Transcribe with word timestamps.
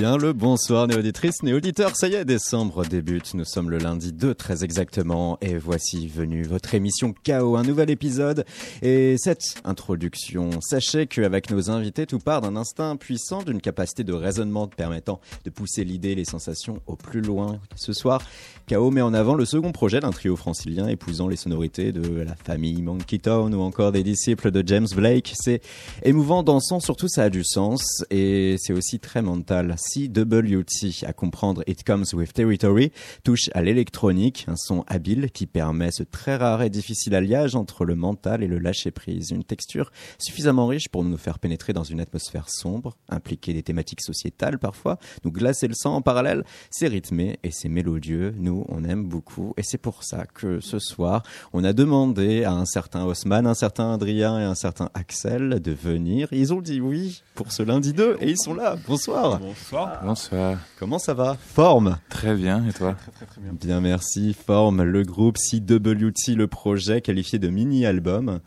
Bien 0.00 0.16
le 0.16 0.32
bonsoir 0.32 0.86
néauditrices, 0.86 1.42
néauditeurs, 1.42 1.94
ça 1.94 2.08
y 2.08 2.14
est, 2.14 2.24
décembre 2.24 2.86
débute, 2.86 3.34
nous 3.34 3.44
sommes 3.44 3.68
le 3.68 3.76
lundi 3.76 4.14
2 4.14 4.34
très 4.34 4.64
exactement 4.64 5.36
et 5.42 5.58
voici 5.58 6.08
venu 6.08 6.42
votre 6.42 6.74
émission 6.74 7.12
KO, 7.12 7.56
un 7.56 7.64
nouvel 7.64 7.90
épisode 7.90 8.46
et 8.80 9.16
cette 9.18 9.60
introduction, 9.62 10.48
sachez 10.62 11.06
qu'avec 11.06 11.50
nos 11.50 11.70
invités 11.70 12.06
tout 12.06 12.18
part 12.18 12.40
d'un 12.40 12.56
instinct 12.56 12.96
puissant, 12.96 13.42
d'une 13.42 13.60
capacité 13.60 14.02
de 14.02 14.14
raisonnement 14.14 14.68
permettant 14.68 15.20
de 15.44 15.50
pousser 15.50 15.84
l'idée, 15.84 16.14
les 16.14 16.24
sensations 16.24 16.80
au 16.86 16.96
plus 16.96 17.20
loin. 17.20 17.60
Ce 17.76 17.92
soir, 17.92 18.22
KO 18.70 18.90
met 18.90 19.02
en 19.02 19.12
avant 19.12 19.34
le 19.34 19.44
second 19.44 19.72
projet 19.72 20.00
d'un 20.00 20.12
trio 20.12 20.34
francilien 20.34 20.88
épousant 20.88 21.28
les 21.28 21.36
sonorités 21.36 21.92
de 21.92 22.22
la 22.22 22.36
famille 22.36 22.80
Monkey 22.80 23.18
Town 23.18 23.54
ou 23.54 23.60
encore 23.60 23.92
des 23.92 24.02
disciples 24.02 24.50
de 24.50 24.66
James 24.66 24.88
Blake. 24.96 25.34
C'est 25.38 25.60
émouvant, 26.04 26.42
dansant, 26.42 26.80
surtout 26.80 27.08
ça 27.08 27.24
a 27.24 27.30
du 27.30 27.44
sens 27.44 28.02
et 28.08 28.56
c'est 28.58 28.72
aussi 28.72 28.98
très 28.98 29.20
mental. 29.20 29.76
CWT, 29.92 31.04
à 31.06 31.12
comprendre 31.12 31.62
It 31.66 31.84
Comes 31.84 32.04
with 32.12 32.32
Territory, 32.32 32.92
touche 33.24 33.50
à 33.54 33.62
l'électronique, 33.62 34.44
un 34.48 34.56
son 34.56 34.84
habile 34.86 35.30
qui 35.32 35.46
permet 35.46 35.90
ce 35.90 36.02
très 36.02 36.36
rare 36.36 36.62
et 36.62 36.70
difficile 36.70 37.14
alliage 37.14 37.56
entre 37.56 37.84
le 37.84 37.94
mental 37.94 38.42
et 38.42 38.46
le 38.46 38.58
lâcher-prise. 38.58 39.30
Une 39.30 39.44
texture 39.44 39.90
suffisamment 40.18 40.66
riche 40.66 40.88
pour 40.88 41.04
nous 41.04 41.16
faire 41.16 41.38
pénétrer 41.38 41.72
dans 41.72 41.84
une 41.84 42.00
atmosphère 42.00 42.48
sombre, 42.48 42.96
impliquer 43.08 43.52
des 43.52 43.62
thématiques 43.62 44.02
sociétales 44.02 44.58
parfois, 44.58 44.98
nous 45.24 45.32
glacer 45.32 45.66
le 45.66 45.74
sang 45.74 45.94
en 45.96 46.02
parallèle. 46.02 46.44
C'est 46.70 46.88
rythmé 46.88 47.38
et 47.42 47.50
c'est 47.50 47.68
mélodieux. 47.68 48.34
Nous, 48.38 48.64
on 48.68 48.84
aime 48.84 49.06
beaucoup. 49.06 49.54
Et 49.56 49.62
c'est 49.62 49.78
pour 49.78 50.04
ça 50.04 50.26
que 50.26 50.60
ce 50.60 50.78
soir, 50.78 51.22
on 51.52 51.64
a 51.64 51.72
demandé 51.72 52.44
à 52.44 52.52
un 52.52 52.66
certain 52.66 53.04
Haussmann, 53.04 53.46
un 53.46 53.54
certain 53.54 53.94
Adrien 53.94 54.38
et 54.38 54.44
un 54.44 54.54
certain 54.54 54.90
Axel 54.94 55.60
de 55.60 55.72
venir. 55.72 56.28
Ils 56.32 56.52
ont 56.52 56.60
dit 56.60 56.80
oui 56.80 57.22
pour 57.34 57.52
ce 57.52 57.62
lundi 57.62 57.92
2 57.92 58.18
et 58.20 58.30
ils 58.30 58.38
sont 58.38 58.54
là. 58.54 58.76
Bonsoir. 58.86 59.38
Bonsoir. 59.38 59.69
Bonsoir. 59.70 60.58
Comment 60.78 60.98
ça 60.98 61.14
va 61.14 61.36
Forme 61.36 61.98
Très 62.08 62.34
bien, 62.34 62.66
et 62.66 62.72
toi 62.72 62.94
Très 62.94 63.12
très 63.12 63.26
très 63.26 63.40
bien. 63.40 63.52
Bien 63.52 63.80
merci. 63.80 64.34
Forme, 64.34 64.82
le 64.82 65.04
groupe 65.04 65.36
CWT, 65.36 66.34
le 66.34 66.46
projet 66.46 67.00
qualifié 67.00 67.38
de 67.38 67.48
mini-album. 67.48 68.40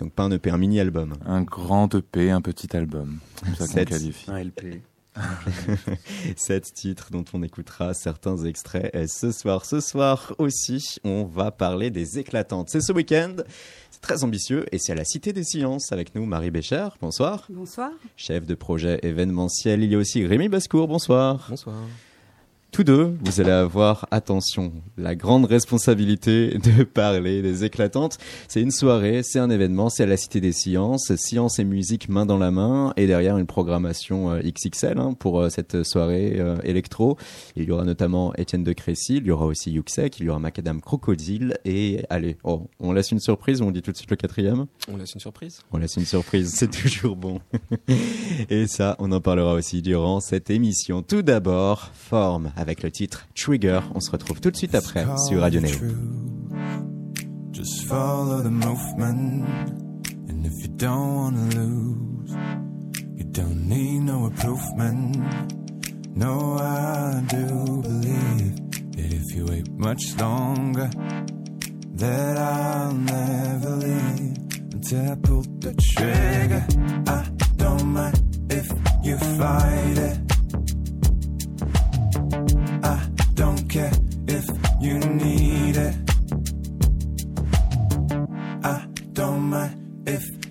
Donc 0.00 0.12
pas 0.12 0.24
un 0.24 0.30
EP, 0.32 0.50
un 0.50 0.58
mini-album. 0.58 1.14
Un 1.24 1.42
grand 1.42 1.94
EP, 1.94 2.30
un 2.30 2.40
petit 2.40 2.76
album. 2.76 3.18
C'est 3.56 3.66
ça 3.66 3.84
qu'on 3.84 3.90
qualifie. 3.90 4.30
Un 4.30 4.42
LP. 4.42 4.82
Sept 6.36 6.72
titres 6.74 7.10
dont 7.10 7.24
on 7.32 7.42
écoutera 7.42 7.94
certains 7.94 8.38
extraits 8.44 8.94
et 8.94 9.06
ce 9.06 9.30
soir. 9.30 9.64
Ce 9.64 9.80
soir 9.80 10.34
aussi, 10.38 10.96
on 11.04 11.24
va 11.24 11.50
parler 11.50 11.90
des 11.90 12.18
éclatantes. 12.18 12.70
C'est 12.70 12.80
ce 12.80 12.92
week-end. 12.92 13.36
Très 14.00 14.24
ambitieux 14.24 14.64
et 14.72 14.78
c'est 14.78 14.92
à 14.92 14.94
la 14.94 15.04
Cité 15.04 15.32
des 15.32 15.44
Sciences 15.44 15.92
avec 15.92 16.14
nous 16.14 16.24
Marie 16.24 16.50
Bécher. 16.50 16.88
Bonsoir. 17.00 17.46
Bonsoir. 17.50 17.90
Chef 18.16 18.46
de 18.46 18.54
projet 18.54 18.98
événementiel. 19.02 19.82
Il 19.82 19.92
y 19.92 19.94
a 19.94 19.98
aussi 19.98 20.26
Rémi 20.26 20.48
Bascourt. 20.48 20.88
Bonsoir. 20.88 21.46
Bonsoir. 21.48 21.76
Tous 22.70 22.84
deux, 22.84 23.16
vous 23.22 23.40
allez 23.40 23.50
avoir, 23.50 24.06
attention, 24.10 24.72
la 24.96 25.14
grande 25.14 25.46
responsabilité 25.46 26.58
de 26.58 26.84
parler 26.84 27.42
des 27.42 27.64
éclatantes. 27.64 28.18
C'est 28.46 28.60
une 28.60 28.70
soirée, 28.70 29.22
c'est 29.22 29.38
un 29.38 29.50
événement, 29.50 29.88
c'est 29.88 30.04
à 30.04 30.06
la 30.06 30.16
Cité 30.16 30.40
des 30.40 30.52
Sciences, 30.52 31.14
science 31.16 31.58
et 31.58 31.64
musique 31.64 32.08
main 32.08 32.26
dans 32.26 32.38
la 32.38 32.50
main, 32.50 32.92
et 32.96 33.06
derrière 33.06 33.38
une 33.38 33.46
programmation 33.46 34.30
euh, 34.30 34.40
XXL 34.40 34.98
hein, 34.98 35.14
pour 35.18 35.40
euh, 35.40 35.48
cette 35.48 35.82
soirée 35.82 36.36
euh, 36.38 36.56
électro. 36.62 37.16
Il 37.56 37.64
y 37.64 37.70
aura 37.70 37.84
notamment 37.84 38.34
Étienne 38.34 38.64
de 38.64 38.72
Crécy, 38.72 39.16
il 39.16 39.26
y 39.26 39.30
aura 39.30 39.46
aussi 39.46 39.72
Yuxek, 39.72 40.20
il 40.20 40.26
y 40.26 40.28
aura 40.28 40.38
Macadam 40.38 40.80
Crocodile, 40.80 41.58
et 41.64 42.02
allez, 42.10 42.36
oh, 42.44 42.68
on 42.80 42.92
laisse 42.92 43.10
une 43.10 43.20
surprise 43.20 43.58
on 43.60 43.70
dit 43.70 43.82
tout 43.82 43.92
de 43.92 43.96
suite 43.96 44.10
le 44.10 44.16
quatrième? 44.16 44.66
On 44.92 44.96
laisse 44.96 45.14
une 45.14 45.20
surprise. 45.20 45.60
on 45.72 45.78
laisse 45.78 45.96
une 45.96 46.04
surprise, 46.04 46.52
c'est 46.54 46.70
toujours 46.70 47.16
bon. 47.16 47.40
Et 48.50 48.66
ça, 48.66 48.96
on 48.98 49.10
en 49.12 49.20
parlera 49.20 49.54
aussi 49.54 49.82
durant 49.82 50.20
cette 50.20 50.50
émission. 50.50 51.02
Tout 51.02 51.22
d'abord, 51.22 51.90
forme 51.94 52.52
avec 52.58 52.82
le 52.82 52.90
titre 52.90 53.26
Trigger. 53.34 53.80
On 53.94 54.00
se 54.00 54.10
retrouve 54.10 54.40
tout 54.40 54.50
de 54.50 54.56
suite 54.56 54.74
après 54.74 55.06
sur 55.28 55.40
Radio 55.40 55.60
Néo. 55.60 55.76
Just 57.52 57.86
follow 57.86 58.42
the 58.42 58.50
movement. 58.50 59.44
And 60.28 60.44
if 60.44 60.52
you 60.62 60.68
don't 60.76 61.14
wanna 61.14 61.54
lose, 61.54 62.36
you 63.16 63.24
don't 63.24 63.68
need 63.68 64.02
no 64.02 64.26
improvement. 64.26 65.16
No, 66.14 66.58
I 66.58 67.22
do 67.28 67.82
believe 67.82 68.56
that 68.92 69.12
if 69.12 69.34
you 69.34 69.46
wait 69.46 69.68
much 69.72 70.16
longer, 70.18 70.90
that 71.94 72.36
I'll 72.36 72.92
never 72.92 73.70
leave 73.76 74.36
until 74.72 75.12
I 75.12 75.14
pull 75.16 75.42
the 75.60 75.74
trigger. 75.74 76.66
I 77.06 77.24
don't 77.56 77.86
mind 77.92 78.46
if 78.50 78.70
you 79.02 79.16
fight 79.16 79.98
it. 79.98 80.37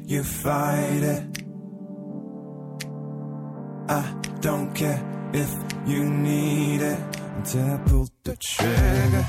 You 0.08 0.24
fight 0.24 1.04
it. 1.04 1.44
I 3.90 4.16
don't 4.40 4.74
care 4.74 5.30
if 5.34 5.54
you 5.86 6.10
need 6.10 6.82
it 6.82 7.00
until 7.36 7.74
I 7.74 7.78
pull 7.86 8.10
the 8.24 8.38
trigger. 8.38 9.28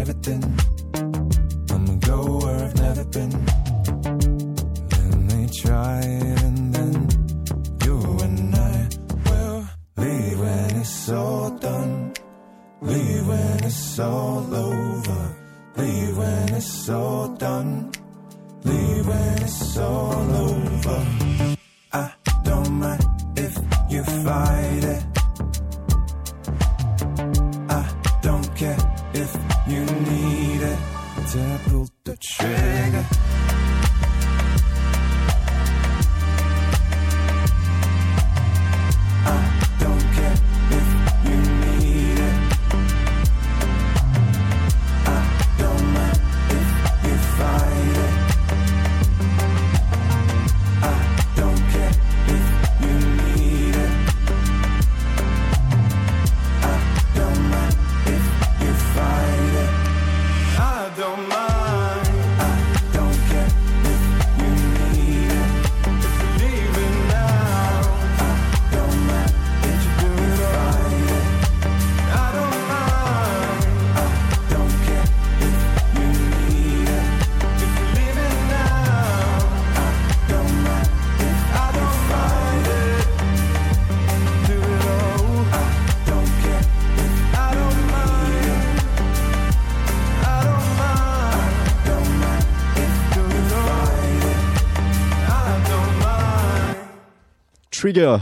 Everything. 0.00 0.42
I'ma 1.72 1.94
go 2.10 2.38
where 2.38 2.64
I've 2.64 2.76
never 2.76 3.04
been. 3.04 3.34
Let 4.96 5.18
me 5.30 5.48
try 5.62 6.00
it 6.00 6.42
and 6.48 6.74
then 6.74 6.94
you 7.84 7.98
and 8.26 8.54
I 8.54 8.88
will 9.26 9.64
leave 9.98 10.40
when 10.40 10.70
it's 10.82 11.10
all 11.10 11.50
done. 11.50 12.14
Leave 12.80 13.26
when 13.28 13.64
it's 13.64 13.98
all 13.98 14.54
over. 14.54 15.36
Leave 15.76 16.16
when 16.16 16.48
it's 16.54 16.88
all 16.88 17.19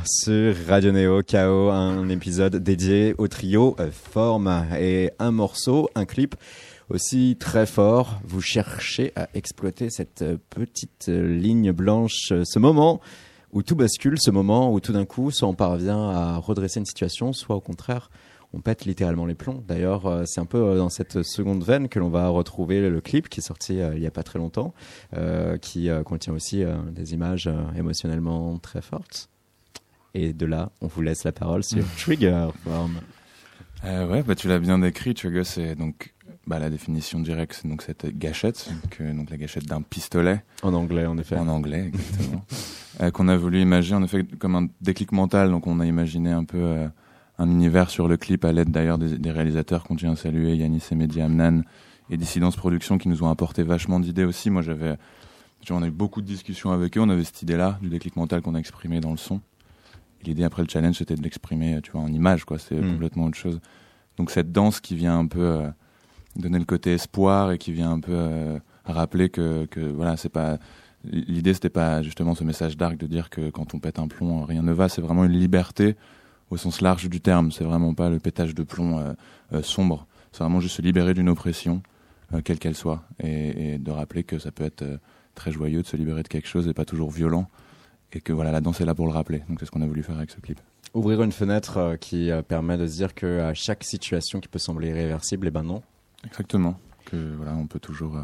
Sur 0.05 0.55
Radio 0.67 0.93
Neo 0.93 1.23
KO, 1.23 1.69
un 1.69 2.09
épisode 2.09 2.56
dédié 2.56 3.15
au 3.19 3.29
trio 3.29 3.76
euh, 3.79 3.91
Forme 3.91 4.65
et 4.81 5.11
un 5.19 5.31
morceau, 5.31 5.91
un 5.94 6.06
clip 6.06 6.37
aussi 6.88 7.37
très 7.38 7.67
fort. 7.67 8.19
Vous 8.25 8.41
cherchez 8.41 9.12
à 9.15 9.29
exploiter 9.35 9.91
cette 9.91 10.23
euh, 10.23 10.38
petite 10.49 11.11
euh, 11.11 11.37
ligne 11.37 11.73
blanche, 11.73 12.32
ce 12.44 12.59
moment 12.59 13.03
où 13.53 13.62
tout 13.62 13.76
bascule, 13.76 14.19
ce 14.19 14.31
moment 14.31 14.73
où 14.73 14.81
tout 14.81 14.94
d'un 14.94 15.05
coup, 15.05 15.31
soit 15.31 15.49
on 15.49 15.55
parvient 15.55 16.09
à 16.09 16.38
redresser 16.38 16.81
une 16.81 16.87
situation, 16.87 17.35
soit 17.35 17.56
au 17.56 17.61
contraire, 17.61 18.11
on 18.55 18.62
pète 18.62 18.87
littéralement 18.87 19.26
les 19.26 19.35
plombs. 19.35 19.62
D'ailleurs, 19.69 20.23
c'est 20.25 20.41
un 20.41 20.47
peu 20.47 20.79
dans 20.79 20.88
cette 20.88 21.23
seconde 21.23 21.62
veine 21.62 21.91
que 21.91 21.99
l'on 21.99 22.09
va 22.09 22.29
retrouver 22.29 22.88
le 22.88 23.00
clip 23.03 23.29
qui 23.29 23.41
est 23.41 23.47
sorti 23.47 23.75
il 23.75 24.00
y 24.00 24.06
a 24.06 24.11
pas 24.11 24.23
très 24.23 24.38
longtemps, 24.38 24.73
qui 25.61 25.91
contient 26.06 26.32
aussi 26.32 26.65
des 26.91 27.12
images 27.12 27.50
émotionnellement 27.76 28.59
très 28.59 28.81
fortes. 28.81 29.29
Et 30.14 30.32
de 30.32 30.46
là, 30.46 30.70
on 30.81 30.87
vous 30.87 31.02
laisse 31.02 31.25
la 31.25 31.32
parole 31.32 31.62
sur 31.62 31.84
Trigger 31.99 32.49
Form. 32.64 33.00
Euh, 33.84 34.08
ouais, 34.08 34.22
bah, 34.22 34.34
tu 34.34 34.49
l'as 34.49 34.58
bien 34.58 34.78
décrit. 34.78 35.14
Trigger, 35.14 35.44
c'est 35.44 35.75
donc 35.75 36.14
bah, 36.49 36.58
la 36.58 36.70
définition 36.70 37.20
directe, 37.20 37.58
c'est 37.60 37.69
donc 37.69 37.82
cette 37.82 38.06
gâchette, 38.19 38.70
donc, 38.82 38.96
euh, 39.02 39.12
donc 39.12 39.28
la 39.28 39.37
gâchette 39.37 39.66
d'un 39.66 39.82
pistolet 39.82 40.43
En 40.62 40.72
anglais, 40.72 41.05
en 41.05 41.19
effet. 41.19 41.37
en 41.37 41.46
anglais, 41.46 41.88
exactement, 41.88 42.43
euh, 43.02 43.10
qu'on 43.10 43.28
a 43.28 43.37
voulu 43.37 43.60
imaginer 43.60 43.96
en 43.96 44.02
effet 44.02 44.25
comme 44.38 44.56
un 44.56 44.69
déclic 44.81 45.12
mental. 45.12 45.50
Donc 45.50 45.66
on 45.66 45.78
a 45.78 45.84
imaginé 45.84 46.31
un 46.31 46.44
peu 46.44 46.56
euh, 46.56 46.88
un 47.38 47.50
univers 47.50 47.90
sur 47.90 48.08
le 48.08 48.16
clip 48.16 48.46
à 48.46 48.52
l'aide 48.52 48.70
d'ailleurs 48.70 48.96
des, 48.96 49.19
des 49.19 49.31
réalisateurs 49.31 49.84
qu'on 49.84 49.96
tient 49.96 50.12
à 50.12 50.16
saluer, 50.16 50.56
Yanis 50.56 50.82
et 50.90 50.94
Mehdi 50.94 51.20
Amnan 51.20 51.64
et 52.08 52.16
Dissidence 52.16 52.56
Productions 52.56 52.96
qui 52.96 53.10
nous 53.10 53.22
ont 53.22 53.28
apporté 53.28 53.62
vachement 53.62 54.00
d'idées 54.00 54.25
aussi. 54.25 54.49
Moi 54.49 54.62
j'avais, 54.62 54.96
on 55.69 55.82
a 55.82 55.87
eu 55.87 55.90
beaucoup 55.90 56.22
de 56.22 56.26
discussions 56.26 56.70
avec 56.70 56.96
eux. 56.96 57.02
On 57.02 57.10
avait 57.10 57.25
cette 57.25 57.43
idée-là 57.43 57.78
du 57.82 57.90
déclic 57.90 58.16
mental 58.16 58.40
qu'on 58.40 58.55
a 58.55 58.58
exprimé 58.58 59.00
dans 59.00 59.10
le 59.10 59.19
son. 59.19 59.43
L'idée 60.25 60.44
après 60.44 60.62
le 60.62 60.69
challenge 60.69 60.97
c'était 60.97 61.15
de 61.15 61.23
l'exprimer, 61.23 61.81
tu 61.82 61.93
vois, 61.93 62.00
en 62.03 62.12
image 62.12 62.44
quoi. 62.44 62.59
C'est 62.59 62.75
Mm. 62.75 62.93
complètement 62.93 63.25
autre 63.26 63.37
chose. 63.38 63.61
Donc 64.17 64.31
cette 64.31 64.50
danse 64.53 64.81
qui 64.81 64.97
vient 64.97 65.19
un 65.19 65.26
peu 65.26 65.41
euh, 65.41 65.69
donner 66.37 66.59
le 66.59 66.65
côté 66.65 66.93
espoir 66.94 67.53
et 67.53 67.59
qui 67.59 67.73
vient 67.73 67.93
un 67.93 68.00
peu 68.00 68.12
euh, 68.15 68.59
rappeler 68.85 69.29
que, 69.29 69.67
que 69.67 69.81
voilà, 69.81 70.17
c'est 70.17 70.29
pas 70.29 70.59
l'idée 71.05 71.55
c'était 71.55 71.70
pas 71.70 72.03
justement 72.03 72.35
ce 72.35 72.43
message 72.43 72.76
d'arc 72.76 72.97
de 72.97 73.06
dire 73.06 73.31
que 73.31 73.50
quand 73.50 73.75
on 73.75 73.79
pète 73.79 74.00
un 74.00 74.09
plomb 74.09 74.43
rien 74.44 74.62
ne 74.62 74.73
va, 74.73 74.88
c'est 74.88 75.00
vraiment 75.00 75.25
une 75.25 75.32
liberté 75.32 75.94
au 76.50 76.56
sens 76.56 76.81
large 76.81 77.09
du 77.09 77.20
terme, 77.20 77.53
c'est 77.53 77.62
vraiment 77.65 77.94
pas 77.94 78.09
le 78.11 78.19
pétage 78.19 78.55
de 78.55 78.62
plomb 78.65 78.99
euh, 79.53 79.62
sombre, 79.62 80.06
c'est 80.32 80.43
vraiment 80.43 80.61
juste 80.61 80.76
se 80.76 80.82
libérer 80.82 81.15
d'une 81.15 81.29
oppression 81.29 81.82
quelle 82.44 82.59
qu'elle 82.59 82.75
soit 82.75 83.03
et, 83.23 83.75
et 83.75 83.79
de 83.79 83.91
rappeler 83.93 84.23
que 84.25 84.38
ça 84.38 84.50
peut 84.50 84.65
être 84.65 84.85
très 85.37 85.53
joyeux 85.53 85.82
de 85.82 85.87
se 85.87 85.97
libérer 85.97 86.23
de 86.25 86.29
quelque 86.29 86.49
chose 86.49 86.67
et 86.69 86.75
pas 86.75 86.85
toujours 86.85 87.11
violent 87.11 87.47
et 88.12 88.20
que 88.20 88.32
voilà 88.32 88.52
la 88.52 88.60
danse 88.60 88.81
est 88.81 88.84
là 88.84 88.94
pour 88.94 89.06
le 89.06 89.12
rappeler. 89.12 89.43
Donc 89.49 89.58
c'est 89.60 89.66
ce 89.66 89.70
qu'on 89.70 89.82
a 89.82 89.87
voulu 89.87 90.02
faire 90.02 90.16
avec 90.16 90.31
ce 90.31 90.40
clip. 90.40 90.60
Ouvrir 90.94 91.22
une 91.22 91.32
fenêtre 91.32 91.76
euh, 91.76 91.96
qui 91.96 92.31
euh, 92.31 92.43
permet 92.43 92.78
de 92.78 92.87
se 92.87 92.94
dire 92.94 93.14
que 93.14 93.40
à 93.40 93.55
chaque 93.55 93.84
situation 93.84 94.40
qui 94.40 94.49
peut 94.49 94.58
sembler 94.58 94.88
irréversible, 94.88 95.46
eh 95.49 95.50
ben 95.50 95.62
non. 95.62 95.82
Exactement. 96.26 96.78
Que 97.05 97.34
voilà, 97.37 97.55
on 97.55 97.66
peut 97.66 97.78
toujours 97.81 98.16
euh, 98.16 98.22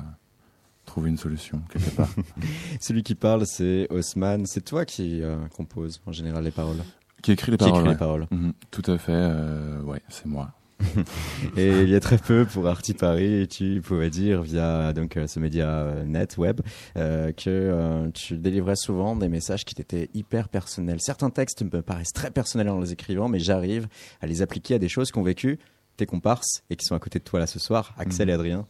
trouver 0.86 1.10
une 1.10 1.18
solution 1.18 1.60
quelque 1.70 1.90
part. 1.90 2.08
Celui 2.80 3.02
qui 3.02 3.14
parle, 3.14 3.46
c'est 3.46 3.86
Haussmann. 3.90 4.46
C'est 4.46 4.62
toi 4.64 4.84
qui 4.84 5.22
euh, 5.22 5.36
compose 5.56 6.00
en 6.06 6.12
général 6.12 6.44
les 6.44 6.50
paroles. 6.50 6.78
qui 7.22 7.32
écrit 7.32 7.50
les 7.52 7.58
qui 7.58 7.64
paroles. 7.64 7.76
écrit 7.80 7.88
ouais. 7.88 7.94
les 7.94 7.98
paroles. 7.98 8.26
Mhm, 8.30 8.52
tout 8.70 8.90
à 8.90 8.98
fait. 8.98 9.12
euh, 9.12 9.80
ouais, 9.82 10.00
c'est 10.08 10.26
moi. 10.26 10.50
Et 11.56 11.82
il 11.82 11.88
y 11.90 11.94
a 11.94 12.00
très 12.00 12.18
peu 12.18 12.44
pour 12.44 12.66
Arty 12.66 12.94
Paris, 12.94 13.46
tu 13.48 13.80
pouvais 13.82 14.10
dire 14.10 14.42
via 14.42 14.92
donc 14.92 15.16
euh, 15.16 15.26
ce 15.26 15.38
média 15.40 15.68
euh, 15.68 16.04
net 16.04 16.36
web 16.38 16.60
euh, 16.96 17.32
que 17.32 17.48
euh, 17.48 18.10
tu 18.12 18.36
délivrais 18.36 18.76
souvent 18.76 19.16
des 19.16 19.28
messages 19.28 19.64
qui 19.64 19.80
étaient 19.80 20.10
hyper 20.14 20.48
personnels. 20.48 20.98
Certains 21.00 21.30
textes 21.30 21.62
me 21.62 21.82
paraissent 21.82 22.12
très 22.12 22.30
personnels 22.30 22.68
en 22.68 22.80
les 22.80 22.92
écrivant, 22.92 23.28
mais 23.28 23.38
j'arrive 23.38 23.86
à 24.20 24.26
les 24.26 24.42
appliquer 24.42 24.74
à 24.74 24.78
des 24.78 24.88
choses 24.88 25.10
qu'ont 25.10 25.22
vécu 25.22 25.58
tes 25.96 26.06
comparses 26.06 26.62
et 26.70 26.76
qui 26.76 26.84
sont 26.84 26.94
à 26.94 26.98
côté 26.98 27.18
de 27.18 27.24
toi 27.24 27.38
là 27.40 27.46
ce 27.46 27.58
soir, 27.58 27.94
Axel 27.98 28.26
Mhm. 28.26 28.30
et 28.30 28.34
Adrien. 28.34 28.66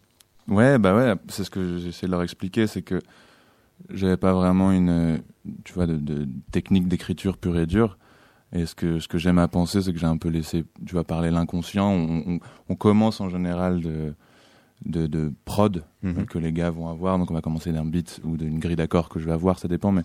Ouais, 0.48 0.78
bah 0.78 0.94
ouais, 0.94 1.14
c'est 1.28 1.42
ce 1.44 1.50
que 1.50 1.78
j'essaie 1.78 2.06
de 2.06 2.10
leur 2.10 2.22
expliquer, 2.22 2.66
c'est 2.66 2.82
que 2.82 3.00
j'avais 3.90 4.18
pas 4.18 4.32
vraiment 4.34 4.72
une, 4.72 5.22
tu 5.64 5.72
vois, 5.72 5.86
de, 5.86 5.96
de 5.96 6.28
technique 6.52 6.86
d'écriture 6.86 7.38
pure 7.38 7.58
et 7.58 7.66
dure. 7.66 7.96
Et 8.54 8.66
ce 8.66 8.74
que, 8.74 9.00
ce 9.00 9.08
que 9.08 9.18
j'aime 9.18 9.38
à 9.38 9.48
penser, 9.48 9.82
c'est 9.82 9.92
que 9.92 9.98
j'ai 9.98 10.06
un 10.06 10.16
peu 10.16 10.28
laissé, 10.28 10.64
tu 10.86 10.92
vois, 10.92 11.04
parler 11.04 11.30
l'inconscient. 11.30 11.90
On, 11.90 12.22
on, 12.26 12.38
on 12.68 12.74
commence 12.76 13.20
en 13.20 13.28
général 13.28 13.80
de, 13.80 14.14
de, 14.86 15.06
de 15.06 15.32
prod 15.44 15.82
Mhm. 16.02 16.26
que 16.26 16.38
les 16.38 16.52
gars 16.52 16.70
vont 16.70 16.88
avoir. 16.88 17.18
Donc 17.18 17.30
on 17.30 17.34
va 17.34 17.40
commencer 17.40 17.72
d'un 17.72 17.84
beat 17.84 18.20
ou 18.24 18.36
d'une 18.36 18.58
grille 18.58 18.76
d'accords 18.76 19.08
que 19.08 19.18
je 19.18 19.24
vais 19.26 19.32
avoir, 19.32 19.58
ça 19.58 19.66
dépend. 19.68 19.90
Mais 19.90 20.02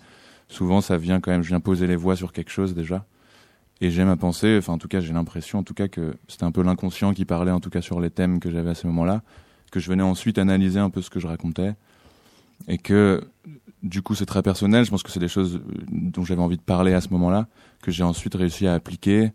souvent, 0.47 0.81
ça 0.81 0.97
vient 0.97 1.19
quand 1.19 1.29
même, 1.31 1.43
je 1.43 1.49
viens 1.49 1.59
poser 1.59 1.85
les 1.87 1.95
voix 1.97 2.15
sur 2.15 2.31
quelque 2.33 2.49
chose 2.51 2.73
déjà. 2.73 3.05
Et 3.81 3.91
j'aime 3.91 4.09
à 4.09 4.17
penser, 4.17 4.57
enfin 4.57 4.73
en 4.73 4.77
tout 4.77 4.87
cas 4.89 4.99
j'ai 4.99 5.13
l'impression 5.13 5.59
en 5.59 5.63
tout 5.63 5.73
cas 5.73 5.87
que 5.87 6.13
c'était 6.27 6.43
un 6.43 6.51
peu 6.51 6.61
l'inconscient 6.63 7.13
qui 7.13 7.23
parlait 7.23 7.51
en 7.51 7.59
tout 7.61 7.69
cas 7.69 7.81
sur 7.81 8.01
les 8.01 8.09
thèmes 8.09 8.39
que 8.41 8.49
j'avais 8.51 8.71
à 8.71 8.75
ce 8.75 8.87
moment-là, 8.87 9.21
que 9.71 9.79
je 9.79 9.87
venais 9.89 10.03
ensuite 10.03 10.37
analyser 10.37 10.79
un 10.79 10.89
peu 10.89 11.01
ce 11.01 11.09
que 11.09 11.19
je 11.21 11.27
racontais 11.27 11.75
et 12.67 12.77
que 12.77 13.23
du 13.83 14.01
coup 14.01 14.15
c'est 14.15 14.25
très 14.25 14.41
personnel, 14.41 14.85
je 14.85 14.89
pense 14.91 15.03
que 15.03 15.11
c'est 15.11 15.19
des 15.19 15.27
choses 15.27 15.55
euh, 15.57 15.83
dont 15.91 16.23
j'avais 16.25 16.41
envie 16.41 16.57
de 16.57 16.61
parler 16.61 16.93
à 16.93 17.01
ce 17.01 17.09
moment-là, 17.09 17.47
que 17.81 17.91
j'ai 17.91 18.03
ensuite 18.03 18.35
réussi 18.35 18.67
à 18.67 18.73
appliquer 18.73 19.31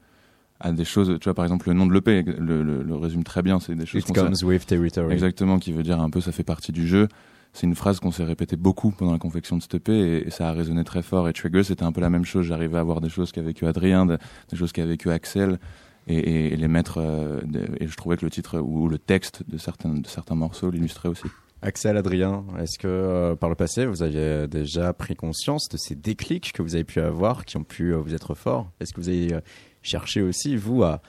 à 0.60 0.70
des 0.72 0.84
choses, 0.84 1.18
tu 1.20 1.24
vois 1.24 1.34
par 1.34 1.44
exemple 1.44 1.68
le 1.68 1.74
nom 1.74 1.86
de 1.86 1.92
l'EP 1.92 2.22
le, 2.22 2.62
le, 2.62 2.82
le 2.82 2.94
résume 2.96 3.24
très 3.24 3.42
bien, 3.42 3.58
c'est 3.60 3.74
des 3.74 3.86
choses 3.86 4.02
It 4.02 4.14
comes 4.14 4.42
with 4.44 4.66
territory. 4.66 5.12
Exactement, 5.12 5.58
qui 5.58 5.72
veut 5.72 5.82
dire 5.82 6.00
un 6.00 6.10
peu 6.10 6.20
ça 6.20 6.32
fait 6.32 6.44
partie 6.44 6.72
du 6.72 6.86
jeu. 6.86 7.08
C'est 7.52 7.66
une 7.68 7.74
phrase 7.76 8.00
qu'on 8.00 8.10
s'est 8.10 8.24
répétée 8.24 8.56
beaucoup 8.56 8.90
pendant 8.90 9.12
la 9.12 9.18
confection 9.18 9.56
de 9.56 9.62
cette 9.62 9.74
EP 9.76 9.92
et, 9.92 10.26
et 10.26 10.30
ça 10.30 10.48
a 10.48 10.52
résonné 10.52 10.82
très 10.82 11.02
fort. 11.02 11.28
Et 11.28 11.32
Trigger, 11.32 11.62
c'était 11.62 11.84
un 11.84 11.92
peu 11.92 12.00
la 12.00 12.10
même 12.10 12.24
chose. 12.24 12.44
J'arrivais 12.46 12.78
à 12.78 12.82
voir 12.82 13.00
des 13.00 13.08
choses 13.08 13.30
qu'a 13.30 13.42
vécu 13.42 13.64
Adrien, 13.66 14.06
de- 14.06 14.18
des 14.50 14.56
choses 14.56 14.72
qu'a 14.72 14.84
vécu 14.84 15.08
Axel 15.10 15.60
et, 16.08 16.16
et- 16.16 16.52
et 16.52 16.56
les 16.56 16.66
mettre. 16.66 16.98
euh, 17.00 17.40
et 17.78 17.86
je 17.86 17.96
trouvais 17.96 18.16
que 18.16 18.24
le 18.24 18.30
titre 18.32 18.58
ou 18.58 18.88
le 18.88 18.98
texte 18.98 19.44
de 19.48 19.56
certains, 19.56 19.90
de 19.90 20.06
certains 20.08 20.34
morceaux 20.34 20.70
l'illustrait 20.70 21.08
aussi. 21.08 21.26
Axel, 21.64 21.96
Adrien, 21.96 22.44
est-ce 22.60 22.78
que 22.78 22.86
euh, 22.86 23.36
par 23.36 23.48
le 23.48 23.54
passé 23.54 23.86
vous 23.86 24.02
aviez 24.02 24.46
déjà 24.46 24.92
pris 24.92 25.16
conscience 25.16 25.66
de 25.70 25.78
ces 25.78 25.94
déclics 25.94 26.52
que 26.52 26.60
vous 26.60 26.74
avez 26.74 26.84
pu 26.84 27.00
avoir, 27.00 27.46
qui 27.46 27.56
ont 27.56 27.64
pu 27.64 27.94
euh, 27.94 27.96
vous 27.96 28.14
être 28.14 28.34
forts? 28.34 28.70
Est-ce 28.80 28.92
que 28.92 29.00
vous 29.00 29.08
avez 29.08 29.32
euh, 29.32 29.40
cherché 29.82 30.20
aussi, 30.20 30.56
vous, 30.56 30.82
à, 30.82 31.00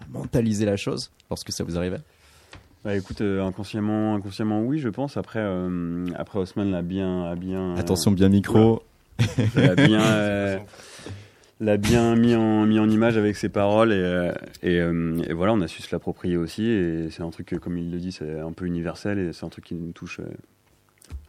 à 0.00 0.08
mentaliser 0.10 0.64
la 0.64 0.76
chose 0.76 1.10
lorsque 1.28 1.52
ça 1.52 1.64
vous 1.64 1.76
arrivait? 1.76 2.00
Bah 2.82 2.96
écoute, 2.96 3.20
euh, 3.20 3.44
inconsciemment, 3.44 4.14
inconsciemment, 4.14 4.62
oui, 4.62 4.78
je 4.78 4.88
pense. 4.88 5.18
Après, 5.18 5.40
euh, 5.42 6.06
après 6.16 6.38
Haussmann 6.38 6.70
l'a 6.70 6.80
bien, 6.80 7.24
a 7.24 7.34
bien, 7.34 7.74
Attention, 7.76 8.10
bien 8.10 8.30
micro. 8.30 8.82
bien, 9.76 10.00
euh, 10.00 10.58
l'a 11.60 11.76
bien 11.76 12.14
mis 12.14 12.34
en, 12.34 12.88
image 12.88 13.16
avec 13.16 13.36
ses 13.36 13.48
paroles 13.48 13.92
et, 13.92 13.96
euh, 13.96 14.32
euh, 14.64 15.22
et 15.28 15.32
voilà, 15.32 15.52
on 15.52 15.60
a 15.60 15.68
su 15.68 15.82
se 15.82 15.94
l'approprier 15.94 16.36
aussi. 16.36 16.64
Et 16.64 17.10
c'est 17.10 17.22
un 17.22 17.30
truc, 17.30 17.58
comme 17.60 17.78
il 17.78 17.90
le 17.90 17.98
dit, 17.98 18.12
c'est 18.12 18.40
un 18.40 18.52
peu 18.52 18.66
universel 18.66 19.18
et 19.18 19.32
c'est 19.32 19.44
un 19.44 19.48
truc 19.48 19.64
qui 19.64 19.74
nous 19.74 19.92
touche, 19.92 20.20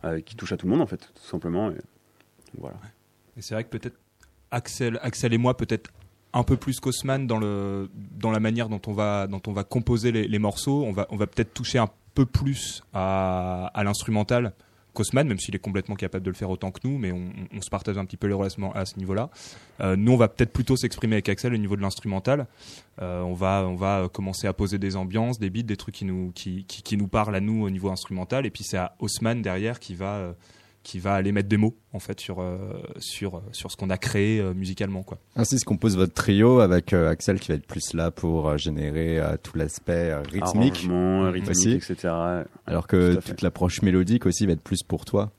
euh, 0.06 0.22
qui 0.22 0.36
touche 0.36 0.52
à 0.52 0.58
tout 0.58 0.66
le 0.66 0.72
monde 0.72 0.82
en 0.82 0.88
fait, 0.88 1.12
tout 1.16 1.28
simplement. 1.28 1.72
Et 1.72 1.78
voilà. 2.58 2.78
Et 3.38 3.42
c'est 3.42 3.54
vrai 3.54 3.64
que 3.64 3.70
peut-être 3.70 3.98
Axel, 4.52 5.00
Axel 5.02 5.34
et 5.34 5.38
moi, 5.38 5.56
peut-être 5.56 5.92
un 6.34 6.44
peu 6.44 6.58
plus 6.58 6.80
qu'Osman 6.80 7.26
dans, 7.26 7.40
la 7.40 8.40
manière 8.40 8.70
dont 8.70 8.82
on 8.88 8.94
va, 8.94 9.28
composer 9.68 10.12
les, 10.12 10.40
morceaux. 10.40 10.84
On 10.84 10.92
va, 10.92 11.28
peut-être 11.28 11.54
toucher 11.54 11.80
un 11.80 11.90
peu 12.14 12.26
plus 12.26 12.84
à 12.94 13.82
l'instrumental 13.84 14.54
qu'Osman, 15.00 15.27
même 15.27 15.39
s'il 15.39 15.56
est 15.56 15.60
complètement 15.60 15.96
capable 15.96 16.25
de 16.25 16.29
le 16.29 16.36
faire 16.36 16.50
autant 16.50 16.72
que 16.72 16.79
nous, 16.84 16.98
mais 16.98 17.12
on, 17.12 17.62
se 17.62 17.70
partage 17.70 17.98
un 17.98 18.06
petit 18.06 18.18
peu 18.18 18.27
les 18.27 18.34
relations 18.34 18.74
à 18.74 18.86
ce 18.86 18.98
niveau-là. 18.98 19.29
Euh, 19.82 19.96
nous, 19.96 20.12
on 20.12 20.18
va 20.18 20.27
peut-être 20.27 20.51
plutôt 20.51 20.75
s'exprimer 20.75 21.15
avec 21.15 21.29
Axel 21.29 21.53
au 21.53 21.58
niveau 21.58 21.75
de 21.75 21.82
l'instrumental. 21.82 22.48
Euh, 23.01 23.22
on, 23.22 23.34
va, 23.34 23.65
on 23.68 23.75
va 23.75 24.10
commencer 24.12 24.48
à 24.48 24.53
poser 24.53 24.77
des 24.77 24.96
ambiances, 24.96 25.39
des 25.39 25.50
beats, 25.50 25.63
des 25.63 25.77
trucs 25.77 25.96
qui 25.96 26.06
nous, 26.06 26.32
qui, 26.34 26.65
qui, 26.65 26.84
qui 26.84 26.98
nous 26.98 27.08
parlent 27.08 27.36
à 27.36 27.39
nous 27.39 27.63
au 27.63 27.70
niveau 27.70 27.89
instrumental. 27.89 28.46
Et 28.46 28.50
puis 28.50 28.63
c'est 28.63 28.77
à 28.77 28.96
Osman 29.00 29.41
derrière 29.41 29.79
qui 29.79 29.96
va, 29.96 30.15
euh, 30.15 30.34
qui 30.84 31.00
va 31.00 31.14
aller 31.14 31.32
mettre 31.32 31.50
des 31.50 31.58
mots 31.58 31.76
en 31.94 32.00
fait 32.00 32.20
sur, 32.20 32.40
euh, 32.42 32.58
sur, 33.00 33.42
sur 33.52 33.72
ce 33.72 33.78
qu'on 33.78 33.90
a 33.90 33.98
créé 33.98 34.40
euh, 34.40 34.54
musicalement. 34.54 35.04
Quoi. 35.04 35.18
Ainsi 35.36 35.60
se 35.60 35.66
compose 35.66 35.98
votre 35.98 36.14
trio 36.14 36.60
avec 36.60 36.94
euh, 36.94 37.10
Axel 37.10 37.40
qui 37.40 37.50
va 37.50 37.56
être 37.56 37.66
plus 37.68 37.94
là 37.94 38.12
pour 38.12 38.48
euh, 38.48 38.58
générer 38.58 39.20
euh, 39.20 39.36
tout 39.42 39.58
l'aspect 39.58 40.12
euh, 40.12 40.22
rythmique, 40.22 40.88
euh, 40.90 41.30
rythmique, 41.32 41.50
Aussi. 41.52 41.72
etc. 41.74 42.14
alors 42.66 42.88
que 42.88 43.16
toute 43.16 43.42
l'approche 43.42 43.82
mélodique 43.82 44.26
aussi 44.26 44.46
va 44.46 44.54
être 44.54 44.62
plus 44.62 44.84
pour 44.84 45.06
toi, 45.06 45.32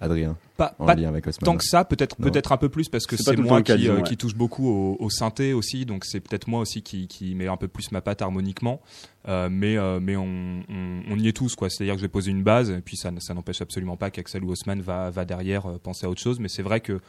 Adrien, 0.00 0.36
Pas, 0.56 0.74
en 0.78 0.86
pas 0.86 0.94
lien 0.94 1.08
avec 1.08 1.26
Osman. 1.26 1.44
tant 1.44 1.56
que 1.56 1.64
ça, 1.64 1.84
peut-être 1.84 2.16
peut-être 2.16 2.52
un 2.52 2.56
peu 2.56 2.68
plus 2.68 2.88
parce 2.88 3.06
que 3.06 3.16
C'est 3.16 3.36
moi 3.38 3.62
cas, 3.62 3.76
qui, 3.76 3.88
euh, 3.88 3.92
disons, 3.92 3.94
ouais. 3.96 4.02
qui 4.02 4.16
touche 4.16 4.34
beaucoup 4.34 4.68
au, 4.68 4.96
au 5.00 5.10
synthé 5.10 5.52
aussi, 5.52 5.86
donc 5.86 6.04
c'est 6.04 6.20
peut-être 6.20 6.48
moi 6.48 6.60
aussi 6.60 6.82
qui, 6.82 7.08
qui 7.08 7.34
met 7.34 7.48
un 7.48 7.56
peu 7.56 7.68
plus 7.68 7.92
ma 7.92 8.00
patte 8.00 8.22
harmoniquement, 8.22 8.80
Euh, 9.28 9.48
mais 9.50 9.76
euh, 9.76 9.98
mais 10.00 10.16
on, 10.16 10.62
on, 10.68 11.02
on 11.10 11.18
y 11.18 11.26
est 11.26 11.36
tous 11.36 11.56
quoi. 11.56 11.68
C'est-à-dire 11.68 11.94
que 11.94 12.00
je 12.00 12.04
vais 12.04 12.08
poser 12.12 12.30
une 12.30 12.44
base 12.44 12.70
et 12.70 12.80
puis 12.80 12.96
ça 12.96 13.10
ça 13.18 13.34
n'empêche 13.34 13.60
absolument 13.60 13.96
pas 13.96 14.10
qu'Axel 14.10 14.44
ou 14.44 14.50
Haussmann 14.52 14.80
va 14.80 15.10
va 15.10 15.24
derrière 15.24 15.66
euh, 15.66 15.78
penser 15.78 16.06
à 16.06 16.10
autre 16.10 16.20
chose, 16.20 16.38
mais 16.38 16.48
c'est 16.48 16.62
vrai 16.62 16.80
que 16.80 17.00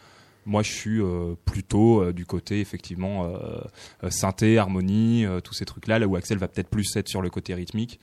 moi, 0.47 0.63
je 0.63 0.71
suis 0.71 1.01
euh, 1.01 1.35
plutôt 1.43 2.01
euh, 2.01 2.13
du 2.13 2.25
côté 2.25 2.61
effectivement 2.61 3.25
euh, 3.25 4.09
synthé, 4.09 4.57
harmonie, 4.57 5.25
euh, 5.25 5.41
tous 5.41 5.53
ces 5.53 5.65
trucs-là, 5.65 5.99
là 5.99 6.07
où 6.07 6.15
Axel 6.15 6.37
va 6.37 6.47
peut-être 6.47 6.69
plus 6.69 6.95
être 6.95 7.09
sur 7.09 7.21
le 7.21 7.29
côté 7.29 7.53
rythmique. 7.53 7.99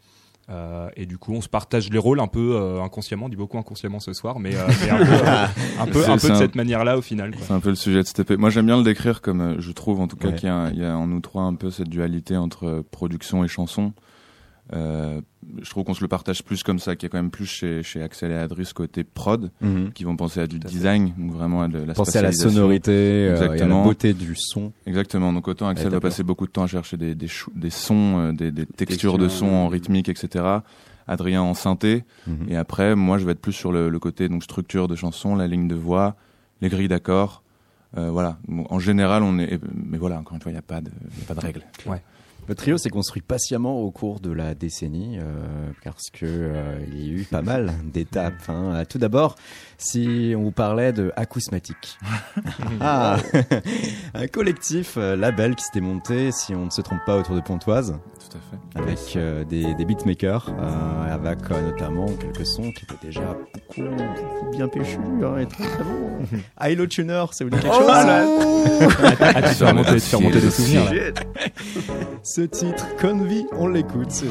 Euh, 0.50 0.90
et 0.96 1.06
du 1.06 1.16
coup, 1.16 1.32
on 1.32 1.40
se 1.40 1.48
partage 1.48 1.88
les 1.90 1.98
rôles 1.98 2.20
un 2.20 2.26
peu 2.26 2.54
euh, 2.56 2.82
inconsciemment, 2.82 3.26
on 3.26 3.28
dit 3.30 3.36
beaucoup 3.36 3.56
inconsciemment 3.56 3.98
ce 3.98 4.12
soir, 4.12 4.38
mais, 4.38 4.54
euh, 4.54 4.66
mais 4.84 4.90
un 4.90 4.96
peu, 4.98 5.12
euh, 5.12 5.46
un 5.80 5.86
peu, 5.86 6.04
un 6.04 6.16
de 6.16 6.30
un- 6.30 6.34
cette 6.36 6.54
manière-là 6.54 6.98
au 6.98 7.02
final. 7.02 7.30
quoi. 7.30 7.40
C'est 7.46 7.52
un 7.54 7.60
peu 7.60 7.70
le 7.70 7.74
sujet 7.76 8.02
de 8.02 8.06
cet 8.06 8.20
EP. 8.20 8.36
Moi, 8.36 8.50
j'aime 8.50 8.66
bien 8.66 8.76
le 8.76 8.82
décrire 8.84 9.22
comme, 9.22 9.40
euh, 9.40 9.56
je 9.60 9.72
trouve 9.72 10.00
en 10.00 10.06
tout 10.06 10.16
cas 10.16 10.28
Ouais. 10.28 10.34
qu'il 10.34 10.48
y, 10.48 10.52
a 10.52 10.54
un- 10.54 10.70
il 10.70 10.78
y 10.78 10.84
a 10.84 10.96
en 10.98 11.06
nous 11.06 11.20
trois 11.20 11.44
un 11.44 11.54
peu 11.54 11.70
cette 11.70 11.88
dualité 11.88 12.36
entre 12.36 12.66
euh, 12.66 12.82
production 12.90 13.42
et 13.42 13.48
chanson. 13.48 13.94
Euh, 15.56 15.60
je 15.62 15.70
trouve 15.70 15.84
qu'on 15.84 15.94
se 15.94 16.00
le 16.02 16.08
partage 16.08 16.42
plus 16.42 16.62
comme 16.62 16.78
ça, 16.78 16.96
qu'il 16.96 17.06
y 17.06 17.08
a 17.08 17.10
quand 17.10 17.18
même 17.18 17.30
plus 17.30 17.46
chez, 17.46 17.82
chez 17.82 18.02
Axel 18.02 18.30
et 18.30 18.34
Adri 18.36 18.64
ce 18.64 18.74
côté 18.74 19.04
prod, 19.04 19.50
Mhm. 19.60 19.92
qui 19.92 20.04
vont 20.04 20.16
penser 20.16 20.40
à 20.40 20.46
du 20.46 20.58
design, 20.58 21.12
donc 21.18 21.32
vraiment 21.32 21.62
à 21.62 21.68
de 21.68 21.78
la 21.78 21.94
Pensez 21.94 22.18
à 22.18 22.22
la 22.22 22.32
sonorité, 22.32 22.90
euh, 22.92 23.26
et 23.26 23.28
à 23.28 23.30
la 23.40 23.44
Exactement. 23.46 23.84
beauté 23.84 24.12
du 24.14 24.34
son. 24.36 24.72
Exactement. 24.86 25.32
Donc 25.32 25.48
autant 25.48 25.68
Axel 25.68 25.86
Ouais, 25.88 25.92
va 25.94 26.00
passer 26.00 26.22
beaucoup 26.22 26.46
de 26.46 26.52
temps 26.52 26.62
à 26.64 26.66
chercher 26.66 26.96
des, 26.96 27.14
des, 27.14 27.28
chou- 27.28 27.52
des 27.54 27.70
sons, 27.70 28.18
euh, 28.18 28.32
des, 28.32 28.50
des 28.50 28.66
textures 28.66 29.18
de 29.18 29.28
sons 29.28 29.46
en 29.48 29.66
euh, 29.66 29.68
rythmique, 29.68 30.08
etc. 30.08 30.44
Adrien 31.06 31.42
en 31.42 31.54
synthé. 31.54 32.04
Mhm. 32.26 32.46
Et 32.48 32.56
après, 32.56 32.96
moi, 32.96 33.18
je 33.18 33.26
vais 33.26 33.32
être 33.32 33.40
plus 33.40 33.52
sur 33.52 33.72
le, 33.72 33.88
le 33.90 33.98
côté 33.98 34.28
donc 34.28 34.42
structure 34.42 34.88
de 34.88 34.94
chanson, 34.96 35.36
la 35.36 35.46
ligne 35.46 35.68
de 35.68 35.74
voix, 35.74 36.16
les 36.62 36.68
grilles 36.70 36.88
d'accords. 36.88 37.42
Euh, 37.96 38.10
voilà. 38.10 38.38
Bon, 38.48 38.66
en 38.70 38.78
général, 38.78 39.22
on 39.22 39.38
est. 39.38 39.60
Mais 39.74 39.98
voilà, 39.98 40.18
encore 40.18 40.34
une 40.34 40.40
fois, 40.42 40.50
il 40.50 40.54
n'y 40.54 40.58
a 40.58 40.62
pas 40.62 40.80
de, 40.80 40.90
il 41.14 41.20
y 41.20 41.22
a 41.22 41.26
pas 41.26 41.34
de 41.34 41.40
règle. 41.40 41.62
Le 42.46 42.54
trio 42.54 42.76
s'est 42.76 42.90
construit 42.90 43.22
patiemment 43.22 43.80
au 43.80 43.90
cours 43.90 44.20
de 44.20 44.30
la 44.30 44.54
décennie 44.54 45.18
euh, 45.18 45.70
parce 45.82 46.10
que 46.12 46.26
euh, 46.26 46.78
il 46.92 47.06
y 47.06 47.10
a 47.10 47.12
eu 47.20 47.24
pas 47.24 47.40
mal 47.40 47.72
d'étapes. 47.84 48.48
hein. 48.48 48.84
Tout 48.86 48.98
d'abord, 48.98 49.36
si 49.78 50.34
on 50.36 50.42
vous 50.42 50.50
parlait 50.52 50.92
de 50.92 51.12
Acousmatic, 51.16 51.98
ah, 52.80 53.16
un 54.14 54.26
collectif 54.26 54.94
euh, 54.96 55.16
label 55.16 55.54
qui 55.54 55.64
s'était 55.64 55.80
monté, 55.80 56.30
si 56.32 56.54
on 56.54 56.66
ne 56.66 56.70
se 56.70 56.80
trompe 56.80 57.00
pas, 57.06 57.16
autour 57.16 57.34
de 57.34 57.40
Pontoise, 57.40 57.98
Tout 58.30 58.38
à 58.38 58.40
fait. 58.80 58.80
avec 58.92 59.16
euh, 59.16 59.44
des, 59.44 59.74
des 59.74 59.84
beatmakers, 59.84 60.48
euh, 60.58 61.14
avec 61.14 61.38
euh, 61.50 61.70
notamment 61.70 62.06
quelques 62.20 62.46
sons 62.46 62.70
qui 62.72 62.84
étaient 62.84 63.06
déjà 63.06 63.36
beaucoup, 63.52 63.82
beaucoup 63.90 64.50
bien 64.52 64.68
péchus 64.68 64.98
hein, 65.22 65.38
et 65.38 65.46
très 65.46 65.64
très 65.64 65.84
bons. 65.84 66.18
Hilo 66.66 66.86
Tuner, 66.86 67.24
ça 67.32 67.44
vous 67.44 67.50
dit 67.50 67.58
quelque 67.58 67.74
chose 67.74 67.86
Ah, 67.90 69.42
tu 69.42 69.54
fais 69.54 69.64
remonter, 69.66 69.94
tu 69.94 70.00
fais 70.00 70.16
remonter 70.16 70.40
des 70.40 70.50
souvenirs. 70.50 70.92
là. 70.92 71.00
Ce 72.22 72.40
titre, 72.42 72.86
Convie, 73.00 73.46
on 73.52 73.66
l'écoute, 73.68 74.10
c'est 74.10 74.26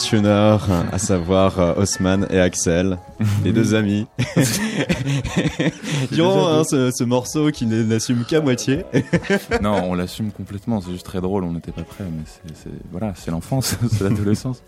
Tuner, 0.00 0.56
à 0.92 0.98
savoir 0.98 1.60
euh, 1.60 1.74
Osman 1.76 2.26
et 2.30 2.40
Axel, 2.40 2.98
les 3.44 3.52
deux 3.52 3.74
amis. 3.74 4.06
Durant 6.10 6.48
hein, 6.48 6.64
ce, 6.64 6.90
ce 6.90 7.04
morceau 7.04 7.50
qui 7.50 7.66
n'assume 7.66 8.24
qu'à 8.24 8.40
moitié. 8.40 8.84
non, 9.62 9.90
on 9.90 9.94
l'assume 9.94 10.32
complètement. 10.32 10.80
C'est 10.80 10.92
juste 10.92 11.04
très 11.04 11.20
drôle. 11.20 11.44
On 11.44 11.52
n'était 11.52 11.70
pas 11.70 11.82
prêts, 11.82 12.04
mais 12.04 12.24
c'est, 12.54 12.70
voilà, 12.90 13.12
c'est 13.14 13.30
l'enfance, 13.30 13.76
c'est 13.90 14.02
l'adolescence. 14.02 14.62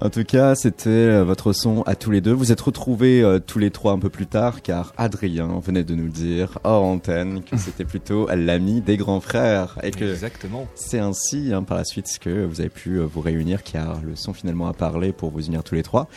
En 0.00 0.10
tout 0.10 0.24
cas, 0.24 0.54
c'était 0.54 0.88
euh, 0.88 1.24
votre 1.24 1.52
son 1.52 1.82
à 1.82 1.94
tous 1.94 2.10
les 2.10 2.20
deux. 2.20 2.32
Vous 2.32 2.52
êtes 2.52 2.60
retrouvés 2.60 3.22
euh, 3.22 3.38
tous 3.38 3.58
les 3.58 3.70
trois 3.70 3.92
un 3.92 3.98
peu 3.98 4.10
plus 4.10 4.26
tard, 4.26 4.62
car 4.62 4.92
Adrien 4.96 5.60
venait 5.64 5.84
de 5.84 5.94
nous 5.94 6.08
dire 6.08 6.58
hors 6.64 6.82
antenne 6.82 7.42
que 7.42 7.56
c'était 7.58 7.84
plutôt 7.84 8.28
l'ami 8.34 8.80
des 8.80 8.96
grands 8.96 9.20
frères 9.20 9.78
et 9.82 9.90
que 9.90 10.04
Exactement. 10.04 10.66
c'est 10.74 10.98
ainsi 10.98 11.52
hein, 11.52 11.62
par 11.62 11.76
la 11.76 11.84
suite 11.84 12.06
que 12.20 12.44
vous 12.44 12.60
avez 12.60 12.70
pu 12.70 12.96
euh, 12.96 13.04
vous 13.04 13.20
réunir, 13.20 13.62
car 13.62 14.00
le 14.02 14.16
son 14.16 14.32
finalement 14.32 14.68
a 14.68 14.72
parlé 14.72 15.12
pour 15.12 15.30
vous 15.30 15.46
unir 15.46 15.62
tous 15.62 15.74
les 15.74 15.82
trois. 15.82 16.08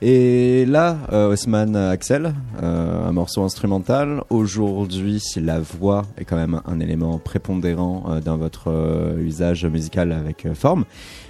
Et 0.00 0.64
là, 0.64 0.96
euh, 1.12 1.32
Osman 1.32 1.74
Axel, 1.74 2.32
euh, 2.62 3.08
un 3.08 3.10
morceau 3.10 3.42
instrumental. 3.42 4.22
Aujourd'hui, 4.30 5.20
la 5.36 5.58
voix 5.58 6.02
est 6.16 6.24
quand 6.24 6.36
même 6.36 6.60
un 6.66 6.78
élément 6.78 7.18
prépondérant 7.18 8.04
euh, 8.08 8.20
dans 8.20 8.36
votre 8.36 9.16
usage 9.18 9.66
musical 9.66 10.12
avec 10.12 10.46
forme. 10.54 10.84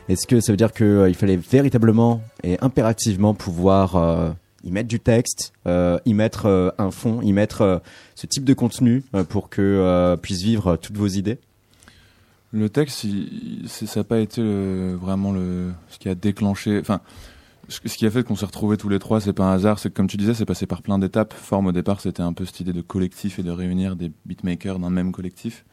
Est-ce 0.08 0.26
que 0.26 0.40
ça 0.40 0.52
veut 0.52 0.56
dire 0.56 0.72
qu'il 0.72 1.14
fallait 1.14 1.36
véritablement 1.36 2.22
et 2.42 2.58
impérativement 2.62 3.34
pouvoir 3.34 3.96
euh, 3.96 4.30
y 4.64 4.70
mettre 4.70 4.88
du 4.88 5.00
texte, 5.00 5.52
euh, 5.66 5.98
y 6.06 6.14
mettre 6.14 6.46
euh, 6.46 6.70
un 6.78 6.90
fond, 6.90 7.20
y 7.20 7.32
mettre 7.32 7.60
euh, 7.60 7.78
ce 8.14 8.26
type 8.26 8.44
de 8.44 8.54
contenu 8.54 9.04
euh, 9.14 9.24
pour 9.24 9.50
que 9.50 9.60
euh, 9.60 10.16
puissent 10.16 10.42
vivre 10.42 10.76
toutes 10.76 10.96
vos 10.96 11.08
idées? 11.08 11.38
Le 12.52 12.70
texte, 12.70 13.04
ça 13.66 14.00
n'a 14.00 14.04
pas 14.04 14.20
été 14.20 14.40
vraiment 14.94 15.32
le, 15.32 15.72
ce 15.90 15.98
qui 15.98 16.08
a 16.08 16.14
déclenché. 16.14 16.78
Enfin, 16.80 17.02
ce 17.68 17.80
qui 17.80 18.06
a 18.06 18.10
fait 18.10 18.22
qu'on 18.22 18.36
s'est 18.36 18.46
retrouvés 18.46 18.78
tous 18.78 18.88
les 18.88 18.98
trois, 18.98 19.20
c'est 19.20 19.34
pas 19.34 19.44
un 19.44 19.52
hasard. 19.52 19.78
C'est 19.78 19.92
comme 19.92 20.06
tu 20.06 20.16
disais, 20.16 20.32
c'est 20.32 20.46
passé 20.46 20.64
par 20.64 20.80
plein 20.80 20.98
d'étapes. 20.98 21.34
Forme 21.34 21.66
au 21.66 21.72
départ, 21.72 22.00
c'était 22.00 22.22
un 22.22 22.32
peu 22.32 22.46
cette 22.46 22.60
idée 22.60 22.72
de 22.72 22.80
collectif 22.80 23.38
et 23.38 23.42
de 23.42 23.50
réunir 23.50 23.96
des 23.96 24.10
beatmakers 24.24 24.78
d'un 24.78 24.88
même 24.88 25.12
collectif. 25.12 25.66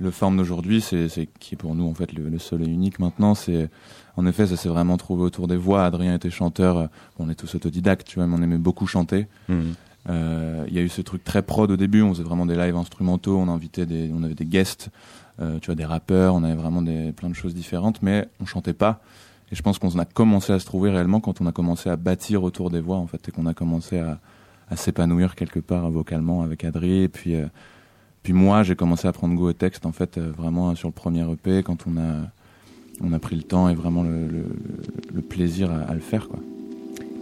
Le 0.00 0.10
forme 0.10 0.36
d'aujourd'hui, 0.36 0.80
c'est 0.80 1.08
qui 1.40 1.54
est 1.54 1.58
pour 1.58 1.74
nous 1.74 1.88
en 1.88 1.94
fait 1.94 2.12
le, 2.12 2.28
le 2.28 2.38
seul 2.38 2.62
et 2.62 2.66
unique 2.66 2.98
maintenant. 3.00 3.34
C'est 3.34 3.68
en 4.16 4.26
effet, 4.26 4.46
ça 4.46 4.56
s'est 4.56 4.68
vraiment 4.68 4.96
trouvé 4.96 5.22
autour 5.22 5.48
des 5.48 5.56
voix. 5.56 5.84
Adrien 5.84 6.14
était 6.14 6.30
chanteur. 6.30 6.88
On 7.18 7.28
est 7.28 7.34
tous 7.34 7.54
autodidactes, 7.54 8.06
tu 8.06 8.16
vois, 8.16 8.26
mais 8.26 8.36
on 8.38 8.42
aimait 8.42 8.58
beaucoup 8.58 8.86
chanter. 8.86 9.26
Euh, 10.08 10.64
Il 10.68 10.74
y 10.74 10.78
a 10.78 10.82
eu 10.82 10.88
ce 10.88 11.02
truc 11.02 11.24
très 11.24 11.42
prod 11.42 11.70
au 11.70 11.76
début, 11.76 12.02
on 12.02 12.14
faisait 12.14 12.22
vraiment 12.22 12.46
des 12.46 12.56
lives 12.56 12.76
instrumentaux, 12.76 13.36
on 13.36 13.48
invitait 13.48 13.86
des, 13.86 14.10
on 14.14 14.22
avait 14.22 14.34
des 14.34 14.46
guests, 14.46 14.90
euh, 15.40 15.58
tu 15.58 15.66
vois, 15.66 15.74
des 15.74 15.84
rappeurs, 15.84 16.34
on 16.34 16.44
avait 16.44 16.54
vraiment 16.54 16.80
des, 16.80 17.12
plein 17.12 17.28
de 17.28 17.34
choses 17.34 17.54
différentes, 17.54 18.00
mais 18.00 18.28
on 18.40 18.46
chantait 18.46 18.72
pas. 18.72 19.02
Et 19.50 19.54
je 19.54 19.62
pense 19.62 19.78
qu'on 19.78 19.98
a 19.98 20.04
commencé 20.04 20.52
à 20.52 20.58
se 20.60 20.66
trouver 20.66 20.90
réellement 20.90 21.20
quand 21.20 21.40
on 21.40 21.46
a 21.46 21.52
commencé 21.52 21.90
à 21.90 21.96
bâtir 21.96 22.42
autour 22.42 22.70
des 22.70 22.80
voix, 22.80 22.96
en 22.96 23.06
fait, 23.06 23.28
et 23.28 23.32
qu'on 23.32 23.46
a 23.46 23.54
commencé 23.54 23.98
à, 23.98 24.18
à 24.70 24.76
s'épanouir 24.76 25.34
quelque 25.34 25.60
part 25.60 25.90
vocalement 25.90 26.42
avec 26.42 26.64
Adri. 26.64 27.02
Et 27.02 27.08
puis, 27.08 27.34
euh, 27.34 27.46
puis 28.22 28.32
moi, 28.32 28.62
j'ai 28.62 28.76
commencé 28.76 29.08
à 29.08 29.12
prendre 29.12 29.34
goût 29.34 29.48
au 29.48 29.52
texte, 29.52 29.86
en 29.86 29.92
fait, 29.92 30.18
euh, 30.18 30.30
vraiment 30.36 30.74
sur 30.74 30.88
le 30.88 30.92
premier 30.92 31.24
EP, 31.30 31.62
quand 31.62 31.86
on 31.86 31.96
a, 33.12 33.18
pris 33.18 33.36
le 33.36 33.42
temps 33.42 33.68
et 33.68 33.74
vraiment 33.74 34.02
le, 34.02 35.22
plaisir 35.22 35.70
à, 35.70 35.94
le 35.94 36.00
faire. 36.00 36.28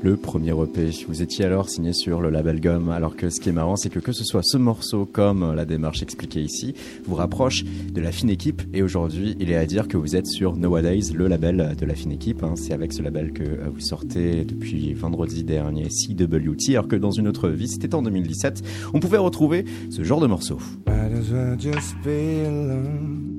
Le 0.03 0.17
premier 0.17 0.51
EP. 0.51 0.91
Vous 1.09 1.23
étiez 1.23 1.45
alors 1.45 1.69
signé 1.69 1.93
sur 1.93 2.21
le 2.21 2.31
label 2.31 2.61
Gum, 2.61 2.91
alors 2.91 3.17
que 3.17 3.31
ce 3.31 3.41
qui 3.41 3.49
est 3.49 3.53
marrant, 3.53 3.77
c'est 3.77 3.89
que 3.89 3.99
que 3.99 4.13
ce 4.13 4.25
soit 4.25 4.43
ce 4.43 4.57
morceau 4.57 5.07
comme 5.07 5.55
la 5.55 5.65
démarche 5.65 6.03
expliquée 6.03 6.41
ici, 6.43 6.75
vous 7.07 7.15
rapproche 7.15 7.65
de 7.65 8.01
la 8.01 8.13
fine 8.13 8.31
équipe. 8.31 8.63
Et 8.75 8.83
aujourd'hui, 8.83 9.37
il 9.41 9.51
est 9.51 9.57
à 9.57 9.67
dire 9.67 9.89
que 9.89 9.97
vous 9.97 10.15
êtes 10.17 10.27
sur 10.27 10.57
Nowadays, 10.57 11.13
le 11.15 11.27
label 11.29 11.75
de 11.79 11.87
la 11.87 11.95
fine 11.95 12.13
équipe. 12.13 12.43
hein. 12.43 12.55
C'est 12.57 12.73
avec 12.73 12.93
ce 12.93 13.03
label 13.03 13.33
que 13.33 13.43
euh, 13.43 13.69
vous 13.73 13.81
sortez 13.81 14.45
depuis 14.45 14.95
vendredi 14.95 15.45
dernier 15.45 15.89
CWT, 15.89 16.71
alors 16.71 16.89
que 16.89 16.97
dans 16.97 17.11
une 17.11 17.29
autre 17.29 17.49
vie, 17.49 17.69
c'était 17.69 17.95
en 17.95 18.03
2017, 18.03 18.63
on 18.95 19.01
pouvait 19.01 19.17
retrouver 19.19 19.65
ce 19.91 20.03
genre 20.03 20.21
de 20.21 20.27
morceau. 20.27 20.59
Might 20.87 21.13
as 21.13 21.31
well 21.33 21.57
just 21.59 21.95
be 22.05 22.47
alone. 22.47 23.36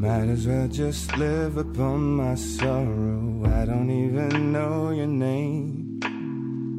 Might 0.00 0.28
as 0.28 0.46
well 0.46 0.68
just 0.68 1.16
live 1.16 1.56
upon 1.56 2.14
my 2.14 2.36
sorrow. 2.36 3.42
I 3.46 3.64
don't 3.64 3.90
even 3.90 4.52
know 4.52 4.90
your 4.90 5.08
name. 5.08 5.98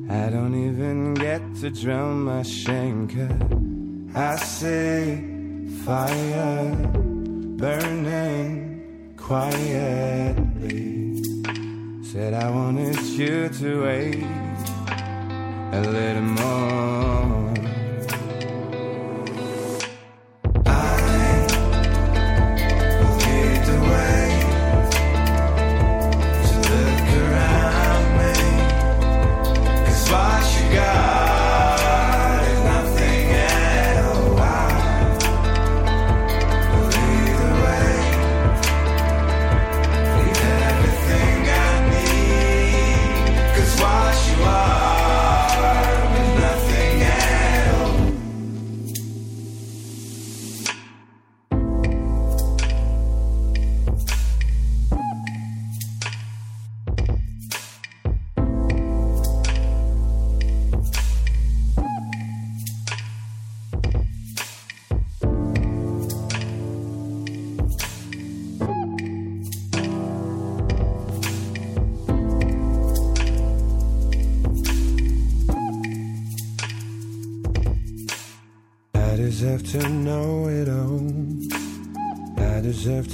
I 0.09 0.29
don't 0.29 0.55
even 0.55 1.15
get 1.15 1.41
to 1.55 1.69
drown 1.69 2.21
my 2.21 2.43
shame. 2.43 3.09
Cause 3.09 4.15
I 4.15 4.37
say 4.37 5.21
fire 5.83 6.71
burning 7.57 9.15
quietly. 9.17 10.71
Said 12.01 12.33
I 12.33 12.49
wanted 12.49 13.01
you 13.01 13.49
to 13.49 13.83
wait 13.83 14.23
a 15.73 15.81
little 15.81 16.21
more. 16.21 17.48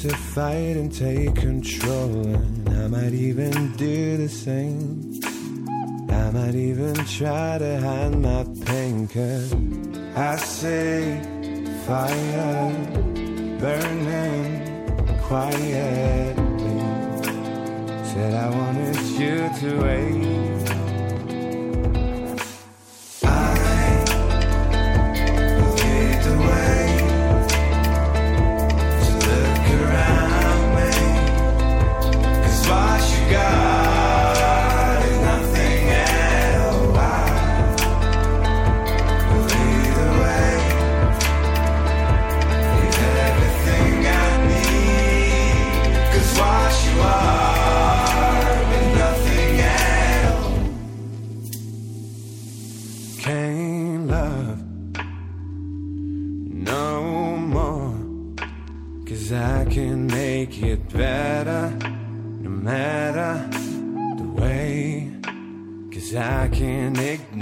To 0.09 0.15
fight 0.15 0.77
and 0.77 0.93
take 0.93 1.33
control. 1.35 2.27
And 2.27 2.69
I 2.69 2.87
might 2.87 3.13
even 3.13 3.71
do 3.71 4.17
the 4.17 4.29
same. 4.29 5.19
I 6.09 6.29
might 6.29 6.53
even 6.53 6.93
try 7.05 7.57
to 7.57 7.79
hide 7.79 8.15
my 8.15 8.45
pain. 8.65 9.07
Cause 9.07 9.53
I 10.15 10.35
say 10.35 11.21
fire 11.87 12.71
burning 13.59 15.17
quietly. 15.23 16.79
Said 18.11 18.33
I 18.35 18.49
wanted 18.49 19.01
you 19.19 19.49
to 19.59 19.81
wait. 19.81 20.44
What 33.31 33.74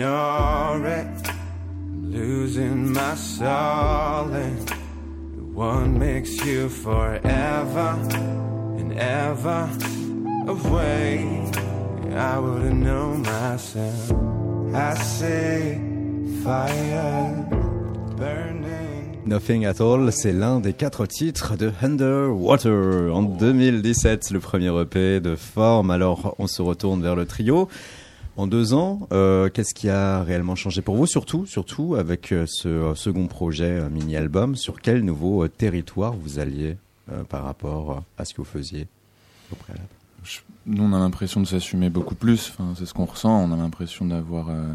ignore 0.04 0.86
it. 0.86 1.08
I'm 1.30 2.12
losing 2.12 2.92
my 2.92 3.16
soul 3.16 4.34
and 4.34 5.56
what 5.56 5.88
makes 5.88 6.44
you 6.46 6.68
forever 6.68 7.98
and 8.80 8.94
ever 8.94 9.70
away. 10.48 11.26
I 12.16 12.38
wouldn't 12.38 12.82
know 12.82 13.16
myself. 13.16 14.12
I 14.76 14.94
say 14.96 15.80
fire 16.44 17.46
burning. 18.18 19.22
Nothing 19.26 19.66
at 19.66 19.80
All, 19.80 20.12
c'est 20.12 20.34
l'un 20.34 20.60
des 20.60 20.74
quatre 20.74 21.06
titres 21.06 21.56
de 21.56 21.72
Underwater 21.82 23.10
en 23.13 23.24
2017, 23.24 24.32
le 24.32 24.39
premier 24.42 24.82
EP 24.82 25.22
de 25.22 25.36
forme. 25.38 25.92
Alors, 25.92 26.36
on 26.39 26.48
se 26.48 26.62
retourne 26.62 27.02
vers 27.02 27.16
le 27.16 27.26
trio. 27.26 27.70
En 28.36 28.48
deux 28.48 28.74
ans, 28.74 29.08
euh, 29.12 29.50
qu'est-ce 29.50 29.76
qui 29.76 29.89
a 29.89 30.24
réellement 30.24 30.56
changé 30.56 30.82
pour 30.82 30.96
vous? 30.96 31.06
Surtout, 31.06 31.46
surtout 31.46 31.96
avec 31.96 32.32
euh, 32.32 32.46
ce 32.48 32.67
euh, 32.67 32.96
second 32.96 33.28
projet 33.28 33.88
mini-album, 33.91 34.56
sur 34.56 34.82
quel 34.82 35.02
nouveau 35.06 35.48
territoire 35.48 36.13
vous 36.13 36.39
alliez 36.39 36.78
euh, 37.12 37.24
par 37.26 37.43
rapport 37.43 38.04
à 38.17 38.26
ce 38.26 38.34
que 38.34 38.39
vous 38.41 38.46
faisiez 38.48 38.88
au 39.52 39.56
préalable? 39.56 39.88
Je- 40.24 40.39
Nous, 40.65 40.82
on 40.84 40.93
a 40.93 41.00
l'impression 41.00 41.41
de 41.41 41.46
s'assumer 41.46 41.89
beaucoup 41.91 42.15
plus. 42.15 42.50
Enfin, 42.50 42.74
c'est 42.76 42.88
ce 42.88 42.93
qu'on 42.93 43.06
ressent. 43.06 43.43
On 43.43 43.52
a 43.52 43.58
l'impression 43.58 44.06
d'avoir, 44.06 44.50
euh, 44.50 44.74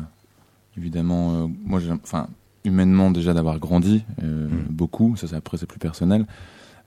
évidemment, 0.77 1.51
moi, 1.65 1.81
enfin, 2.05 2.29
humainement 2.65 3.11
déjà 3.11 3.33
d'avoir 3.35 3.59
grandi 3.59 4.05
Mhm. 4.23 4.67
beaucoup. 4.71 5.17
Ça, 5.17 5.27
c'est- 5.27 5.35
après, 5.37 5.57
c'est 5.57 5.67
plus 5.67 5.79
personnel. 5.81 6.27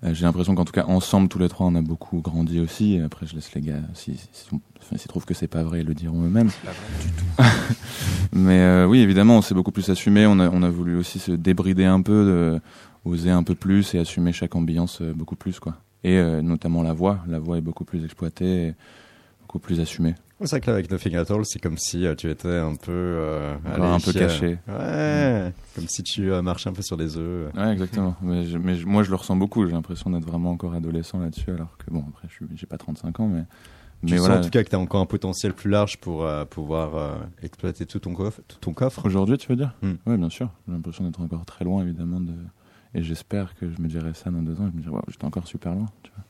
Euh, 0.03 0.13
j'ai 0.13 0.25
l'impression 0.25 0.55
qu'en 0.55 0.65
tout 0.65 0.71
cas, 0.71 0.85
ensemble, 0.87 1.27
tous 1.29 1.39
les 1.39 1.49
trois, 1.49 1.67
on 1.67 1.75
a 1.75 1.81
beaucoup 1.81 2.21
grandi 2.21 2.59
aussi. 2.59 2.99
Après, 2.99 3.25
je 3.27 3.35
laisse 3.35 3.53
les 3.53 3.61
gars, 3.61 3.81
si, 3.93 4.17
si, 4.17 4.27
si 4.31 4.53
on- 4.53 4.61
enfin, 4.79 4.97
s'ils 4.97 5.07
trouvent 5.07 5.25
que 5.25 5.33
c'est 5.33 5.47
pas 5.47 5.63
vrai, 5.63 5.81
ils 5.81 5.85
le 5.85 5.93
diront 5.93 6.23
eux-mêmes. 6.23 6.49
Mais 8.33 8.59
euh, 8.61 8.87
oui, 8.87 8.99
évidemment, 8.99 9.37
on 9.37 9.41
s'est 9.41 9.53
beaucoup 9.53 9.71
plus 9.71 9.89
assumé. 9.89 10.25
On 10.25 10.39
a, 10.39 10.49
on 10.49 10.63
a 10.63 10.69
voulu 10.69 10.95
aussi 10.97 11.19
se 11.19 11.31
débrider 11.31 11.85
un 11.85 12.01
peu, 12.01 12.25
de, 12.25 12.61
oser 13.09 13.29
un 13.31 13.43
peu 13.43 13.55
plus 13.55 13.93
et 13.93 13.99
assumer 13.99 14.33
chaque 14.33 14.55
ambiance 14.55 15.01
euh, 15.01 15.13
beaucoup 15.13 15.35
plus, 15.35 15.59
quoi. 15.59 15.75
Et 16.03 16.19
notamment 16.41 16.81
la 16.81 16.93
voix. 16.93 17.19
La 17.27 17.37
voix 17.37 17.59
est 17.59 17.61
beaucoup 17.61 17.85
plus 17.85 18.03
exploitée, 18.03 18.69
et 18.69 18.73
beaucoup 19.51 19.59
plus 19.59 19.81
assumée. 19.81 20.15
C'est 20.39 20.49
vrai 20.49 20.61
qu'avec 20.61 20.89
Nothing 20.89 21.15
at 21.17 21.25
All, 21.29 21.45
c'est 21.45 21.59
comme 21.59 21.77
si 21.77 22.05
euh, 22.07 22.15
tu 22.15 22.29
étais 22.29 22.47
un 22.47 22.75
peu... 22.75 22.89
euh, 22.91 23.55
un 23.65 23.99
peu 23.99 24.11
chez- 24.13 24.19
caché. 24.19 24.57
Ouais, 24.67 25.53
comme 25.75 25.87
si 25.89 26.01
tu 26.03 26.31
euh, 26.31 26.41
marchais 26.41 26.69
un 26.69 26.73
peu 26.73 26.81
sur 26.81 26.95
des 26.95 27.17
œufs. 27.17 27.53
Ouais, 27.53 27.73
exactement. 27.73 28.15
mais 28.21 28.45
je- 28.45 28.57
mais 28.57 28.75
je- 28.75 28.85
moi, 28.87 29.03
je 29.03 29.09
le 29.09 29.17
ressens 29.17 29.35
beaucoup. 29.35 29.65
J'ai 29.67 29.73
l'impression 29.73 30.09
d'être 30.09 30.25
vraiment 30.25 30.51
encore 30.51 30.73
adolescent 30.73 31.19
là-dessus, 31.19 31.51
alors 31.51 31.77
que 31.77 31.91
bon, 31.91 32.05
après, 32.07 32.27
je 32.29 32.45
j'ai 32.55 32.65
pas 32.65 32.77
35 32.77 33.19
ans, 33.19 33.27
mais 33.27 33.41
Tu 34.03 34.13
mais 34.13 34.17
sens 34.17 34.19
voilà. 34.27 34.39
en 34.39 34.43
tout 34.43 34.49
cas 34.49 34.63
que 34.63 34.69
tu 34.69 34.75
as 34.75 34.79
encore 34.79 35.01
un 35.01 35.05
potentiel 35.05 35.53
plus 35.53 35.69
large 35.69 35.97
pour 35.99 36.23
euh, 36.25 36.45
pouvoir 36.45 36.95
euh, 36.95 37.15
exploiter 37.43 37.85
tout 37.85 37.99
ton 37.99 38.13
coffre. 38.15 38.39
Tout 38.47 38.57
ton 38.61 38.73
coffre. 38.73 39.05
Aujourd'hui, 39.05 39.37
tu 39.37 39.47
veux 39.49 39.57
dire 39.57 39.75
Hmm. 39.83 39.95
Oui, 40.07 40.17
bien 40.17 40.29
sûr. 40.29 40.49
J'ai 40.65 40.73
l'impression 40.73 41.03
d'être 41.03 41.21
encore 41.21 41.45
très 41.45 41.65
loin, 41.65 41.83
évidemment, 41.83 42.21
de 42.21 42.33
et 42.95 43.03
j'espère 43.03 43.53
que 43.55 43.69
je 43.69 43.81
me 43.81 43.87
dirai 43.87 44.13
ça 44.13 44.31
dans 44.31 44.41
deux 44.41 44.59
ans. 44.59 44.69
Je 44.71 44.75
me 44.77 44.81
dirai, 44.81 44.91
waouh, 44.91 45.03
j'étais 45.09 45.23
encore 45.25 45.45
super 45.47 45.73
loin, 45.75 45.85
tu 46.03 46.11
vois. 46.15 46.23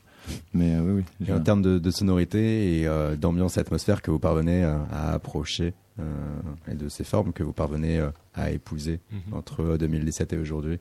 Mais 0.54 0.76
euh, 0.76 0.80
oui, 0.82 1.04
oui. 1.20 1.26
Et 1.28 1.32
en 1.32 1.40
termes 1.40 1.62
de, 1.62 1.78
de 1.78 1.90
sonorité 1.90 2.78
et 2.80 2.86
euh, 2.86 3.16
d'ambiance 3.16 3.56
et 3.56 3.60
atmosphère 3.60 4.02
que 4.02 4.10
vous 4.10 4.18
parvenez 4.18 4.62
euh, 4.64 4.76
à 4.92 5.12
approcher 5.12 5.74
euh, 6.00 6.04
et 6.70 6.74
de 6.74 6.88
ces 6.88 7.04
formes 7.04 7.32
que 7.32 7.42
vous 7.42 7.52
parvenez 7.52 7.98
euh, 7.98 8.10
à 8.34 8.50
épouser 8.50 9.00
Mhm. 9.12 9.34
entre 9.34 9.62
euh, 9.62 9.78
2017 9.78 10.32
et 10.32 10.38
aujourd'hui, 10.38 10.78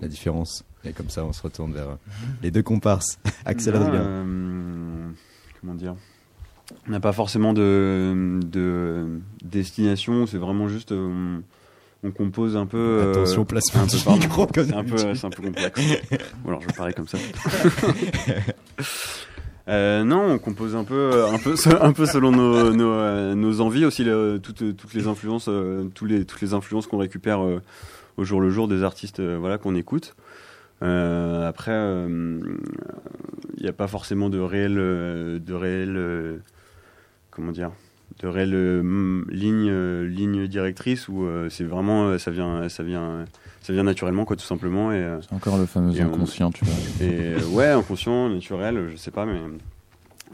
la 0.00 0.08
différence. 0.08 0.64
Et 0.84 0.92
comme 0.92 1.10
ça, 1.10 1.24
on 1.24 1.32
se 1.32 1.42
retourne 1.42 1.72
vers 1.72 1.88
euh, 1.90 1.96
les 2.42 2.50
deux 2.50 2.62
comparses, 2.62 3.18
Axel 3.44 3.74
euh, 3.76 5.08
comment 5.60 5.74
dire? 5.74 5.94
On 6.88 6.90
n'a 6.90 7.00
pas 7.00 7.12
forcément 7.12 7.52
de, 7.52 8.40
de 8.44 9.20
destination, 9.44 10.26
c'est 10.26 10.38
vraiment 10.38 10.68
juste. 10.68 10.92
euh, 10.92 11.06
on, 11.08 11.42
on 12.02 12.10
compose 12.10 12.56
un 12.56 12.66
peu. 12.66 12.76
euh, 12.78 13.10
Attention, 13.12 13.44
placement 13.44 13.82
un 13.82 13.86
peu, 13.86 14.10
micro, 14.20 14.46
C'est 14.54 14.72
un, 14.74 14.84
peu, 14.84 15.14
c'est 15.14 15.26
un 15.26 15.30
peu 15.30 15.42
complexe. 15.42 15.80
Ou 16.44 16.48
alors 16.48 16.60
je 16.62 16.74
parais 16.74 16.92
comme 16.92 17.08
ça. 17.08 17.18
Euh, 19.68 20.04
non, 20.04 20.30
on 20.30 20.38
compose 20.38 20.76
un 20.76 20.84
peu, 20.84 21.24
un 21.26 21.38
peu, 21.38 21.56
un 21.80 21.92
peu 21.92 22.06
selon 22.06 22.30
nos, 22.30 22.72
nos, 22.72 22.92
euh, 22.92 23.34
nos 23.34 23.60
envies 23.60 23.84
aussi, 23.84 24.04
le- 24.04 24.38
toutes, 24.40 24.76
toutes 24.76 24.94
les 24.94 25.08
influences, 25.08 25.46
euh, 25.48 25.88
tous 25.92 26.04
les, 26.04 26.24
toutes 26.24 26.40
les 26.40 26.54
influences 26.54 26.86
qu'on 26.86 26.98
récupère 26.98 27.44
euh, 27.44 27.60
au 28.16 28.22
jour 28.22 28.40
le 28.40 28.50
jour 28.50 28.68
des 28.68 28.84
artistes, 28.84 29.18
euh, 29.18 29.36
voilà, 29.40 29.58
qu'on 29.58 29.74
écoute. 29.74 30.14
Euh, 30.84 31.48
après, 31.48 31.72
il 32.06 33.62
n'y 33.62 33.68
a 33.68 33.72
pas 33.72 33.88
forcément 33.88 34.30
de 34.30 34.38
réel, 34.38 34.76
euh, 34.78 35.40
de 35.40 35.54
réel, 35.54 35.96
euh, 35.96 36.36
comment 37.32 37.50
dire, 37.50 37.72
de 38.20 38.28
réelle 38.28 38.54
euh, 38.54 39.24
ligne, 39.28 39.68
euh, 39.68 40.06
ligne 40.08 40.46
directrice 40.46 41.08
où 41.08 41.24
euh, 41.24 41.48
c'est 41.50 41.64
vraiment, 41.64 42.06
euh, 42.08 42.18
ça 42.18 42.30
vient, 42.30 42.68
ça 42.68 42.82
vient, 42.82 43.24
ça 43.60 43.72
vient 43.72 43.82
naturellement, 43.82 44.24
quoi, 44.24 44.36
tout 44.36 44.44
simplement. 44.44 44.90
Et, 44.92 44.96
euh, 44.96 45.20
C'est 45.22 45.34
encore 45.34 45.58
le 45.58 45.66
fameux 45.66 45.92
on- 46.00 46.04
inconscient, 46.04 46.50
tu 46.50 46.64
vois. 46.64 46.74
et 47.06 47.34
euh, 47.34 47.44
ouais, 47.48 47.66
inconscient, 47.68 48.28
naturel, 48.30 48.88
je 48.90 48.96
sais 48.96 49.10
pas, 49.10 49.26
mais, 49.26 49.40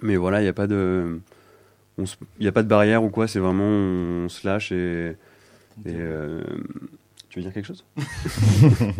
mais 0.01 0.17
voilà, 0.17 0.41
il 0.41 0.45
n'y 0.45 0.49
a 0.49 0.53
pas 0.53 0.67
de, 0.69 1.19
il 1.99 2.45
y 2.45 2.49
a 2.49 2.53
pas 2.53 2.63
de 2.63 2.69
barrière 2.69 3.03
ou 3.03 3.11
quoi. 3.11 3.27
C'est 3.29 3.41
vraiment, 3.41 3.65
on, 3.65 4.29
se 4.29 4.47
lâche 4.47 4.71
et, 4.73 5.17
et 5.85 5.89
euh, 5.89 6.41
tu 7.31 7.39
veux 7.41 7.45
dire 7.45 7.53
quelque 7.53 7.67
chose? 7.67 7.85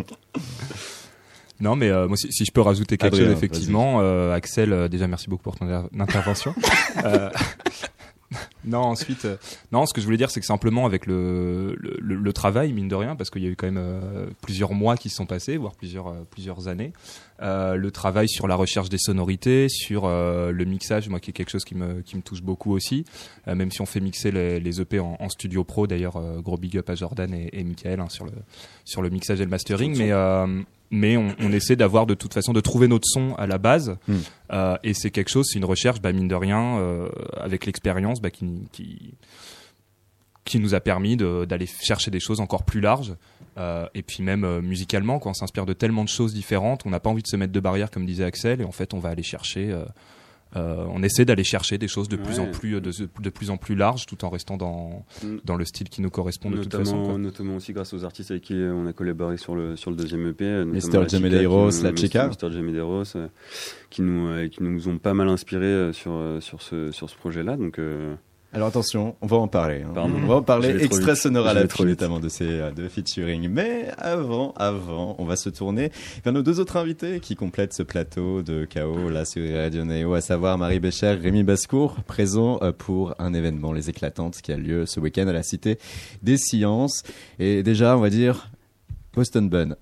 Non, 1.61 1.77
mais 1.77 1.91
euh, 1.91 2.09
moi, 2.09 2.17
si, 2.17 2.33
si 2.33 2.45
je 2.45 2.51
peux 2.51 2.61
rajouter 2.61 2.97
quelque 2.97 3.15
Adrien, 3.15 3.29
chose, 3.29 3.37
effectivement, 3.37 4.01
euh, 4.01 4.35
Axel, 4.35 4.73
euh, 4.73 4.89
déjà 4.89 5.07
merci 5.07 5.31
beaucoup 5.31 5.45
pour 5.45 5.55
ton 5.57 5.69
inter- 5.69 5.87
intervention. 6.01 6.53
Non, 8.65 8.79
ensuite, 8.81 9.25
euh, 9.25 9.37
non, 9.73 9.87
ce 9.87 9.93
que 9.95 10.01
je 10.01 10.07
voulais 10.07 10.17
dire, 10.17 10.31
c'est 10.31 10.41
que 10.41 10.47
simplement 10.47 10.87
avec 10.87 11.07
le, 11.07 11.75
le, 11.79 11.97
le- 12.01 12.15
le 12.17 12.33
travail, 12.33 12.73
mine 12.73 12.89
de 12.89 12.95
rien, 12.95 13.17
parce 13.17 13.29
qu'il 13.31 13.43
y 13.43 13.47
a 13.47 13.51
eu 13.51 13.57
quand 13.57 13.67
même 13.67 13.77
euh, 13.79 14.27
plusieurs 14.41 14.73
mois 14.73 14.97
qui 14.97 15.09
se 15.09 15.17
sont 15.17 15.27
passés, 15.27 15.57
voire 15.57 15.75
plusieurs, 15.75 16.09
euh, 16.09 16.25
plusieurs 16.31 16.69
années, 16.69 16.93
euh, 17.43 17.75
le 17.75 17.91
travail 17.91 18.29
sur 18.29 18.47
la 18.47 18.55
recherche 18.55 18.89
des 18.89 18.99
sonorités, 18.99 19.69
sur 19.69 20.05
euh, 20.05 20.53
le 20.53 20.65
mixage, 20.65 21.09
moi 21.09 21.19
qui 21.21 21.31
est 21.31 21.33
quelque 21.35 21.51
chose 21.51 21.65
qui 21.65 21.75
me, 21.75 22.03
qui 22.03 22.17
me 22.17 22.23
touche 22.23 22.43
beaucoup 22.43 22.73
aussi, 22.73 23.05
même 23.47 23.71
si 23.73 23.81
on 23.81 23.87
fait 23.87 24.01
mixer 24.01 24.31
les, 24.31 24.61
les 24.61 24.81
EP 24.81 25.01
en, 25.01 25.17
en 25.19 25.29
studio 25.29 25.65
pro, 25.65 25.87
d'ailleurs, 25.87 26.21
gros 26.43 26.57
big 26.57 26.77
up 26.79 26.89
à 26.91 26.95
Jordan 26.95 27.33
et, 27.35 27.49
et 27.53 27.65
Michael 27.65 27.99
hein, 28.01 28.09
sur, 28.09 28.25
le, 28.25 28.33
sur 28.85 29.03
le 29.03 29.11
mixage 29.11 29.41
et 29.41 29.45
le 29.45 29.51
mastering, 29.51 29.97
mais, 29.99 30.13
euh, 30.13 30.63
mais 30.93 31.17
on, 31.17 31.35
on 31.41 31.51
essaie 31.53 31.75
d'avoir 31.75 32.07
de 32.07 32.15
toute 32.15 32.33
façon 32.35 32.53
de 32.53 32.61
trouver 32.61 32.87
notre 32.87 33.09
son 33.09 33.35
à 33.35 33.49
la 33.49 33.59
base, 33.59 33.97
Mm. 34.07 34.15
euh, 34.53 34.77
et 34.85 34.95
c'est 34.95 35.11
quelque 35.11 35.31
chose, 35.31 35.47
c'est 35.51 35.59
une 35.59 35.65
recherche, 35.65 36.01
bah, 36.01 36.13
mine 36.13 36.29
de 36.29 36.35
rien, 36.37 36.79
euh, 36.79 37.09
avec 37.37 37.67
l'expérience, 37.67 38.21
bah, 38.23 38.31
qui, 38.31 38.47
qui, 38.71 39.15
qui 40.45 40.59
nous 40.61 40.75
a 40.75 40.81
permis 40.81 41.17
de- 41.17 41.45
d'aller 41.45 41.67
chercher 41.67 42.11
des 42.11 42.21
choses 42.21 42.39
encore 42.41 42.63
plus 42.65 42.81
larges. 42.81 43.15
Euh, 43.59 43.87
et 43.95 44.03
puis 44.03 44.23
même 44.23 44.61
musicalement, 44.61 45.19
quand 45.19 45.31
on 45.31 45.35
s'inspire 45.35 45.67
de 45.67 45.73
tellement 45.73 46.05
de 46.05 46.09
choses 46.09 46.33
différentes, 46.35 46.83
on 46.87 46.91
n'a 46.91 47.01
pas 47.01 47.11
envie 47.11 47.23
de 47.23 47.29
se 47.29 47.37
mettre 47.37 47.53
de 47.53 47.61
barrières, 47.61 47.91
comme 47.91 48.07
disait 48.07 48.25
Axel, 48.25 48.61
et 48.61 48.65
en 48.65 48.73
fait, 48.73 48.95
on 48.95 48.99
va 48.99 49.11
aller 49.11 49.23
chercher. 49.23 49.75
Euh, 50.57 50.85
on 50.91 51.03
essaie 51.03 51.25
d'aller 51.25 51.45
chercher 51.45 51.79
des 51.79 51.89
choses 51.89 52.09
de 52.09 52.17
plus 52.17 52.39
en 52.41 52.47
plus 52.51 52.81
de, 52.81 52.91
de 53.21 53.31
plus 53.31 53.51
en 53.51 53.57
plus 53.57 53.75
larges, 53.75 54.07
tout 54.07 54.25
en 54.25 54.31
restant 54.31 54.57
dans 54.57 55.05
Mm. 55.23 55.37
dans 55.45 55.57
le 55.57 55.65
style 55.65 55.89
qui 55.89 56.01
nous 56.03 56.11
correspond 56.11 56.51
de 56.51 56.57
toute 56.63 56.73
façon. 56.73 56.97
notamment, 56.97 57.07
quoi. 57.15 57.19
notamment 57.19 57.57
aussi 57.57 57.73
grâce 57.73 57.93
aux 57.95 58.05
artistes 58.05 58.31
avec 58.31 58.43
qui 58.45 58.55
on 58.55 58.87
a 58.87 58.93
collaboré 58.93 59.37
sur 59.37 59.55
le, 59.55 59.77
sur 59.77 59.91
le 59.91 59.97
deuxième 59.97 60.27
EP. 60.29 60.45
euh, 60.45 60.65
Mr. 60.65 60.75
notamment 60.75 60.99
la 61.83 61.95
Chica 61.97 62.31
Gemedeiros, 62.51 63.05
qui 63.05 63.17
nous- 63.17 63.17
euh, 63.17 63.29
qui, 63.91 64.03
nous, 64.03 64.27
euh, 64.29 64.49
qui 64.49 64.63
nous 64.63 64.89
ont 64.89 64.99
pas 64.99 65.15
mal 65.15 65.29
inspirés 65.29 65.65
euh, 65.67 65.93
sur, 65.93 66.13
sur 66.41 66.61
ce, 66.63 66.91
sur 66.93 67.09
ce 67.11 67.17
projet-là. 67.17 67.57
Donc, 67.57 67.79
euh, 67.79 68.15
Alors 68.55 68.69
attention, 68.69 69.17
on 69.23 69.27
va 69.27 69.39
en 69.39 69.49
parler. 69.49 69.83
hein. 69.83 69.93
Pardon. 69.95 70.15
On 70.23 70.27
va 70.27 70.35
en 70.37 70.43
parler 70.43 70.75
vite. 70.75 71.15
sonore 71.15 71.47
à 71.47 71.55
vite. 71.55 71.81
notamment 71.81 72.21
de 72.21 72.29
ces 72.29 72.45
euh, 72.45 72.71
deux 72.71 72.89
featuring. 72.89 73.49
Mais 73.49 73.89
avant, 73.97 74.53
avant, 74.57 75.17
on 75.19 75.25
va 75.25 75.37
se 75.37 75.49
tourner 75.49 75.91
vers 76.23 76.35
nos 76.35 76.43
deux 76.43 76.61
autres 76.61 76.77
invités 76.77 77.21
qui 77.21 77.35
complètent 77.35 77.73
ce 77.73 77.83
plateau 77.83 78.43
de 78.43 78.67
chaos 78.67 79.09
là 79.09 79.25
sur 79.25 79.43
Radio 79.57 79.85
Néo, 79.85 80.13
à 80.13 80.21
savoir 80.21 80.59
Marie 80.59 80.81
Bécher, 80.81 81.13
Rémi 81.13 81.45
Bascourt, 81.45 81.97
présents 82.07 82.59
euh, 82.63 82.73
pour 82.73 83.15
un 83.19 83.33
événement 83.33 83.73
Les 83.73 83.89
Éclatantes 83.89 84.41
qui 84.43 84.53
a 84.53 84.59
lieu 84.59 84.85
ce 84.85 85.01
week-end 85.01 85.27
à 85.29 85.33
la 85.33 85.43
Cité 85.43 85.79
des 86.23 86.37
Sciences. 86.37 87.05
Et 87.39 87.63
déjà, 87.63 87.97
on 87.97 88.01
va 88.01 88.11
dire. 88.11 88.51
Boston 89.15 89.49
Bun. 89.51 89.77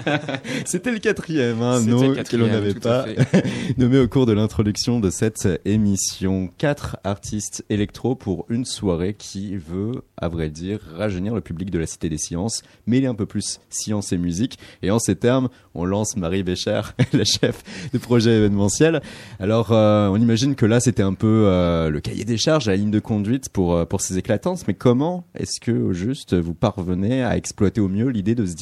C'était 0.64 0.92
le 0.92 0.98
quatrième, 0.98 1.60
hein, 1.60 1.80
nom 1.80 2.14
que 2.14 2.36
l'on 2.36 2.46
n'avait 2.46 2.72
pas 2.72 3.04
nommé 3.76 3.98
au 3.98 4.08
cours 4.08 4.24
de 4.24 4.32
l'introduction 4.32 4.98
de 4.98 5.10
cette 5.10 5.46
émission. 5.66 6.50
Quatre 6.56 6.96
artistes 7.04 7.64
électro 7.68 8.14
pour 8.14 8.46
une 8.48 8.64
soirée 8.64 9.14
qui 9.14 9.56
veut, 9.56 10.02
à 10.16 10.28
vrai 10.28 10.48
dire, 10.48 10.80
rajeunir 10.96 11.34
le 11.34 11.42
public 11.42 11.70
de 11.70 11.78
la 11.78 11.86
Cité 11.86 12.08
des 12.08 12.16
Sciences, 12.16 12.62
mêler 12.86 13.06
un 13.06 13.14
peu 13.14 13.26
plus 13.26 13.60
science 13.68 14.12
et 14.12 14.18
musique. 14.18 14.58
Et 14.82 14.90
en 14.90 14.98
ces 14.98 15.16
termes, 15.16 15.50
on 15.74 15.84
lance 15.84 16.16
Marie 16.16 16.42
Bécher, 16.42 16.80
la 17.12 17.24
chef 17.24 17.62
de 17.92 17.98
projet 17.98 18.36
événementiel. 18.38 19.02
Alors, 19.38 19.72
euh, 19.72 20.08
on 20.08 20.16
imagine 20.16 20.54
que 20.54 20.64
là, 20.64 20.80
c'était 20.80 21.02
un 21.02 21.14
peu 21.14 21.44
euh, 21.46 21.90
le 21.90 22.00
cahier 22.00 22.24
des 22.24 22.38
charges, 22.38 22.66
la 22.66 22.76
ligne 22.76 22.90
de 22.90 23.00
conduite 23.00 23.50
pour, 23.50 23.74
euh, 23.74 23.84
pour 23.84 24.00
ces 24.00 24.16
éclatances. 24.16 24.66
Mais 24.66 24.74
comment 24.74 25.26
est-ce 25.34 25.60
que, 25.60 25.72
au 25.72 25.92
juste, 25.92 26.34
vous 26.34 26.54
parvenez 26.54 27.22
à 27.22 27.36
exploiter 27.36 27.80
au 27.80 27.88
mieux 27.88 28.08
l'idée 28.08 28.34
de 28.34 28.46
se 28.46 28.54
dire, 28.54 28.61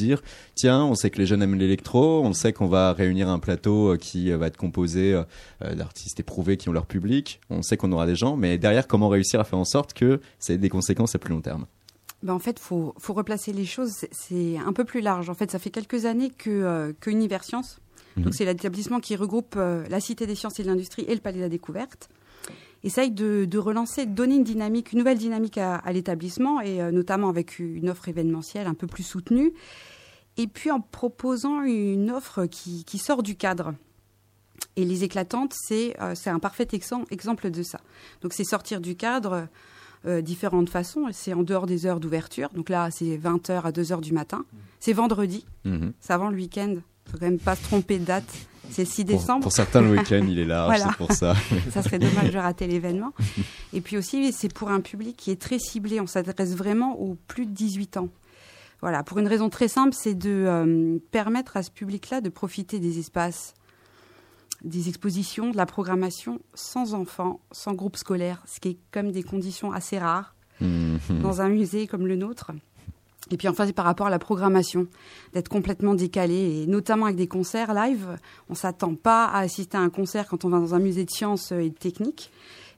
tiens, 0.54 0.84
on 0.84 0.94
sait 0.94 1.10
que 1.10 1.18
les 1.18 1.26
jeunes 1.26 1.42
aiment 1.42 1.54
l'électro, 1.54 2.22
on 2.24 2.32
sait 2.32 2.52
qu'on 2.52 2.66
va 2.68 2.92
réunir 2.92 3.28
un 3.28 3.38
plateau 3.38 3.92
euh, 3.92 3.96
qui 3.96 4.30
euh, 4.30 4.36
va 4.38 4.46
être 4.48 4.56
composé 4.56 5.14
euh, 5.14 5.74
d'artistes 5.74 6.20
éprouvés 6.20 6.56
qui 6.56 6.68
ont 6.68 6.72
leur 6.72 6.86
public, 6.86 7.40
on 7.50 7.62
sait 7.62 7.76
qu'on 7.76 7.92
aura 7.92 8.06
des 8.06 8.16
gens, 8.16 8.36
mais 8.36 8.58
derrière, 8.58 8.86
comment 8.86 9.08
réussir 9.08 9.40
à 9.40 9.44
faire 9.44 9.58
en 9.58 9.64
sorte 9.64 9.92
que 9.94 10.20
ça 10.38 10.52
ait 10.52 10.58
des 10.58 10.68
conséquences 10.68 11.14
à 11.14 11.18
plus 11.18 11.32
long 11.34 11.40
terme? 11.40 11.66
Ben, 12.22 12.34
en 12.34 12.38
fait, 12.38 12.58
faut 12.58 12.94
faut 12.98 13.14
replacer 13.14 13.52
les 13.52 13.64
choses. 13.64 13.92
c'est- 14.12 14.58
un 14.58 14.72
peu 14.74 14.84
plus 14.84 15.00
large. 15.00 15.30
En 15.30 15.34
fait, 15.34 15.50
ça 15.50 15.58
fait 15.58 15.70
quelques 15.70 16.04
années 16.04 16.30
que 16.30 16.50
euh, 16.50 16.92
que 17.00 17.10
Univers 17.10 17.44
Sciences, 17.44 17.80
Mhm. 18.16 18.24
donc 18.24 18.34
c'est 18.34 18.44
l'établissement 18.44 19.00
qui 19.00 19.16
regroupe 19.16 19.54
euh, 19.56 19.84
la 19.88 20.00
Cité 20.00 20.26
des 20.26 20.34
Sciences 20.34 20.58
et 20.60 20.62
de 20.64 20.68
l'Industrie 20.68 21.04
et 21.08 21.14
le 21.14 21.20
Palais 21.20 21.38
de 21.38 21.42
la 21.44 21.48
Découverte, 21.48 22.08
essaye 22.82 23.10
de, 23.10 23.44
de 23.44 23.58
relancer, 23.58 24.04
de 24.06 24.12
donner 24.14 24.34
une 24.36 24.44
dynamique, 24.44 24.92
une 24.92 24.98
nouvelle 24.98 25.18
dynamique 25.18 25.58
à, 25.58 25.76
à 25.76 25.92
l'établissement 25.92 26.60
et 26.60 26.82
euh, 26.82 26.90
notamment 26.90 27.28
avec 27.28 27.58
une 27.58 27.88
offre 27.88 28.08
événementielle 28.08 28.66
un 28.66 28.74
peu 28.74 28.86
plus 28.86 29.02
soutenue. 29.02 29.52
Et 30.36 30.46
puis 30.46 30.70
en 30.70 30.80
proposant 30.80 31.62
une 31.62 32.10
offre 32.10 32.46
qui, 32.46 32.84
qui 32.84 32.98
sort 32.98 33.22
du 33.22 33.36
cadre. 33.36 33.74
Et 34.76 34.84
les 34.84 35.04
éclatantes, 35.04 35.52
c'est 35.54 35.96
euh, 36.00 36.14
un 36.26 36.38
parfait 36.38 36.64
exem- 36.72 37.04
exemple 37.10 37.50
de 37.50 37.62
ça. 37.62 37.80
Donc 38.22 38.32
c'est 38.32 38.44
sortir 38.44 38.80
du 38.80 38.94
cadre 38.96 39.48
euh, 40.06 40.22
différentes 40.22 40.70
façons. 40.70 41.06
C'est 41.12 41.34
en 41.34 41.42
dehors 41.42 41.66
des 41.66 41.84
heures 41.86 42.00
d'ouverture. 42.00 42.48
Donc 42.54 42.68
là, 42.68 42.90
c'est 42.90 43.18
20h 43.18 43.62
à 43.62 43.70
2h 43.72 44.00
du 44.00 44.12
matin. 44.12 44.44
C'est 44.78 44.92
vendredi, 44.92 45.44
Mhm. 45.64 45.92
c'est 46.00 46.12
avant 46.12 46.28
le 46.30 46.36
week-end. 46.36 46.76
faut 47.10 47.18
quand 47.18 47.26
même 47.26 47.38
pas 47.40 47.56
se 47.56 47.64
tromper 47.64 47.98
de 47.98 48.04
date. 48.04 48.24
C'est 48.70 48.82
le 48.84 48.88
6 48.88 49.04
pour, 49.04 49.18
décembre. 49.18 49.42
pour 49.42 49.52
certains, 49.52 49.80
le 49.80 49.90
week-end, 49.90 50.24
il 50.28 50.38
est 50.38 50.44
large, 50.46 50.76
Voilà. 50.76 50.90
c'est 50.92 50.96
pour 50.96 51.10
ça. 51.12 51.34
Ça 51.72 51.82
serait 51.82 51.98
dommage 51.98 52.30
de 52.30 52.38
rater 52.38 52.68
l'événement. 52.68 53.12
Et 53.72 53.80
puis 53.80 53.96
aussi, 53.98 54.32
c'est 54.32 54.52
pour 54.54 54.70
un 54.70 54.80
public 54.80 55.16
qui 55.16 55.32
est 55.32 55.40
très 55.40 55.58
ciblé. 55.58 55.98
On 56.00 56.06
s'adresse 56.06 56.54
vraiment 56.54 56.96
aux 57.00 57.16
plus 57.26 57.46
de 57.46 57.50
18 57.50 57.96
ans. 57.96 58.08
Voilà, 58.82 59.02
pour 59.02 59.18
une 59.18 59.28
raison 59.28 59.50
très 59.50 59.68
simple, 59.68 59.94
c'est 59.94 60.14
de 60.14 60.30
euh, 60.30 60.98
permettre 61.10 61.56
à 61.56 61.62
ce 61.62 61.70
public-là 61.70 62.20
de 62.20 62.28
profiter 62.30 62.78
des 62.78 62.98
espaces, 62.98 63.54
des 64.62 64.88
expositions, 64.88 65.50
de 65.50 65.56
la 65.56 65.66
programmation 65.66 66.40
sans 66.54 66.94
enfants, 66.94 67.40
sans 67.52 67.74
groupe 67.74 67.96
scolaire, 67.96 68.42
ce 68.46 68.60
qui 68.60 68.68
est 68.70 68.78
comme 68.90 69.10
des 69.12 69.22
conditions 69.22 69.72
assez 69.72 69.98
rares 69.98 70.34
Mhm. 70.60 71.22
dans 71.22 71.40
un 71.40 71.48
musée 71.48 71.86
comme 71.86 72.06
le 72.06 72.16
nôtre. 72.16 72.52
Et 73.30 73.36
puis 73.36 73.48
enfin, 73.48 73.66
c'est 73.66 73.72
par 73.72 73.84
rapport 73.84 74.08
à 74.08 74.10
la 74.10 74.18
programmation, 74.18 74.88
d'être 75.32 75.48
complètement 75.48 75.94
décalé, 75.94 76.62
et 76.62 76.66
notamment 76.66 77.06
avec 77.06 77.16
des 77.16 77.28
concerts 77.28 77.74
live. 77.74 78.18
On 78.48 78.54
s'attend 78.54 78.94
pas 78.94 79.26
à 79.26 79.40
assister 79.40 79.76
à 79.76 79.80
un 79.80 79.90
concert 79.90 80.26
quand 80.26 80.44
on 80.44 80.48
va 80.48 80.58
dans 80.58 80.74
un 80.74 80.80
musée 80.80 81.04
de 81.04 81.10
sciences 81.10 81.52
et 81.52 81.70
de 81.70 81.74
technique. 81.74 82.30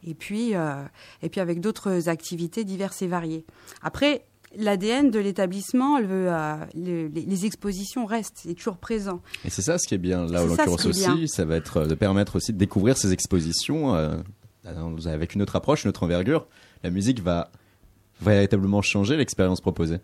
Et 0.06 0.14
puis, 0.14 0.54
euh, 0.54 0.84
et 1.22 1.28
puis 1.28 1.40
avec 1.40 1.60
d'autres 1.60 2.08
activités 2.08 2.64
diverses 2.64 3.02
et 3.02 3.06
variées. 3.06 3.44
Après, 3.82 4.24
l'ADN 4.56 5.10
de 5.10 5.18
l'établissement, 5.18 5.98
le, 5.98 6.06
euh, 6.32 6.54
le- 6.74 7.08
les, 7.08 7.46
expositions 7.46 8.06
restent, 8.06 8.40
c'est 8.42 8.54
toujours 8.54 8.76
présent. 8.76 9.20
Et 9.44 9.50
c'est 9.50 9.62
ça 9.62 9.78
ce 9.78 9.86
qui 9.86 9.94
est 9.94 9.98
bien 9.98 10.26
là, 10.26 10.42
en 10.42 10.46
l'occurrence 10.46 10.84
est 10.84 10.88
aussi, 10.88 11.00
bien. 11.06 11.26
ça 11.26 11.44
va 11.44 11.56
être 11.56 11.78
euh, 11.78 11.86
de 11.86 11.94
permettre 11.94 12.36
aussi 12.36 12.52
de 12.52 12.58
découvrir 12.58 12.96
ces 12.96 13.12
expositions 13.12 13.94
euh, 13.94 14.16
avec 15.06 15.34
une 15.34 15.42
autre 15.42 15.56
approche, 15.56 15.84
une 15.84 15.88
autre 15.88 16.04
envergure. 16.04 16.46
La 16.82 16.90
musique 16.90 17.20
va 17.20 17.50
véritablement 18.20 18.82
changer 18.82 19.16
l'expérience 19.16 19.60
proposée. 19.60 19.98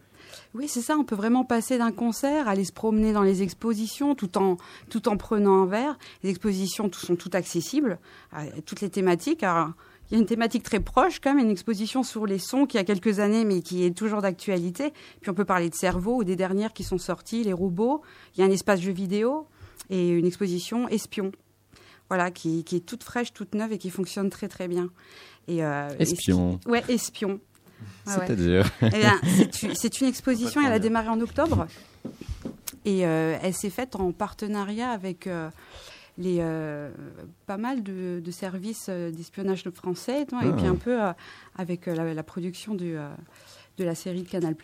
Oui, 0.54 0.66
c'est 0.66 0.80
ça. 0.80 0.96
On 0.96 1.04
peut 1.04 1.14
vraiment 1.14 1.44
passer 1.44 1.78
d'un 1.78 1.92
concert, 1.92 2.48
aller 2.48 2.64
se 2.64 2.72
promener 2.72 3.12
dans 3.12 3.22
les 3.22 3.42
expositions, 3.42 4.14
tout 4.14 4.38
en 4.38 4.56
tout 4.88 5.08
en 5.08 5.16
prenant 5.16 5.62
un 5.62 5.66
verre. 5.66 5.98
Les 6.22 6.30
expositions 6.30 6.88
tout, 6.88 7.00
sont 7.00 7.16
toutes 7.16 7.34
accessibles, 7.34 7.98
à 8.32 8.46
toutes 8.64 8.80
les 8.80 8.88
thématiques. 8.90 9.42
Alors, 9.42 9.72
il 10.10 10.14
y 10.14 10.16
a 10.16 10.20
une 10.20 10.26
thématique 10.26 10.62
très 10.62 10.80
proche, 10.80 11.20
quand 11.20 11.34
même, 11.34 11.44
une 11.44 11.50
exposition 11.50 12.02
sur 12.02 12.24
les 12.26 12.38
sons 12.38 12.66
qui 12.66 12.78
a 12.78 12.84
quelques 12.84 13.18
années, 13.20 13.44
mais 13.44 13.60
qui 13.62 13.84
est 13.84 13.96
toujours 13.96 14.22
d'actualité. 14.22 14.92
Puis 15.20 15.30
on 15.30 15.34
peut 15.34 15.44
parler 15.44 15.68
de 15.70 15.74
cerveau 15.74 16.16
ou 16.16 16.24
des 16.24 16.36
dernières 16.36 16.72
qui 16.72 16.82
sont 16.84 16.98
sorties, 16.98 17.44
les 17.44 17.52
robots. 17.52 18.02
Il 18.34 18.40
y 18.40 18.42
a 18.42 18.46
un 18.46 18.50
espace 18.50 18.80
jeu 18.80 18.92
vidéo 18.92 19.46
et 19.90 20.08
une 20.10 20.26
exposition 20.26 20.88
espion. 20.88 21.32
Voilà, 22.08 22.30
qui, 22.30 22.64
qui 22.64 22.76
est 22.76 22.80
toute 22.80 23.04
fraîche, 23.04 23.34
toute 23.34 23.54
neuve 23.54 23.72
et 23.72 23.78
qui 23.78 23.90
fonctionne 23.90 24.30
très 24.30 24.48
très 24.48 24.66
bien. 24.66 24.88
Et, 25.46 25.62
euh, 25.62 25.88
Espion. 25.98 26.58
Ouais, 26.66 26.82
espion. 26.88 27.38
Ah 28.06 28.18
ouais. 28.18 28.24
C'est-à-dire 28.26 28.70
Eh 28.80 28.88
bien, 28.98 29.20
c'est 29.36 29.62
une- 29.62 29.74
c'est 29.74 30.00
une 30.00 30.06
exposition, 30.08 30.62
elle 30.66 30.72
a 30.72 30.78
démarré 30.78 31.08
en 31.08 31.20
octobre. 31.20 31.66
Et 32.84 33.06
euh, 33.06 33.36
elle 33.42 33.52
s'est 33.54 33.68
faite 33.70 33.94
en 33.96 34.12
partenariat 34.12 34.90
avec 34.90 35.26
euh, 35.26 35.50
les, 36.18 36.38
euh, 36.40 36.90
pas 37.46 37.56
mal 37.56 37.82
de, 37.82 38.20
de 38.22 38.30
services 38.30 38.86
euh, 38.88 39.10
d'espionnage 39.10 39.64
français, 39.70 40.22
et 40.22 40.26
Ah. 40.32 40.52
puis 40.56 40.66
un 40.66 40.74
peu 40.74 41.00
euh, 41.02 41.12
avec 41.56 41.86
la, 41.86 42.12
la 42.12 42.22
production 42.22 42.74
du, 42.74 42.96
de 43.78 43.84
la 43.84 43.94
série 43.94 44.24
Canal+. 44.24 44.54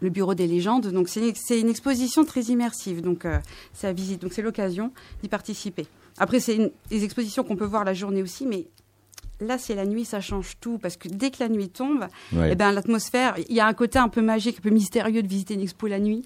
le 0.00 0.10
bureau 0.10 0.34
des 0.34 0.46
légendes. 0.46 0.86
Donc 0.88 1.08
c'est 1.08 1.60
une, 1.60 1.68
exposition 1.68 2.24
très 2.24 2.42
immersive. 2.42 3.02
Donc 3.02 3.24
euh, 3.24 3.38
c'est 3.72 3.88
à 3.88 3.92
visite. 3.92 4.22
Donc 4.22 4.32
c'est 4.32 4.42
l'occasion 4.42 4.92
d'y 5.22 5.28
participer. 5.28 5.86
Après 6.18 6.40
c'est 6.40 6.72
des 6.88 7.04
expositions 7.04 7.42
qu'on 7.44 7.56
peut 7.56 7.64
voir 7.66 7.84
la 7.84 7.94
journée 7.94 8.22
aussi, 8.22 8.46
mais 8.46 8.66
là 9.40 9.58
c'est 9.58 9.74
la 9.74 9.86
nuit, 9.86 10.04
ça 10.04 10.20
change 10.20 10.54
tout 10.60 10.78
parce 10.78 10.96
que 10.96 11.08
dès 11.08 11.30
que 11.30 11.36
la 11.40 11.48
nuit 11.48 11.68
tombe, 11.68 12.06
Ouais. 12.32 12.50
eh 12.52 12.54
ben 12.54 12.72
l'atmosphère, 12.72 13.34
il 13.48 13.54
y 13.54 13.60
a 13.60 13.66
un 13.66 13.72
côté 13.74 13.98
un 13.98 14.08
peu 14.08 14.22
magique, 14.22 14.56
un 14.58 14.62
peu 14.62 14.70
mystérieux 14.70 15.22
de 15.22 15.28
visiter 15.28 15.54
une 15.54 15.60
expo 15.60 15.86
la 15.86 16.00
nuit. 16.00 16.24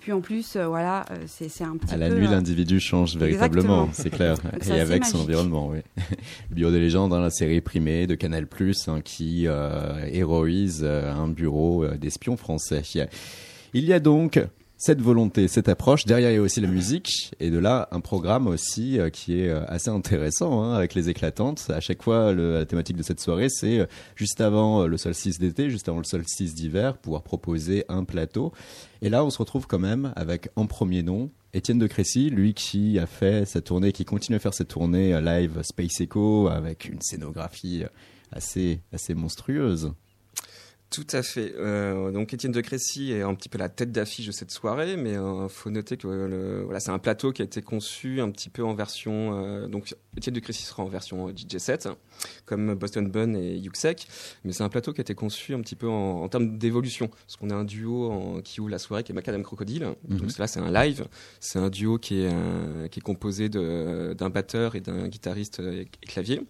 Puis 0.00 0.12
en 0.12 0.20
plus, 0.20 0.56
euh, 0.56 0.66
voilà, 0.66 1.04
euh, 1.10 1.16
c'est 1.26 1.62
un 1.64 1.76
petit 1.76 1.94
À 1.94 1.96
la 1.96 2.08
peu, 2.08 2.16
nuit, 2.16 2.26
euh, 2.26 2.30
l'individu 2.30 2.80
change 2.80 3.16
véritablement, 3.16 3.88
c'est 3.92 4.10
clair. 4.10 4.36
Et 4.68 4.80
avec 4.80 5.04
son 5.04 5.20
environnement, 5.20 5.68
oui. 5.68 5.78
Le 6.50 6.54
Bureau 6.56 6.72
des 6.72 6.80
légendes, 6.80 7.12
hein, 7.14 7.20
la 7.20 7.30
série 7.30 7.60
primée 7.60 8.06
de 8.06 8.14
Canal+, 8.14 8.46
hein, 8.88 9.00
qui 9.02 9.46
euh, 9.46 10.04
héroïse 10.10 10.84
un 10.84 11.28
bureau 11.28 11.86
d'espions 11.86 12.36
français. 12.36 12.82
Il 13.74 13.84
y 13.84 13.92
a 13.92 14.00
donc 14.00 14.40
cette 14.84 15.00
volonté, 15.00 15.46
cette 15.46 15.68
approche. 15.68 16.06
Derrière, 16.06 16.32
il 16.32 16.34
y 16.34 16.38
a 16.38 16.42
aussi 16.42 16.60
la 16.60 16.66
musique. 16.66 17.30
Et 17.38 17.50
de 17.50 17.58
là, 17.58 17.86
un 17.92 18.00
programme 18.00 18.48
aussi 18.48 18.98
euh, 18.98 19.10
qui 19.10 19.38
est 19.40 19.48
euh, 19.48 19.64
assez 19.68 19.90
intéressant, 19.90 20.60
hein, 20.64 20.74
avec 20.74 20.94
les 20.94 21.08
éclatantes. 21.08 21.70
À 21.72 21.78
chaque 21.78 22.02
fois, 22.02 22.32
le- 22.32 22.54
la 22.54 22.66
thématique 22.66 22.96
de 22.96 23.04
cette 23.04 23.20
soirée, 23.20 23.46
c'est 23.48 23.78
euh, 23.78 23.86
juste 24.16 24.40
avant 24.40 24.88
le 24.88 24.96
solstice 24.96 25.38
d'été, 25.38 25.70
juste 25.70 25.88
avant 25.88 25.98
le 25.98 26.04
solstice 26.04 26.52
d'hiver, 26.56 26.96
pouvoir 26.98 27.22
proposer 27.22 27.84
un 27.88 28.02
plateau. 28.02 28.52
Et 29.02 29.08
là, 29.08 29.24
on 29.24 29.30
se 29.30 29.38
retrouve 29.38 29.68
quand 29.68 29.78
même 29.78 30.12
avec 30.16 30.48
en 30.56 30.66
premier 30.66 31.04
nom 31.04 31.30
Étienne 31.54 31.78
de 31.78 31.86
Crécy, 31.86 32.28
lui 32.30 32.52
qui 32.52 32.98
a 32.98 33.06
fait 33.06 33.46
cette 33.46 33.66
tournée, 33.66 33.92
qui 33.92 34.04
continue 34.04 34.34
à 34.34 34.40
faire 34.40 34.54
cette 34.54 34.68
tournée 34.68 35.20
live 35.20 35.60
Space 35.62 36.00
Echo 36.00 36.48
avec 36.48 36.88
une 36.88 37.00
scénographie 37.02 37.84
assez, 38.32 38.80
assez 38.92 39.14
monstrueuse. 39.14 39.92
Tout 40.92 41.06
à 41.12 41.22
fait. 41.22 41.54
Euh, 41.56 42.10
donc 42.10 42.34
Étienne 42.34 42.52
de 42.52 42.60
Crécy 42.60 43.12
est 43.12 43.22
un 43.22 43.34
petit 43.34 43.48
peu 43.48 43.56
la 43.56 43.70
tête 43.70 43.92
d'affiche 43.92 44.26
de 44.26 44.32
cette 44.32 44.50
soirée, 44.50 44.96
mais 44.98 45.12
il 45.14 45.46
faut 45.48 45.70
noter 45.70 45.96
que 45.96 46.06
euh, 46.06 46.28
le, 46.28 46.62
voilà, 46.64 46.80
c'est 46.80 46.90
un 46.90 46.98
plateau 46.98 47.32
qui 47.32 47.40
a 47.40 47.46
été 47.46 47.62
conçu 47.62 48.20
un 48.20 48.30
petit 48.30 48.50
peu 48.50 48.62
en 48.62 48.74
version. 48.74 49.42
euh, 49.42 49.68
donc 49.68 49.94
Étienne 50.18 50.34
de 50.34 50.40
Crécy 50.40 50.64
sera 50.64 50.82
en 50.82 50.88
version 50.88 51.28
euh, 51.28 51.32
DJ 51.34 51.56
7, 51.56 51.88
comme 52.44 52.74
Boston 52.74 53.10
Bun 53.10 53.34
et 53.34 53.56
Yuxek, 53.56 54.06
mais 54.44 54.52
c'est 54.52 54.64
un 54.64 54.68
plateau 54.68 54.92
qui 54.92 55.00
a 55.00 55.02
été 55.02 55.14
conçu 55.14 55.54
un 55.54 55.62
petit 55.62 55.76
peu 55.76 55.88
en, 55.88 56.22
en 56.22 56.28
termes 56.28 56.58
d'évolution, 56.58 57.08
parce 57.08 57.36
qu'on 57.36 57.48
a 57.48 57.54
un 57.54 57.64
duo 57.64 58.10
en, 58.12 58.40
qui 58.42 58.60
ouvre 58.60 58.68
la 58.68 58.78
soirée 58.78 59.02
qui 59.02 59.12
est 59.12 59.14
Macadam 59.14 59.42
Crocodile. 59.42 59.94
Mhm. 60.08 60.18
Donc 60.18 60.36
là 60.36 60.46
c'est 60.46 60.60
un 60.60 60.70
live, 60.70 61.06
c'est 61.40 61.58
un 61.58 61.70
duo 61.70 61.96
qui 61.96 62.20
est, 62.20 62.30
euh, 62.30 62.88
qui 62.88 62.98
est 62.98 63.02
composé 63.02 63.48
d'un 63.48 64.28
batteur 64.28 64.76
et 64.76 64.82
d'un 64.82 65.08
guitariste 65.08 65.60
euh, 65.60 65.84
et 66.02 66.06
clavier. 66.06 66.42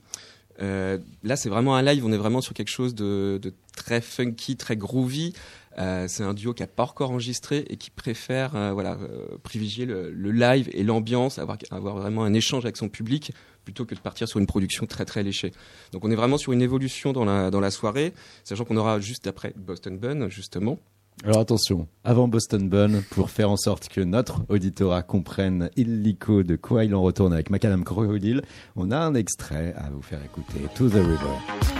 Euh, 0.63 0.99
là, 1.23 1.37
c'est 1.37 1.49
vraiment 1.49 1.77
un 1.77 1.83
live. 1.83 2.05
On 2.07 2.13
est 2.13 2.17
vraiment 2.17 2.41
sur 2.41 2.55
quelque 2.55 2.71
chose 2.71 2.95
de, 2.95 3.41
très 3.77 4.01
funky, 4.01 4.57
très 4.57 4.77
groovy. 4.77 5.33
Euh, 5.79 6.07
c'est 6.07 6.23
un 6.23 6.35
duo 6.35 6.53
qui 6.53 6.63
a 6.63 6.67
pas 6.67 6.83
encore 6.83 7.11
enregistré 7.11 7.65
et 7.71 7.77
qui 7.79 7.91
préfère 7.91 8.55
euh, 8.55 8.73
voilà, 8.73 8.99
privilégier 9.43 9.87
le, 9.87 10.11
le 10.11 10.31
live 10.31 10.69
et 10.73 10.83
l'ambiance, 10.83 11.39
avoir, 11.39 11.57
avoir 11.71 11.97
vraiment 11.97 12.25
un 12.25 12.35
échange 12.35 12.67
avec 12.67 12.77
son 12.77 12.91
public 12.91 13.33
plutôt 13.65 13.87
que 13.87 13.95
de 13.95 14.01
partir 14.01 14.29
sur 14.29 14.39
une 14.39 14.47
production 14.47 14.87
très 14.87 15.07
très 15.07 15.23
léchée. 15.23 15.53
Donc 15.93 16.05
on 16.05 16.11
est 16.11 16.17
vraiment 16.17 16.37
sur 16.37 16.53
une 16.53 16.63
évolution 16.63 17.13
dans 17.13 17.25
la, 17.25 17.51
dans 17.51 17.61
la 17.61 17.71
soirée, 17.71 18.13
sachant 18.45 18.65
qu'on 18.65 18.77
aura 18.77 19.01
juste 19.01 19.27
après 19.27 19.55
Boston 19.57 19.99
Bun, 19.99 20.29
justement. 20.29 20.79
Alors 21.25 21.39
attention, 21.39 21.87
avant 22.03 22.27
Boston 22.27 22.69
Bun, 22.69 23.03
pour 23.11 23.31
faire 23.31 23.49
en 23.49 23.57
sorte 23.57 23.89
que 23.89 24.01
notre 24.01 24.43
auditorat 24.49 25.03
comprenne 25.03 25.71
illico 25.77 26.43
de 26.43 26.57
quoi 26.57 26.85
il 26.85 26.97
en 26.97 27.03
retourne 27.03 27.33
avec 27.33 27.49
Macadam 27.49 27.85
Crocodile, 27.85 28.43
on 28.75 28.91
a 28.91 28.99
un 28.99 29.15
extrait 29.15 29.73
à 29.77 29.91
vous 29.91 30.03
faire 30.03 30.21
écouter, 30.25 30.59
To 30.75 30.89
the 30.89 30.95
River. 30.95 31.72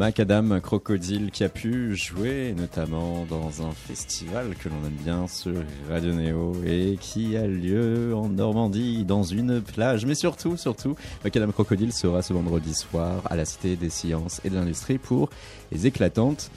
Macadam 0.00 0.62
Crocodile 0.62 1.30
qui 1.30 1.44
a 1.44 1.50
pu 1.50 1.94
jouer 1.94 2.54
notamment 2.56 3.26
dans 3.28 3.60
un 3.60 3.70
festival 3.72 4.54
que 4.58 4.70
l'on 4.70 4.86
aime 4.86 4.96
bien 5.04 5.28
sur 5.28 5.52
Radio 5.90 6.14
Néo 6.14 6.56
et 6.64 6.96
qui 6.98 7.36
a 7.36 7.46
lieu 7.46 8.14
en 8.16 8.30
Normandie 8.30 9.04
dans 9.04 9.24
une 9.24 9.60
plage. 9.60 10.06
Mais 10.06 10.14
surtout, 10.14 10.56
surtout, 10.56 10.96
Macadam 11.22 11.52
Crocodile 11.52 11.92
sera 11.92 12.22
ce 12.22 12.32
vendredi 12.32 12.72
soir 12.72 13.20
à 13.28 13.36
la 13.36 13.44
Cité 13.44 13.76
des 13.76 13.90
Sciences 13.90 14.40
et 14.42 14.48
de 14.48 14.54
l'Industrie 14.54 14.96
pour 14.96 15.28
les 15.70 15.86
éclatantes. 15.86 16.50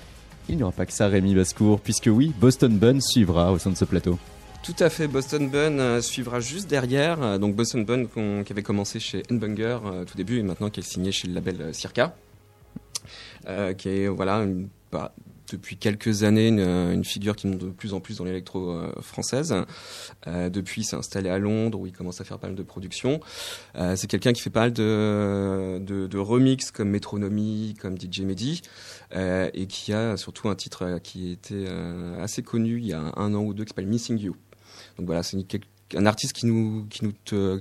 Il 0.47 0.55
n'y 0.55 0.63
aura 0.63 0.71
pas 0.71 0.85
que 0.85 0.93
ça, 0.93 1.09
Rémi 1.09 1.35
Bascourt, 1.35 1.81
puisque 1.81 2.07
oui, 2.09 2.31
Boston 2.39 2.77
Bun 2.77 3.01
suivra 3.01 3.51
au 3.51 3.57
sein 3.57 3.71
de 3.71 3.75
ce 3.75 3.83
plateau. 3.83 4.17
Tout 4.63 4.75
à 4.79 4.89
fait, 4.89 5.09
Boston 5.09 5.49
Bun 5.49 5.79
euh, 5.79 5.99
suivra 5.99 6.39
juste 6.39 6.69
derrière. 6.69 7.21
Euh, 7.21 7.37
donc 7.37 7.57
Boston 7.57 7.83
Bun 7.83 8.05
qui 8.05 8.53
avait 8.53 8.63
commencé 8.63 9.01
chez 9.01 9.21
Nbunger 9.29 9.79
euh, 9.83 10.05
tout 10.05 10.15
début 10.15 10.39
et 10.39 10.43
maintenant 10.43 10.69
qui 10.69 10.79
est 10.79 10.83
signé 10.83 11.11
chez 11.11 11.27
le 11.27 11.33
label 11.33 11.73
Circa, 11.73 12.15
qui 13.77 13.89
est 13.89 14.07
voilà 14.07 14.37
une- 14.43 14.69
bah, 14.91 15.13
depuis 15.51 15.75
quelques 15.77 16.23
années 16.23 16.47
une, 16.47 16.59
euh, 16.61 16.93
une 16.93 17.03
figure 17.03 17.35
qui 17.35 17.45
monte 17.47 17.59
de 17.59 17.69
plus 17.69 17.93
en 17.93 17.99
plus 17.99 18.17
dans 18.17 18.23
l'électro 18.23 18.71
euh, 18.71 18.91
française. 19.01 19.53
Euh, 20.25 20.49
depuis, 20.49 20.81
il 20.81 20.83
s'est 20.85 20.95
installé 20.95 21.29
à 21.29 21.37
Londres 21.37 21.79
où 21.79 21.85
il 21.85 21.91
commence 21.91 22.21
à 22.21 22.23
faire 22.23 22.39
pas 22.39 22.47
mal 22.47 22.55
de 22.55 22.63
productions. 22.63 23.19
Euh, 23.75 23.95
c'est 23.95 24.07
quelqu'un 24.07 24.33
qui 24.33 24.41
fait 24.41 24.49
pas 24.49 24.61
mal 24.61 24.73
de, 24.73 25.79
de, 25.79 26.07
de 26.07 26.17
remix 26.17 26.71
comme 26.71 26.89
Metronomy, 26.89 27.75
comme 27.79 27.97
DJ 27.99 28.21
Mehdi, 28.21 28.61
euh, 29.15 29.49
et 29.53 29.67
qui 29.67 29.93
a 29.93 30.15
surtout 30.17 30.47
un 30.49 30.55
titre 30.55 30.83
euh, 30.85 30.99
qui 30.99 31.31
était 31.31 31.65
euh, 31.67 32.23
assez 32.23 32.41
connu 32.41 32.77
il 32.79 32.85
y 32.87 32.93
a 32.93 33.11
un 33.15 33.33
an 33.35 33.43
ou 33.43 33.53
deux 33.53 33.65
qui 33.65 33.69
s'appelle 33.69 33.87
Missing 33.87 34.17
You. 34.17 34.35
Donc 34.97 35.05
voilà, 35.07 35.21
c'est 35.23 35.37
un 35.95 36.05
artiste 36.07 36.33
qui 36.33 36.45
nous, 36.47 36.87
qui 36.89 37.03
nous, 37.05 37.11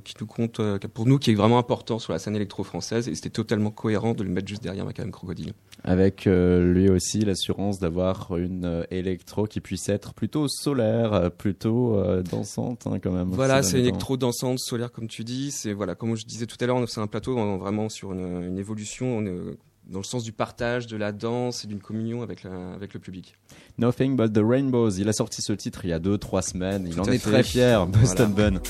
qui 0.00 0.14
nous 0.20 0.26
compte, 0.26 0.60
euh, 0.60 0.78
pour 0.78 1.06
nous, 1.06 1.18
qui 1.18 1.32
est 1.32 1.34
vraiment 1.34 1.58
important 1.58 1.98
sur 1.98 2.12
la 2.12 2.18
scène 2.18 2.36
électro-française, 2.36 3.08
et 3.08 3.14
c'était 3.14 3.28
totalement 3.30 3.70
cohérent 3.70 4.14
de 4.14 4.22
le 4.22 4.30
mettre 4.30 4.48
juste 4.48 4.62
derrière 4.62 4.84
Macadam 4.86 5.10
Crocodile. 5.10 5.52
Avec 5.84 6.26
euh, 6.28 6.72
lui 6.72 6.88
aussi 6.88 7.20
l'assurance 7.20 7.80
d'avoir 7.80 8.36
une 8.36 8.64
euh, 8.64 8.84
électro 8.92 9.46
qui 9.46 9.60
puisse 9.60 9.88
être 9.88 10.14
plutôt 10.14 10.46
solaire, 10.46 11.12
euh, 11.12 11.28
plutôt 11.28 11.96
euh, 11.96 12.22
dansante 12.22 12.86
hein, 12.86 12.98
quand 13.02 13.10
même. 13.10 13.30
Voilà, 13.30 13.62
ces 13.64 13.72
c'est 13.72 13.78
électro 13.80 14.16
dansante, 14.16 14.60
solaire, 14.60 14.92
comme 14.92 15.08
tu 15.08 15.24
dis. 15.24 15.50
C'est 15.50 15.72
voilà, 15.72 15.94
comme 15.96 16.16
je 16.16 16.24
disais 16.24 16.46
tout 16.46 16.56
à 16.60 16.66
l'heure, 16.66 16.88
c'est 16.88 17.00
un 17.00 17.08
plateau 17.08 17.34
vraiment 17.58 17.88
sur 17.88 18.12
une, 18.12 18.42
une 18.44 18.58
évolution, 18.58 19.18
on 19.18 19.26
est, 19.26 19.34
dans 19.90 19.98
le 19.98 20.04
sens 20.04 20.22
du 20.22 20.30
partage, 20.30 20.86
de 20.86 20.96
la 20.96 21.10
danse 21.10 21.64
et 21.64 21.66
d'une 21.66 21.80
communion 21.80 22.22
avec, 22.22 22.44
la- 22.44 22.74
avec 22.74 22.94
le 22.94 23.00
public. 23.00 23.34
Nothing 23.78 24.14
but 24.16 24.32
the 24.32 24.40
Rainbows. 24.40 24.90
Il 24.98 25.08
a 25.08 25.12
sorti 25.12 25.42
ce 25.42 25.52
titre 25.52 25.84
il 25.84 25.88
y 25.90 25.92
a 25.92 25.98
2-3 25.98 26.42
semaines. 26.42 26.84
Il 26.86 26.94
Tout 26.94 27.00
en 27.00 27.04
est 27.06 27.18
fait. 27.18 27.30
très 27.30 27.42
fier, 27.42 27.84
Boston 27.88 28.32
Bun. 28.32 28.60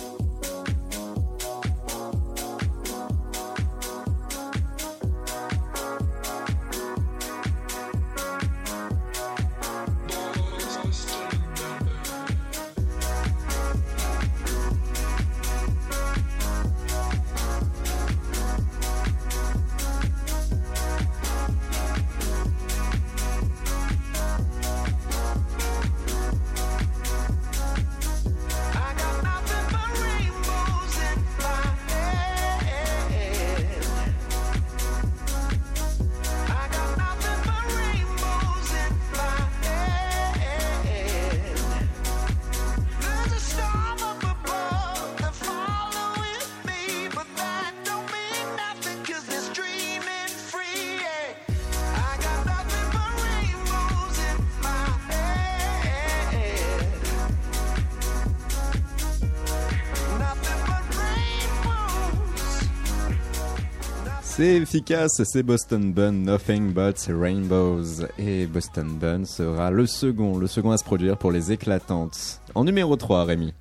C'est 64.43 64.57
efficace, 64.57 65.23
c'est 65.23 65.45
Boston 65.45 65.93
Bun, 65.93 66.11
Nothing 66.11 66.73
But 66.73 66.99
Rainbows. 67.09 68.09
Et 68.19 68.47
Boston 68.47 68.99
Bun 68.99 69.25
sera 69.25 69.71
le 69.71 69.87
second, 69.87 70.37
le 70.37 70.49
second 70.49 70.73
à 70.73 70.79
se 70.79 70.83
produire 70.83 71.17
pour 71.17 71.31
les 71.31 71.53
éclatantes. 71.53 72.41
En 72.57 72.65
numéro 72.65 72.97
3, 72.97 73.25
Rémi. 73.25 73.55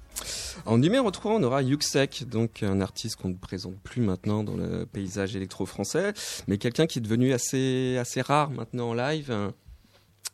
En 0.65 0.79
numéro 0.79 1.11
3, 1.11 1.33
on 1.33 1.43
aura 1.43 1.61
Yuxek, 1.61 2.27
donc 2.27 2.63
un 2.63 2.81
artiste 2.81 3.17
qu'on 3.17 3.29
ne 3.29 3.35
présente 3.35 3.79
plus 3.83 4.01
maintenant 4.01 4.43
dans 4.43 4.55
le 4.55 4.87
paysage 4.87 5.35
électro-français, 5.35 6.13
mais 6.47 6.57
quelqu'un 6.57 6.87
qui 6.87 6.97
est 6.97 7.03
devenu 7.03 7.31
assez, 7.31 7.97
assez 7.99 8.21
rare 8.21 8.49
maintenant 8.49 8.89
en 8.89 8.93
live. 8.95 9.51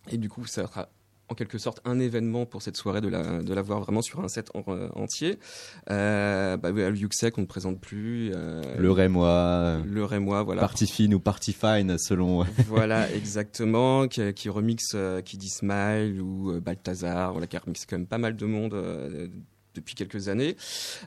Et 0.10 0.18
du 0.18 0.30
coup, 0.30 0.46
ça 0.46 0.66
sera 0.66 0.88
en 1.30 1.36
quelque 1.36 1.58
sorte 1.58 1.82
un 1.86 2.00
événement 2.00 2.46
pour 2.46 2.62
cette 2.62 2.78
soirée 2.78 3.02
de 3.02 3.10
la, 3.10 3.42
de 3.44 3.54
la 3.54 3.62
voir 3.62 3.82
vraiment 3.82 4.02
sur 4.02 4.22
un 4.22 4.28
set 4.30 4.50
en- 4.54 4.63
euh, 4.70 4.88
entier. 4.96 5.38
Euh, 5.90 6.56
bah, 6.58 6.72
le 6.72 6.96
Yuxek, 6.96 7.38
on 7.38 7.42
ne 7.42 7.46
présente 7.46 7.80
plus. 7.82 8.32
euh, 8.34 8.62
Le 8.78 8.92
Rémois, 8.92 9.80
Le 9.86 10.06
Rémois, 10.06 10.44
voilà. 10.44 10.62
Party 10.62 10.88
Fine 10.88 11.13
ou 11.13 11.20
Party 11.20 11.54
Fine 11.54 11.98
selon. 11.98 12.46
voilà, 12.68 13.12
exactement, 13.16 14.08
qui, 14.08 14.34
qui 14.34 14.50
remixe 14.50 14.92
euh, 14.96 15.22
Kiddy 15.22 15.50
Smile 15.50 16.22
ou 16.22 16.52
euh, 16.52 16.60
Balthazar, 16.62 17.32
voilà, 17.34 17.48
qui 17.48 17.58
remixe 17.58 17.86
quand 17.86 17.98
même 17.98 18.08
pas 18.08 18.18
mal 18.18 18.36
de 18.36 18.46
monde 18.46 18.74
euh, 18.74 19.28
depuis 19.76 19.96
quelques 19.96 20.30
années. 20.30 20.56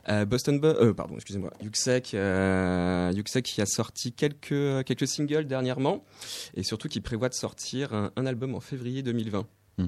Euh, 0.07 0.23
Boston 0.25 0.61
euh, 0.63 0.93
pardon, 0.93 1.15
excusez-moi, 1.15 1.51
Yuxek, 1.63 2.13
euh, 2.13 3.11
Yuxek 3.15 3.43
qui 3.45 3.61
a 3.61 3.65
sorti 3.65 4.13
quelques, 4.13 4.83
quelques 4.85 5.07
singles 5.07 5.45
dernièrement 5.45 6.05
et 6.53 6.63
surtout 6.63 6.87
qui 6.87 7.01
prévoit 7.01 7.27
de 7.29 7.33
sortir 7.33 7.93
un, 7.93 8.11
un 8.15 8.25
album 8.25 8.55
en 8.55 8.59
février 8.61 9.01
2020. 9.03 9.45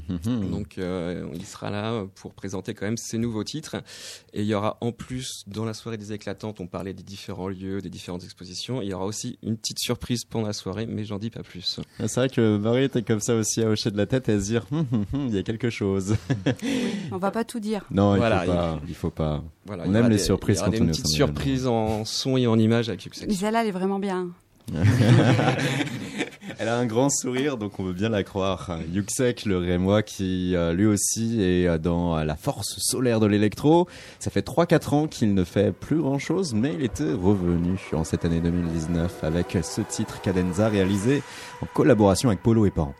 Mhm. 0.09 0.49
Donc 0.51 0.77
euh, 0.77 1.25
il 1.33 1.45
sera 1.45 1.69
là 1.69 2.05
pour 2.15 2.33
présenter 2.33 2.73
quand 2.73 2.85
même 2.85 2.97
ses 2.97 3.17
nouveaux 3.17 3.43
titres. 3.43 3.75
Et 4.33 4.41
il 4.41 4.47
y 4.47 4.53
aura 4.53 4.77
en 4.81 4.91
plus, 4.91 5.43
dans 5.47 5.65
la 5.65 5.73
soirée 5.73 5.97
des 5.97 6.13
éclatantes, 6.13 6.59
on 6.59 6.67
parlait 6.67 6.93
des 6.93 7.03
différents 7.03 7.47
lieux, 7.47 7.81
des 7.81 7.89
différentes 7.89 8.23
expositions. 8.23 8.81
Il 8.81 8.87
y 8.89 8.93
aura 8.93 9.05
aussi 9.05 9.37
une 9.43 9.57
petite 9.57 9.79
surprise 9.79 10.23
pendant 10.25 10.47
la 10.47 10.53
soirée, 10.53 10.85
mais 10.85 11.03
j'en 11.05 11.19
dis 11.19 11.29
pas 11.29 11.43
plus. 11.43 11.79
Ah, 11.99 12.07
C'est 12.07 12.19
vrai 12.19 12.29
que 12.29 12.57
Marie 12.57 12.83
était 12.85 13.01
comme 13.03 13.19
ça 13.19 13.35
aussi 13.35 13.61
à 13.61 13.67
hocher 13.69 13.91
de 13.91 13.97
la 13.97 14.05
tête 14.05 14.29
et 14.29 14.33
à 14.33 14.39
se 14.39 14.45
dire 14.45 14.65
Hum, 14.71 14.85
hum, 14.91 15.05
hum, 15.13 15.27
il 15.27 15.35
y 15.35 15.37
a 15.39 15.43
quelque 15.43 15.69
chose. 15.69 16.15
On 17.11 17.17
va 17.17 17.31
pas 17.31 17.43
tout 17.43 17.59
dire. 17.59 17.83
Non, 17.91 18.15
il 18.15 18.17
Voilà, 18.19 18.39
faut 18.41 18.51
pas. 18.51 18.81
Il 18.87 18.95
faut 18.95 19.09
pas. 19.11 19.43
Voilà, 19.65 19.83
On 19.83 19.85
il 19.87 19.93
y 19.93 19.95
aime 19.95 19.99
aura 20.01 20.09
les 20.09 20.15
des- 20.17 20.21
surprises 20.23 20.57
il 20.57 20.59
y 20.59 20.61
aura 20.61 20.67
quand 20.67 20.71
des- 20.71 20.77
on 20.77 20.81
est 20.81 20.83
une 20.85 20.89
au 20.89 20.91
petite 20.93 21.07
sein 21.07 21.11
d'un 21.11 21.15
surprise 21.25 21.67
en 21.67 22.05
son 22.05 22.37
et 22.37 22.47
en 22.47 22.57
image 22.59 22.89
avec 22.89 23.03
Yuxek. 23.05 23.27
Mais 23.29 23.33
celle-là, 23.35 23.61
elle 23.61 23.67
est 23.67 23.71
vraiment 23.71 23.99
bien. 23.99 24.29
Elle 26.59 26.69
a 26.69 26.77
un 26.77 26.85
grand 26.85 27.09
sourire, 27.09 27.57
donc 27.57 27.79
on 27.79 27.83
veut 27.83 27.93
bien 27.93 28.09
la 28.09 28.23
croire. 28.23 28.77
Yuxek, 28.91 29.45
le 29.45 29.57
Rémois, 29.57 30.03
qui 30.03 30.55
euh, 30.55 30.73
lui 30.73 30.85
aussi 30.85 31.41
est 31.41 31.67
euh, 31.67 31.77
dans 31.77 32.17
euh, 32.17 32.23
la 32.23 32.35
force 32.35 32.75
solaire 32.79 33.19
de 33.19 33.25
l'électro. 33.25 33.87
Ça 34.19 34.29
fait 34.29 34.45
3-4 34.45 34.95
ans 34.95 35.07
qu'il 35.07 35.33
ne 35.33 35.43
fait 35.43 35.71
plus 35.71 35.97
grand-chose, 35.97 36.53
mais 36.53 36.73
il 36.73 36.83
était 36.83 37.11
revenu 37.11 37.79
en 37.93 38.03
cette 38.03 38.25
année 38.25 38.39
2019 38.41 39.23
avec 39.23 39.57
ce 39.63 39.81
titre 39.81 40.21
Cadenza 40.21 40.69
réalisé 40.69 41.23
en 41.61 41.65
collaboration 41.65 42.29
avec 42.29 42.41
Polo 42.41 42.65
et 42.65 42.71
Pan. 42.71 42.93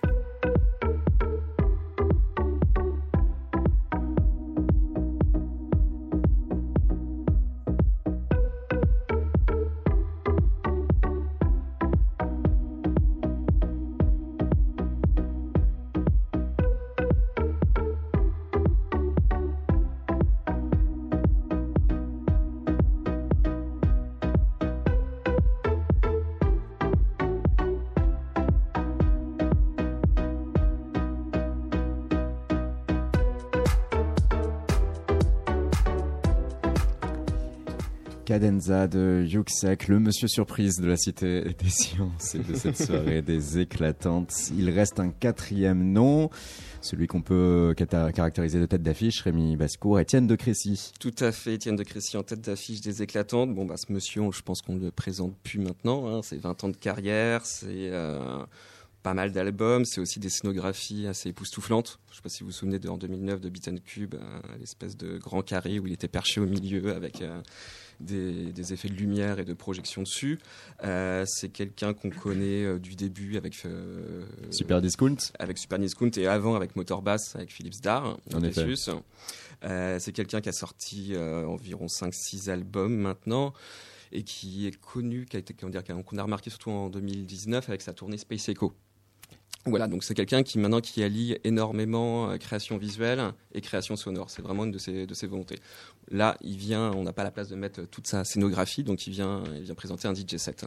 De 38.66 39.26
Yuxek, 39.28 39.90
le 39.90 40.00
monsieur 40.00 40.30
surprise 40.30 40.80
de 40.80 40.88
la 40.88 40.96
cité 40.96 41.42
des 41.42 41.70
sciences 41.70 42.34
et 42.34 42.40
de 42.40 42.54
cette 42.56 42.78
soirée 42.78 43.22
des 43.22 43.60
éclatantes. 43.60 44.34
Il 44.58 44.70
reste 44.70 45.02
un 45.02 45.10
quatrième 45.10 45.92
nom, 45.92 46.30
celui 46.80 47.08
qu'on 47.08 47.22
peut 47.22 47.76
caractériser 47.78 48.62
de 48.62 48.66
tête 48.66 48.82
d'affiche, 48.82 49.20
Rémi 49.22 49.58
Bascourt, 49.58 50.00
Étienne 50.00 50.28
de 50.28 50.36
Crécy. 50.36 50.94
Tout 50.98 51.16
à 51.20 51.34
fait, 51.34 51.56
Étienne 51.56 51.76
de 51.76 51.84
Crécy 51.84 52.16
en 52.16 52.24
tête 52.24 52.40
d'affiche 52.40 52.80
des 52.80 53.02
éclatantes. 53.02 53.54
Bon, 53.54 53.66
bah, 53.66 53.76
ce 53.76 53.92
monsieur, 53.92 54.22
je 54.32 54.42
pense 54.42 54.62
qu'on 54.62 54.76
ne 54.76 54.86
le 54.86 54.92
présente 54.92 55.36
plus 55.44 55.60
maintenant. 55.60 56.08
Hein. 56.08 56.22
C'est 56.24 56.38
20 56.38 56.64
ans 56.64 56.70
de 56.70 56.78
carrière, 56.78 57.46
c'est 57.46 57.90
euh, 57.92 58.46
pas 59.04 59.14
mal 59.14 59.34
d'albums, 59.34 59.84
c'est 59.84 60.00
aussi 60.00 60.20
des 60.20 60.30
scénographies 60.30 61.08
assez 61.08 61.30
époustouflantes. 61.30 62.00
Je 62.08 62.14
ne 62.14 62.16
sais 62.16 62.22
pas 62.22 62.30
si 62.30 62.40
vous 62.40 62.48
vous 62.48 62.54
souvenez 62.54 62.80
de, 62.80 62.88
en 62.88 62.98
2009 62.98 63.42
de 63.42 63.50
Beat 63.50 63.68
and 63.68 63.78
Cube, 63.86 64.16
euh, 64.16 64.40
l'espèce 64.60 64.96
de 64.96 65.18
grand 65.18 65.42
carré 65.44 65.78
où 65.80 65.86
il 65.86 65.94
était 65.94 66.08
perché 66.08 66.40
au 66.40 66.46
milieu 66.46 66.96
avec 66.96 67.22
euh, 67.22 67.42
des, 68.00 68.54
des 68.54 68.74
effets 68.74 68.88
de 68.88 68.94
lumière 68.94 69.40
et 69.40 69.46
de 69.46 69.54
projection 69.54 70.04
dessus. 70.04 70.40
Euh, 70.86 71.26
c'est 71.28 71.50
quelqu'un 71.50 71.94
qu'on 71.94 72.12
connaît 72.12 72.80
du 72.80 72.96
début 72.96 73.36
avec 73.36 73.56
Super 74.52 74.82
Discount. 74.82 75.18
avec 75.38 75.58
Super 75.58 75.80
Discount 75.80 76.12
et 76.16 76.26
avant 76.26 76.56
avec 76.56 76.78
Motorbass 76.78 77.36
avec 77.36 77.52
Philips 77.52 77.82
Dar 77.82 78.18
En 78.34 78.42
effet. 78.42 78.74
C'est 80.00 80.12
quelqu'un 80.14 80.40
qui 80.40 80.50
a 80.50 80.54
sorti 80.54 81.14
environ 81.18 81.88
5-6 81.88 82.50
albums 82.50 82.96
maintenant 82.96 83.54
et 84.14 84.24
qui 84.24 84.68
est 84.68 84.80
connu, 84.80 85.26
qui 85.26 85.36
a 85.36 85.40
été, 85.40 85.54
comment 85.54 85.72
dire, 85.72 85.84
qu'on 85.84 86.18
a 86.18 86.24
remarqué 86.24 86.50
surtout 86.50 86.70
en 86.70 86.90
2019 86.90 87.68
avec 87.68 87.82
sa 87.82 87.94
tournée 87.94 88.18
Space 88.18 88.48
Echo. 88.48 88.74
Voilà, 89.66 89.88
donc 89.88 90.04
c'est 90.04 90.14
quelqu'un 90.14 90.44
qui 90.44 90.60
maintenant 90.60 90.82
qui 90.82 91.04
allie 91.04 91.38
énormément 91.46 92.30
euh, 92.30 92.38
création 92.38 92.78
visuelle 92.78 93.32
et 93.54 93.62
création 93.62 93.96
sonore. 93.96 94.30
C'est 94.30 94.42
vraiment 94.42 94.66
une 94.66 94.72
de 94.72 94.78
ses, 94.78 95.08
de 95.08 95.14
ses 95.14 95.26
volontés. 95.26 95.60
Là, 96.12 96.36
il 96.42 96.58
vient, 96.58 96.92
on 96.92 97.04
n'a 97.04 97.14
pas 97.14 97.24
la 97.24 97.32
place 97.32 97.48
de 97.48 97.56
mettre 97.56 97.84
toute 97.84 98.08
sa 98.08 98.26
scénographie, 98.26 98.84
donc 98.84 99.08
il 99.08 99.12
vient, 99.12 99.42
il 99.56 99.64
vient 99.64 99.76
présenter 99.76 100.08
un 100.08 100.14
DJ 100.14 100.36
set. 100.38 100.66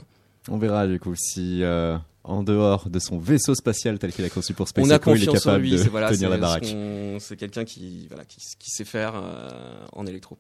On 0.49 0.59
verra 0.59 0.87
du 0.87 0.99
coup 0.99 1.15
si 1.17 1.63
euh, 1.63 1.99
en 2.25 2.43
dehors 2.43 2.89
de 2.89 2.99
son 2.99 3.19
vaisseau 3.19 3.55
spatial 3.55 3.99
tel 3.99 4.13
qu'il 4.13 4.25
a 4.25 4.31
conçu 4.31 4.55
pour 4.55 4.69
Space 4.69 4.91
Echo, 4.91 5.15
il 5.15 5.25
est 5.25 5.33
capable 5.33 5.63
lui, 5.63 5.71
de 5.73 5.77
voilà, 5.89 6.11
tenir 6.11 6.29
la 6.29 6.37
c'est 6.37 6.41
baraque. 6.41 6.75
c'est 7.21 7.37
quelqu'un 7.37 7.65
qui, 7.65 8.07
voilà, 8.09 8.25
qui, 8.25 8.39
qui 8.59 8.71
sait 8.71 8.85
faire 8.85 9.15
euh, 9.15 9.87
en 9.93 10.07
électro. 10.07 10.39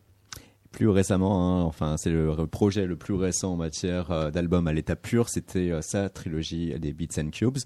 Plus 0.72 0.88
récemment, 0.88 1.60
hein, 1.60 1.62
enfin 1.62 1.96
c'est 1.96 2.10
le 2.10 2.34
projet 2.46 2.86
le 2.86 2.96
plus 2.96 3.14
récent 3.14 3.52
en 3.52 3.56
matière 3.56 4.10
euh, 4.10 4.30
d'album 4.30 4.66
à 4.66 4.72
l'état 4.72 4.96
pur, 4.96 5.28
c'était 5.28 5.70
euh, 5.70 5.80
sa 5.80 6.10
trilogie 6.10 6.74
des 6.78 6.92
Beats 6.92 7.20
and 7.20 7.30
Cubes, 7.30 7.58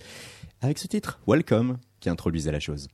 avec 0.61 0.79
ce 0.79 0.87
titre. 0.87 1.21
Welcome 1.27 1.79
qui 2.01 2.09
introduisait 2.09 2.53
la 2.53 2.61
chose. 2.61 2.89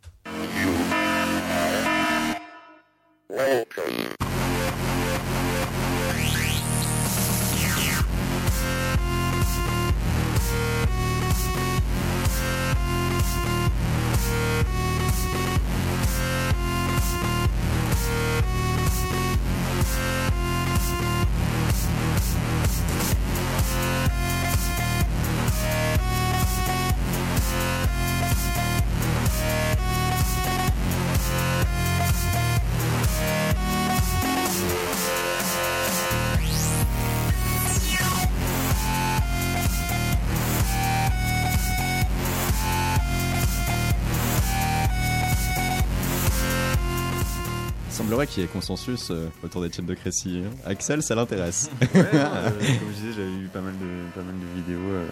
Y 48.43 48.47
ait 48.47 48.49
consensus 48.49 49.11
euh, 49.11 49.29
autour 49.43 49.63
d'Etienne 49.63 49.87
de 49.87 49.95
Crécy. 49.95 50.43
hein. 50.45 50.51
Axel, 50.67 51.03
ça 51.03 51.15
l'intéresse. 51.15 51.71
Ouais, 51.95 52.01
euh, 52.15 52.51
comme 52.51 52.89
je 52.91 52.95
disais, 52.95 53.13
j'avais 53.17 53.29
vu 53.39 53.49
pas 53.53 53.61
mal 53.61 53.75
de, 53.75 54.11
pas 54.15 54.23
mal 54.23 54.35
de 54.39 54.57
vidéos 54.61 54.81
euh, 54.91 55.07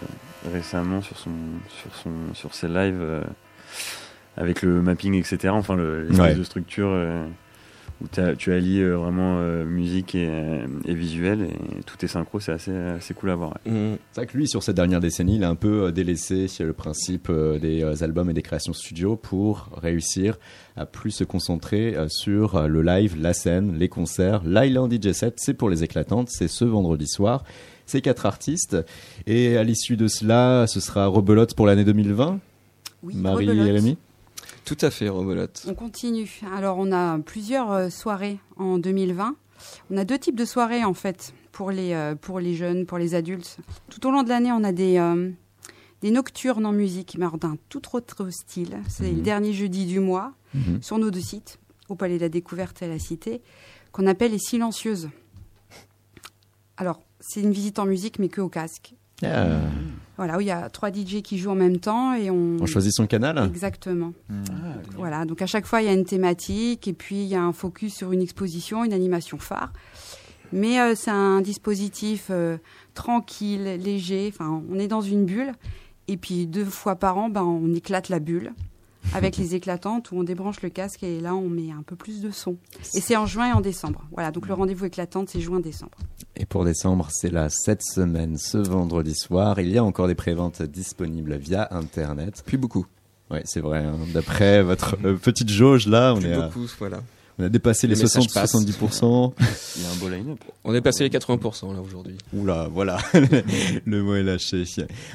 récemment 0.53 1.01
sur, 1.01 1.17
son, 1.17 1.31
sur, 1.81 1.95
son, 1.95 2.11
sur 2.33 2.53
ses 2.53 2.67
lives 2.67 3.01
avec 4.37 4.61
le 4.61 4.81
mapping, 4.81 5.13
etc. 5.15 5.49
Enfin, 5.49 5.75
le- 5.75 6.03
l'espèce 6.03 6.19
Ouais. 6.19 6.35
de 6.35 6.43
structure 6.43 6.89
où 8.01 8.07
tu 8.37 8.51
allies 8.51 8.81
euh, 8.81 8.97
vraiment 8.97 9.37
euh, 9.39 9.63
musique 9.63 10.15
et, 10.15 10.27
euh, 10.29 10.67
et 10.85 10.93
visuel 10.93 11.43
et 11.43 11.83
tout 11.83 11.95
est 12.03 12.07
synchro, 12.07 12.39
c'est 12.39 12.51
assez, 12.51 12.75
assez 12.75 13.13
cool 13.13 13.29
à 13.29 13.35
voir. 13.35 13.51
ouais. 13.65 13.71
Mm. 13.71 13.97
C'est 14.11 14.21
vrai 14.21 14.27
que 14.27 14.37
lui, 14.37 14.47
sur 14.47 14.61
cette 14.63 14.75
dernière 14.75 14.99
décennie, 14.99 15.35
il 15.37 15.43
a 15.43 15.49
un 15.49 15.55
peu 15.55 15.85
euh, 15.85 15.91
délaissé 15.91 16.47
le 16.59 16.73
principe 16.73 17.27
euh, 17.29 17.57
des 17.57 17.83
euh, 17.83 18.03
albums 18.03 18.29
et 18.29 18.33
des 18.33 18.41
créations 18.41 18.73
studio 18.73 19.15
pour 19.15 19.69
réussir 19.81 20.37
à 20.75 20.85
plus 20.85 21.11
se 21.11 21.23
concentrer 21.23 21.95
euh, 21.95 22.07
sur 22.09 22.55
euh, 22.55 22.67
le 22.67 22.81
live, 22.81 23.15
la 23.19 23.33
scène, 23.33 23.77
les 23.77 23.87
concerts. 23.87 24.41
L'Island 24.45 24.91
DJ 24.91 25.13
set, 25.13 25.35
c'est 25.37 25.53
pour 25.53 25.69
les 25.69 25.83
éclatantes, 25.83 26.27
c'est 26.29 26.49
ce 26.49 26.65
vendredi 26.65 27.07
soir. 27.07 27.43
C'est 27.85 28.01
quatre 28.01 28.25
artistes. 28.25 28.75
Et 29.27 29.57
à 29.57 29.63
l'issue 29.63 29.95
de 29.95 30.07
cela, 30.07 30.65
ce 30.67 30.79
sera 30.79 31.05
Rebelote 31.07 31.53
pour 31.53 31.65
l'année 31.67 31.83
2020. 31.85 32.39
Oui, 33.03 33.15
Marie 33.15 33.47
rebelote. 33.47 33.67
et 33.67 33.71
Rémi. 33.71 33.97
Tout 34.65 34.77
à 34.81 34.89
fait, 34.89 35.09
Rebelote. 35.09 35.63
On 35.67 35.75
continue. 35.75 36.41
Alors, 36.55 36.77
on 36.79 36.91
a 36.91 37.19
plusieurs 37.19 37.71
euh, 37.71 37.89
soirées 37.89 38.39
en 38.57 38.77
2020. 38.79 39.35
On 39.91 39.97
a 39.97 40.03
deux 40.05 40.17
types 40.17 40.35
de 40.35 40.45
soirées, 40.45 40.83
en 40.83 40.93
fait, 40.95 41.33
pour 41.51 41.69
les, 41.71 41.93
euh, 41.93 42.15
pour 42.15 42.39
les 42.39 42.55
jeunes, 42.55 42.85
pour 42.85 42.97
les 42.97 43.13
adultes. 43.15 43.57
Tout 43.89 44.05
au 44.07 44.11
long 44.11 44.23
de 44.23 44.29
l'année, 44.29 44.51
on 44.51 44.63
a 44.63 44.71
des, 44.71 44.97
euh, 44.97 45.29
des 46.01 46.09
nocturnes 46.11 46.65
en 46.65 46.71
musique, 46.71 47.15
mais 47.19 47.27
d'un 47.39 47.57
tout 47.69 47.81
autre 47.95 48.29
style. 48.31 48.79
C'est 48.89 49.09
Mhm. 49.11 49.15
le 49.17 49.21
dernier 49.21 49.53
jeudi 49.53 49.85
du 49.85 49.99
mois, 49.99 50.33
Mhm. 50.55 50.81
sur 50.81 50.97
nos 50.97 51.11
deux 51.11 51.21
sites, 51.21 51.59
au 51.89 51.95
Palais 51.95 52.15
de 52.17 52.21
la 52.21 52.29
Découverte 52.29 52.81
et 52.81 52.85
à 52.85 52.87
la 52.87 52.99
Cité, 52.99 53.41
qu'on 53.91 54.07
appelle 54.07 54.31
les 54.31 54.39
silencieuses. 54.39 55.09
Alors, 56.77 56.99
c'est 57.19 57.41
une 57.41 57.51
visite 57.51 57.77
en 57.79 57.85
musique, 57.85 58.17
mais 58.19 58.29
que 58.29 58.41
au 58.41 58.49
casque. 58.49 58.95
Ah, 59.23 59.59
Voilà, 60.17 60.37
où 60.37 60.41
il 60.41 60.47
y 60.47 60.51
a 60.51 60.69
trois 60.69 60.91
DJ 60.91 61.21
qui 61.21 61.37
jouent 61.37 61.51
en 61.51 61.55
même 61.55 61.77
temps 61.77 62.13
et 62.13 62.29
on... 62.29 62.57
on 62.59 62.65
choisit 62.65 62.93
son 62.93 63.07
canal 63.07 63.37
Exactement. 63.47 64.13
Voilà, 64.97 65.25
donc 65.25 65.41
à 65.41 65.45
chaque 65.45 65.65
fois, 65.65 65.81
il 65.81 65.85
y 65.85 65.89
a 65.89 65.93
une 65.93 66.05
thématique 66.05 66.87
et 66.87 66.93
puis 66.93 67.23
il 67.23 67.27
y 67.27 67.35
a 67.35 67.41
un 67.41 67.53
focus 67.53 67.95
sur 67.95 68.11
une 68.11 68.21
exposition, 68.21 68.83
une 68.83 68.93
animation 68.93 69.37
phare. 69.37 69.71
Mais 70.53 70.79
euh, 70.79 70.93
c'est 70.95 71.11
un 71.11 71.41
dispositif 71.41 72.27
euh, 72.29 72.57
tranquille, 72.93 73.77
léger. 73.81 74.31
Enfin, 74.33 74.61
on 74.71 74.79
est 74.79 74.87
dans 74.87 75.01
une 75.01 75.25
bulle. 75.25 75.51
Et 76.07 76.17
puis 76.17 76.45
deux 76.45 76.65
fois 76.65 76.95
par 76.95 77.17
an, 77.17 77.29
ben, 77.29 77.41
on 77.43 77.73
éclate 77.73 78.09
la 78.09 78.19
bulle 78.19 78.53
avec 79.13 79.37
les 79.37 79.55
éclatantes 79.55 80.11
où 80.11 80.17
on 80.17 80.23
débranche 80.23 80.61
le 80.61 80.69
casque 80.69 81.03
et 81.03 81.19
là, 81.21 81.35
on 81.35 81.47
met 81.49 81.71
un 81.71 81.83
peu 81.83 81.95
plus 81.95 82.21
de 82.21 82.31
son. 82.31 82.57
Et 82.93 83.01
c'est 83.01 83.15
en 83.15 83.25
juin 83.25 83.49
et 83.49 83.53
en 83.53 83.61
décembre. 83.61 84.03
Voilà, 84.11 84.31
donc 84.31 84.47
le 84.47 84.53
rendez-vous 84.53 84.85
éclatante, 84.85 85.29
c'est 85.29 85.39
juin-décembre. 85.39 85.97
Et 86.35 86.45
pour 86.45 86.65
décembre, 86.65 87.07
c'est 87.11 87.31
là 87.31 87.47
cette 87.49 87.81
semaine, 87.83 88.37
ce 88.37 88.57
vendredi 88.57 89.15
soir. 89.15 89.59
Il 89.59 89.69
y 89.69 89.77
a 89.77 89.83
encore 89.83 90.07
des 90.07 90.15
préventes 90.15 90.61
disponibles 90.61 91.35
via 91.37 91.67
Internet. 91.71 92.43
Plus 92.45 92.57
beaucoup. 92.57 92.85
Ouais, 93.31 93.41
c'est 93.45 93.61
vrai. 93.61 93.79
hein. 93.79 93.97
D'après 94.13 94.61
votre 94.61 94.97
euh, 95.05 95.15
petite 95.15 95.49
jauge 95.49 95.87
là, 95.87 96.13
on, 96.13 96.19
Plus 96.19 96.29
est 96.29 96.33
à- 96.33 96.47
beaucoup, 96.47 96.65
voilà. 96.79 97.01
On 97.37 97.43
a 97.43 97.49
dépassé 97.49 97.87
les 97.87 97.95
Les 97.95 98.01
messages 98.01 98.25
60-70%. 98.25 99.33
Il 99.75 99.83
y 99.83 99.85
a 99.85 99.89
un 99.89 99.95
beau 99.95 100.09
line-up. 100.09 100.39
On 100.63 100.73
est 100.73 100.81
passé 100.81 101.03
les 101.03 101.09
80% 101.09 101.73
là 101.73 101.81
aujourd'hui. 101.81 102.17
Oula, 102.33 102.69
voilà, 102.71 102.97
le 103.85 104.03
mot 104.03 104.15
est 104.15 104.23
lâché. 104.23 104.63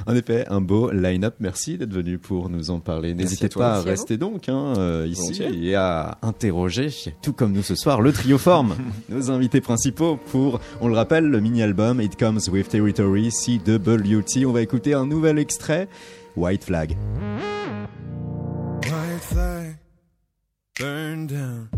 En 0.07 0.15
effet, 0.15 0.47
un 0.49 0.61
beau 0.61 0.91
line-up. 0.91 1.35
Merci 1.41 1.79
d'être 1.79 1.93
venu 1.93 2.19
pour 2.19 2.51
nous 2.51 2.71
en 2.71 2.81
parler. 2.81 3.15
N'hésitez 3.15 3.49
pas 3.49 3.77
à 3.77 3.81
rester 3.83 4.17
donc 4.17 4.49
hein, 4.49 4.75
euh, 4.77 5.07
ici 5.09 5.43
et 5.43 5.75
à 5.75 6.19
interroger, 6.23 6.91
tout 7.23 7.33
comme 7.33 7.53
nous 7.53 7.63
ce 7.63 7.75
soir, 7.75 8.01
le 8.01 8.13
trio 8.13 8.39
forme. 8.39 8.77
nos 9.09 9.31
invités 9.31 9.61
principaux 9.61 10.19
pour, 10.31 10.61
on 10.81 10.89
le 10.89 10.95
rappelle, 10.95 11.25
le 11.25 11.41
mini-album 11.41 12.01
It 12.01 12.19
Comes 12.19 12.41
With 12.51 12.69
Territory, 12.69 13.31
CWT. 13.31 14.47
On 14.47 14.53
va 14.53 14.63
écouter 14.63 14.95
un 14.95 15.07
nouvel 15.07 15.39
extrait, 15.39 15.89
White 16.37 16.65
Flag. 16.65 16.97
White 18.83 19.23
flag 19.23 19.77
burned 20.81 21.29
down. 21.29 21.69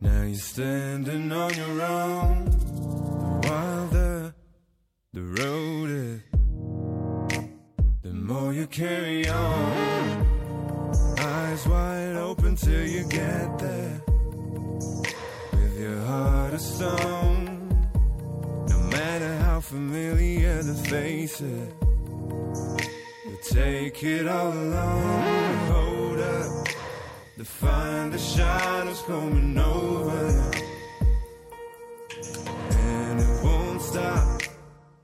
Now 0.00 0.22
you're 0.22 0.34
standing 0.34 1.32
on 1.32 1.54
your 1.54 1.82
own. 1.82 2.46
while 3.44 3.86
The 3.88 4.34
the 5.12 5.22
road 5.22 5.90
is, 5.90 6.20
the 8.02 8.12
more 8.12 8.52
you 8.52 8.66
carry 8.66 9.26
on. 9.28 10.26
Eyes 11.18 11.66
wide 11.66 12.16
open 12.16 12.56
till 12.56 12.86
you 12.86 13.04
get 13.04 13.58
there. 13.58 14.02
With 15.52 15.80
your 15.80 16.00
heart 16.02 16.52
of 16.54 16.60
stone. 16.60 17.88
No 18.68 18.78
matter 18.90 19.38
how 19.38 19.60
familiar 19.60 20.62
the 20.62 20.74
faces. 20.74 21.72
You 23.24 23.38
take 23.42 24.04
it 24.04 24.28
all 24.28 24.52
alone. 24.52 25.65
To 27.38 27.44
find 27.44 28.10
the 28.14 28.18
shadows 28.18 29.02
coming 29.02 29.58
over. 29.58 30.54
And 32.70 33.20
it 33.20 33.44
won't 33.44 33.82
stop 33.82 34.40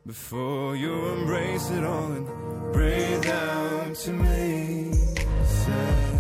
before 0.07 0.75
you 0.75 1.09
embrace 1.09 1.71
it 1.71 1.85
all 1.85 2.11
and 2.13 2.73
breathe 2.73 3.23
down 3.23 3.93
to 3.93 4.13
me. 4.15 4.95
Say, 5.45 6.12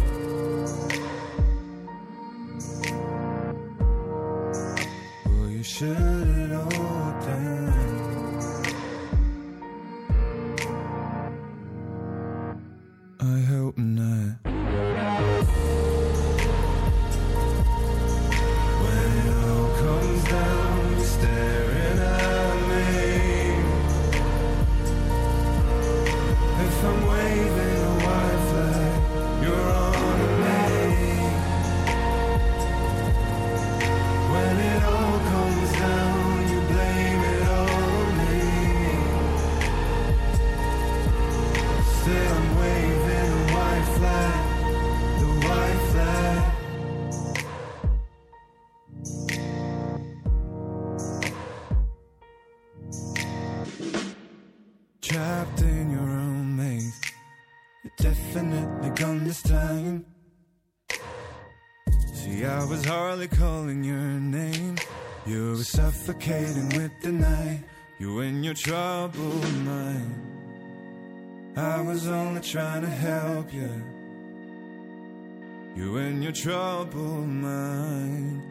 in 76.22 76.26
your 76.26 76.32
troubled 76.32 77.26
mind. 77.26 78.42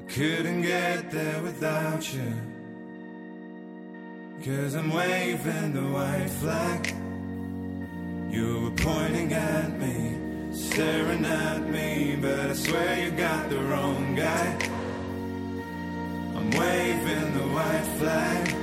I 0.00 0.12
couldn't 0.12 0.60
get 0.60 1.10
there 1.10 1.42
without 1.42 2.12
you. 2.12 2.32
Cause 4.44 4.74
I'm 4.74 4.92
waving 4.92 5.72
the 5.72 5.86
white 5.96 6.28
flag. 6.28 6.94
You 8.30 8.64
were 8.64 8.76
pointing 8.76 9.32
at 9.32 9.78
me, 9.78 10.18
staring 10.52 11.24
at 11.24 11.66
me, 11.70 12.18
but 12.20 12.50
I 12.50 12.52
swear 12.52 13.02
you 13.02 13.12
got 13.12 13.48
the 13.48 13.60
wrong 13.60 14.14
guy. 14.14 14.58
I'm 16.36 16.50
waving 16.50 17.32
the 17.38 17.46
white 17.56 17.88
flag. 17.98 18.60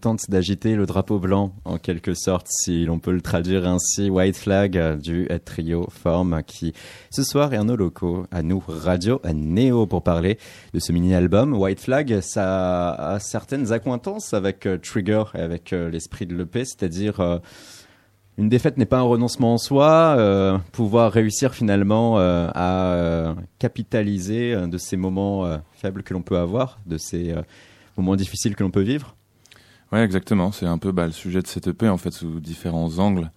Contente 0.00 0.30
d'agiter 0.30 0.76
le 0.76 0.86
drapeau 0.86 1.18
blanc, 1.18 1.52
en 1.66 1.76
quelque 1.76 2.14
sorte, 2.14 2.46
si 2.48 2.86
l'on 2.86 2.98
peut 2.98 3.12
le 3.12 3.20
traduire 3.20 3.68
ainsi. 3.68 4.08
White 4.08 4.38
Flag 4.38 4.98
du 4.98 5.28
trio 5.44 5.88
Form, 5.90 6.42
qui 6.46 6.72
ce 7.10 7.22
soir 7.22 7.52
est 7.52 7.58
en 7.58 7.66
nos 7.66 7.76
locaux, 7.76 8.24
à 8.30 8.42
nous, 8.42 8.64
Radio 8.66 9.20
Néo, 9.34 9.86
pour 9.86 10.02
parler 10.02 10.38
de 10.72 10.78
ce 10.78 10.92
mini-album. 10.92 11.52
White 11.52 11.80
Flag, 11.80 12.20
ça 12.22 12.92
a 12.92 13.20
certaines 13.20 13.72
accointances 13.72 14.32
avec 14.32 14.64
euh, 14.64 14.78
Trigger 14.78 15.24
et 15.34 15.40
avec 15.40 15.74
euh, 15.74 15.90
l'esprit 15.90 16.24
de 16.24 16.34
l'EP, 16.34 16.64
c'est-à-dire... 16.64 17.20
euh, 17.20 17.38
une 18.38 18.48
défaite 18.48 18.78
n'est 18.78 18.86
pas 18.86 19.00
un 19.00 19.02
renoncement 19.02 19.52
en 19.52 19.58
soi, 19.58 20.62
pouvoir 20.72 21.12
réussir 21.12 21.52
finalement 21.52 22.16
à 22.18 23.34
capitaliser 23.58 24.56
de 24.66 24.78
ces 24.78 24.96
moments 24.96 25.60
faibles 25.74 26.02
que 26.02 26.14
l'on 26.14 26.22
peut 26.22 26.38
avoir, 26.38 26.78
de 26.86 26.96
ces 26.96 27.34
moments 27.98 28.16
difficiles 28.16 28.56
que 28.56 28.62
l'on 28.62 28.70
peut 28.70 28.80
vivre. 28.80 29.14
Ouais, 29.92 30.04
exactement. 30.04 30.52
C'est 30.52 30.66
un 30.66 30.78
peu 30.78 30.92
bah, 30.92 31.06
le 31.06 31.12
sujet 31.12 31.42
de 31.42 31.46
cette 31.48 31.66
EP, 31.66 31.88
en 31.88 31.96
fait, 31.96 32.12
sous 32.12 32.38
différents 32.40 32.98
angles. 32.98 33.30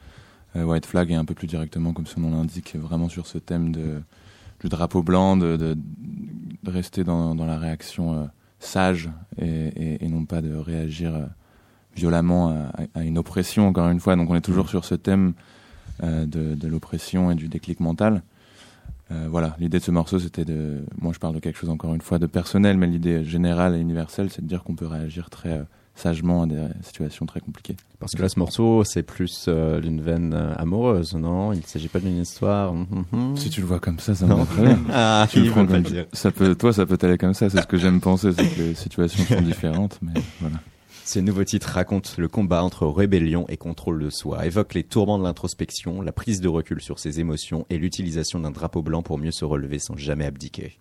Euh, 0.55 0.63
White 0.63 0.85
Flag 0.85 1.11
est 1.11 1.15
un 1.15 1.25
peu 1.25 1.33
plus 1.33 1.47
directement, 1.47 1.93
comme 1.93 2.05
son 2.05 2.21
nom 2.21 2.31
l'indique, 2.31 2.75
vraiment 2.75 3.09
sur 3.09 3.25
ce 3.25 3.39
thème 3.39 3.71
de, 3.71 4.01
du 4.59 4.69
drapeau 4.69 5.01
blanc, 5.01 5.35
de, 5.35 5.57
de, 5.57 5.75
de 6.63 6.71
rester 6.71 7.03
dans, 7.03 7.33
dans 7.33 7.47
la 7.47 7.57
réaction 7.57 8.13
euh, 8.13 8.25
sage 8.59 9.09
et, 9.41 9.47
et, 9.47 10.05
et 10.05 10.07
non 10.09 10.25
pas 10.25 10.41
de 10.41 10.53
réagir 10.55 11.15
euh, 11.15 11.25
violemment 11.95 12.49
à, 12.49 12.99
à 12.99 13.03
une 13.03 13.17
oppression, 13.17 13.67
encore 13.67 13.89
une 13.89 13.99
fois. 13.99 14.15
Donc 14.15 14.29
on 14.29 14.35
est 14.35 14.41
toujours 14.41 14.69
sur 14.69 14.85
ce 14.85 14.95
thème 14.95 15.33
de, 16.01 16.55
de 16.55 16.67
l'oppression 16.67 17.29
et 17.29 17.35
du 17.35 17.47
déclic 17.47 17.79
mental. 17.79 18.23
Voilà, 19.29 19.55
l'idée 19.59 19.77
de 19.77 19.83
ce 19.83 19.91
morceau, 19.91 20.17
c'était 20.17 20.43
de. 20.43 20.83
Moi, 20.99 21.13
je 21.13 21.19
parle 21.19 21.35
de 21.35 21.39
quelque 21.39 21.59
chose 21.59 21.69
encore 21.69 21.93
une 21.93 22.01
fois 22.01 22.17
de 22.17 22.25
personnel, 22.25 22.79
mais 22.79 22.87
l'idée 22.87 23.23
générale 23.23 23.75
et 23.75 23.79
universelle, 23.79 24.31
c'est 24.31 24.41
de 24.41 24.47
dire 24.47 24.63
qu'on 24.63 24.73
peut 24.73 24.87
réagir 24.87 25.29
très 25.29 25.61
sagement 25.95 26.43
à 26.43 26.47
des 26.47 26.59
situations 26.81 27.25
très 27.25 27.39
compliquées. 27.39 27.75
Parce 27.99 28.13
que 28.13 28.21
là, 28.21 28.29
ce 28.29 28.39
morceau, 28.39 28.83
c'est 28.83 29.03
plus 29.03 29.45
euh, 29.47 29.79
d'une 29.79 30.01
veine 30.01 30.33
euh, 30.33 30.55
amoureuse, 30.57 31.15
non? 31.15 31.53
Il 31.53 31.59
ne 31.59 31.65
s'agit 31.65 31.87
pas 31.87 31.99
d'une 31.99 32.19
histoire. 32.19 32.73
Mhm, 32.73 33.05
mhm. 33.11 33.37
Si 33.37 33.49
tu 33.49 33.61
le 33.61 33.67
vois 33.67 33.79
comme 33.79 33.99
ça, 33.99 34.15
ça 34.15 34.25
me 34.25 34.45
très 34.45 34.63
bien. 34.63 34.79
Ah, 34.91 35.27
Tu 35.29 35.41
le 35.41 35.51
comme 35.51 35.83
ça 36.11 36.31
peut, 36.31 36.55
toi, 36.55 36.73
ça 36.73 36.85
peut 36.85 36.97
t'aller 36.97 37.17
comme 37.17 37.33
ça. 37.33 37.49
C'est 37.49 37.61
ce 37.61 37.67
que 37.67 37.77
j'aime 37.77 38.01
penser, 38.01 38.31
c'est 38.33 38.47
que 38.47 38.61
les 38.61 38.73
situations 38.75 39.23
sont 39.23 39.41
différentes, 39.41 39.99
mais 40.01 40.19
voilà. 40.41 40.57
Ce 41.05 41.19
nouveau 41.19 41.43
titre 41.43 41.67
raconte 41.67 42.15
le 42.17 42.29
combat 42.29 42.63
entre 42.63 42.87
rébellion 42.87 43.45
et 43.49 43.57
contrôle 43.57 44.01
de 44.01 44.09
soi, 44.09 44.45
évoque 44.45 44.73
les 44.73 44.83
tourments 44.83 45.19
de 45.19 45.23
l'introspection, 45.23 46.01
la 46.01 46.13
prise 46.13 46.39
de 46.39 46.47
recul 46.47 46.81
sur 46.81 46.97
ses 46.97 47.19
émotions 47.19 47.65
et 47.69 47.77
l'utilisation 47.77 48.39
d'un 48.39 48.51
drapeau 48.51 48.81
blanc 48.81 49.03
pour 49.03 49.17
mieux 49.17 49.31
se 49.31 49.43
relever 49.43 49.79
sans 49.79 49.97
jamais 49.97 50.25
abdiquer. 50.25 50.79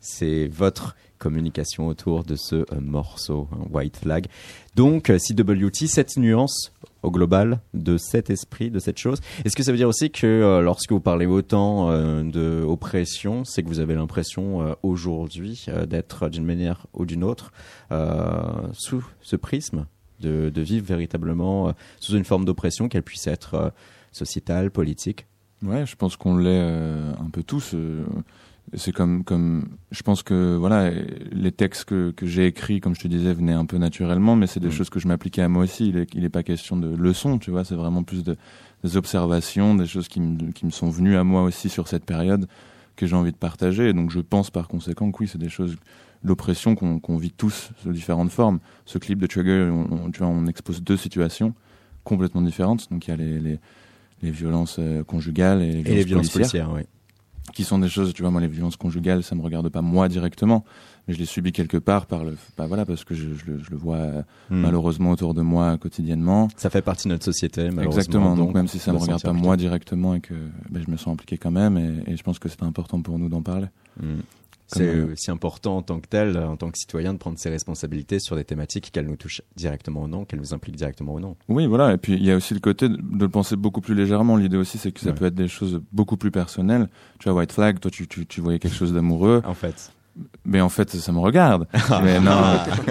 C'est 0.00 0.46
votre 0.46 0.94
communication 1.20 1.86
autour 1.86 2.24
de 2.24 2.34
ce 2.34 2.56
euh, 2.56 2.80
morceau, 2.80 3.48
hein, 3.52 3.64
White 3.70 3.98
Flag. 3.98 4.26
Donc, 4.74 5.10
euh, 5.10 5.18
CWT, 5.18 5.86
cette 5.86 6.16
nuance 6.16 6.72
au 7.02 7.10
global 7.10 7.60
de 7.74 7.96
cet 7.96 8.30
esprit, 8.30 8.70
de 8.70 8.78
cette 8.78 8.98
chose. 8.98 9.20
Est-ce 9.44 9.54
que 9.54 9.62
ça 9.62 9.72
veut 9.72 9.76
dire 9.76 9.88
aussi 9.88 10.10
que 10.10 10.26
euh, 10.26 10.60
lorsque 10.60 10.92
vous 10.92 11.00
parlez 11.00 11.26
autant 11.26 11.90
euh, 11.90 12.22
de 12.22 12.64
oppression, 12.64 13.44
c'est 13.44 13.62
que 13.62 13.68
vous 13.68 13.80
avez 13.80 13.94
l'impression 13.94 14.76
aujourd'hui 14.82 15.66
d'être 15.86 16.28
d'une 16.28 16.44
manière 16.44 16.86
ou 16.92 17.04
d'une 17.04 17.24
autre 17.24 17.52
sous 18.72 19.04
ce 19.20 19.36
prisme, 19.36 19.86
de, 20.20 20.50
de 20.50 20.60
vivre 20.62 20.86
véritablement 20.86 21.72
sous 21.98 22.16
une 22.16 22.24
forme 22.24 22.44
d'oppression, 22.44 22.88
qu'elle 22.88 23.02
puisse 23.02 23.26
être 23.26 23.72
sociétale, 24.12 24.70
politique? 24.70 25.26
Ouais, 25.62 25.84
je 25.86 25.96
pense 25.96 26.16
qu'on 26.16 26.36
l'est 26.36 26.60
un 26.60 27.30
peu 27.32 27.42
tous. 27.42 27.74
C'est 28.74 28.92
comme, 28.92 29.24
comme, 29.24 29.68
je 29.90 30.02
pense 30.02 30.22
que 30.22 30.56
voilà, 30.56 30.90
les 31.32 31.52
textes 31.52 31.84
que, 31.86 32.12
que 32.12 32.26
j'ai 32.26 32.46
écrits, 32.46 32.80
comme 32.80 32.94
je 32.94 33.00
te 33.00 33.08
disais, 33.08 33.32
venaient 33.34 33.52
un 33.52 33.66
peu 33.66 33.78
naturellement, 33.78 34.36
mais 34.36 34.46
c'est 34.46 34.60
des 34.60 34.68
Mm. 34.68 34.72
choses 34.72 34.90
que 34.90 35.00
je 35.00 35.08
m'appliquais 35.08 35.42
à 35.42 35.48
moi 35.48 35.64
aussi. 35.64 35.88
Il 35.88 35.96
est, 35.96 36.14
il 36.14 36.24
est 36.24 36.28
pas 36.28 36.42
question 36.42 36.76
de 36.76 36.88
leçons, 36.94 37.38
tu 37.38 37.50
vois. 37.50 37.64
C'est 37.64 37.74
vraiment 37.74 38.02
plus 38.04 38.22
de, 38.22 38.36
des 38.84 38.96
observations, 38.96 39.74
des 39.74 39.86
choses 39.86 40.08
qui 40.08 40.20
me, 40.20 40.52
qui 40.52 40.66
me 40.66 40.70
sont 40.70 40.88
venues 40.88 41.16
à 41.16 41.24
moi 41.24 41.42
aussi 41.42 41.68
sur 41.68 41.88
cette 41.88 42.04
période 42.04 42.46
que 42.96 43.06
j'ai 43.06 43.16
envie 43.16 43.32
de 43.32 43.36
partager. 43.36 43.88
Et 43.88 43.92
donc 43.92 44.10
je 44.10 44.20
pense 44.20 44.50
par 44.50 44.68
conséquent 44.68 45.10
que 45.10 45.18
oui, 45.20 45.28
c'est 45.28 45.38
des 45.38 45.48
choses, 45.48 45.76
l'oppression 46.22 46.74
qu'on 46.76 47.00
qu'on 47.00 47.16
vit 47.16 47.32
tous 47.32 47.70
sous 47.82 47.92
différentes 47.92 48.30
formes. 48.30 48.60
Ce 48.86 48.98
clip 48.98 49.18
de 49.18 49.26
Trigger, 49.26 49.68
on, 49.72 49.92
on- 50.06 50.10
tu 50.10 50.18
vois, 50.20 50.28
on 50.28 50.46
expose 50.46 50.82
deux 50.82 50.96
situations 50.96 51.54
complètement 52.04 52.42
différentes. 52.42 52.88
Donc 52.92 53.06
il 53.08 53.10
y 53.10 53.14
a 53.14 53.16
les, 53.16 53.40
les, 53.40 53.58
les 54.22 54.30
violences 54.30 54.76
euh, 54.78 55.02
conjugales 55.02 55.62
et 55.62 55.72
les 55.72 55.82
violences, 55.82 55.88
et 55.88 55.94
les 55.94 56.04
violences 56.04 56.28
policières 56.30 56.66
policières, 56.66 56.72
oui. 56.74 56.99
Qui 57.52 57.64
sont 57.64 57.78
des 57.78 57.88
choses, 57.88 58.12
tu 58.14 58.22
vois, 58.22 58.30
moi, 58.30 58.40
les 58.40 58.48
violences 58.48 58.76
conjugales, 58.76 59.22
ça 59.22 59.34
me 59.34 59.42
regarde 59.42 59.68
pas 59.68 59.82
moi 59.82 60.08
directement, 60.08 60.64
mais 61.08 61.14
je 61.14 61.18
les 61.18 61.24
subis 61.26 61.52
quelque 61.52 61.76
part 61.76 62.06
par 62.06 62.24
le, 62.24 62.36
bah 62.56 62.66
voilà, 62.66 62.84
parce 62.86 63.04
que 63.04 63.14
je, 63.14 63.34
je 63.34 63.46
le- 63.52 63.58
je 63.58 63.70
le 63.70 63.76
vois 63.76 63.96
euh, 63.96 64.22
Hmm. 64.50 64.60
malheureusement 64.62 65.10
autour 65.10 65.34
de 65.34 65.42
moi 65.42 65.76
quotidiennement. 65.78 66.48
Ça 66.56 66.70
fait 66.70 66.82
partie 66.82 67.08
de 67.08 67.12
notre 67.14 67.24
société, 67.24 67.70
malheureusement. 67.70 67.90
Exactement. 68.00 68.36
Donc, 68.36 68.54
même 68.54 68.68
si 68.68 68.78
ça 68.78 68.92
me 68.92 68.98
regarde 68.98 69.22
pas 69.22 69.32
moi 69.32 69.56
directement 69.56 70.14
et 70.14 70.20
que 70.20 70.34
ben, 70.70 70.82
je 70.86 70.90
me 70.90 70.96
sens 70.96 71.12
impliqué 71.12 71.38
quand 71.38 71.50
même, 71.50 71.76
et, 71.78 72.12
et 72.12 72.16
je 72.16 72.22
pense 72.22 72.38
que 72.38 72.48
c'est 72.48 72.62
important 72.62 73.00
pour 73.02 73.18
nous 73.18 73.28
d'en 73.28 73.42
parler. 73.42 73.66
Mm. 74.00 74.20
C'est 74.72 74.86
euh, 74.86 75.12
aussi 75.12 75.30
important 75.30 75.76
en 75.78 75.82
tant 75.82 75.98
que 76.00 76.06
tel, 76.08 76.36
en 76.36 76.56
tant 76.56 76.70
que 76.70 76.78
citoyen, 76.78 77.12
de 77.14 77.18
prendre 77.18 77.38
ses 77.38 77.50
responsabilités 77.50 78.18
sur 78.20 78.36
des 78.36 78.44
thématiques 78.44 78.90
qu'elles 78.92 79.06
nous 79.06 79.16
touchent 79.16 79.42
directement 79.56 80.02
ou 80.04 80.08
non, 80.08 80.24
qu'elles 80.24 80.40
nous 80.40 80.54
impliquent 80.54 80.76
directement 80.76 81.14
ou 81.14 81.20
non. 81.20 81.36
Oui, 81.48 81.66
voilà. 81.66 81.92
Et 81.92 81.96
puis 81.98 82.14
il 82.14 82.24
y 82.24 82.30
a 82.30 82.36
aussi 82.36 82.54
le 82.54 82.60
côté 82.60 82.88
de, 82.88 82.96
de 82.96 83.20
le 83.24 83.28
penser 83.28 83.56
beaucoup 83.56 83.80
plus 83.80 83.94
légèrement. 83.94 84.36
L'idée 84.36 84.56
aussi, 84.56 84.78
c'est 84.78 84.92
que 84.92 85.00
ça 85.00 85.08
Ouais. 85.10 85.14
peut 85.14 85.24
être 85.26 85.34
des 85.34 85.48
choses 85.48 85.80
beaucoup 85.92 86.16
plus 86.16 86.30
personnelles. 86.30 86.88
Tu 87.18 87.28
vois, 87.28 87.38
White 87.38 87.52
Flag, 87.52 87.80
toi, 87.80 87.90
tu, 87.90 88.06
tu, 88.06 88.26
tu 88.26 88.40
voyais 88.40 88.58
quelque 88.58 88.76
chose 88.76 88.92
d'amoureux. 88.92 89.42
En 89.44 89.54
fait. 89.54 89.92
Mais 90.44 90.60
en 90.60 90.68
fait, 90.68 90.90
ça 90.90 91.12
me 91.12 91.18
regarde. 91.18 91.66
mais 92.02 92.18
non, 92.20 92.30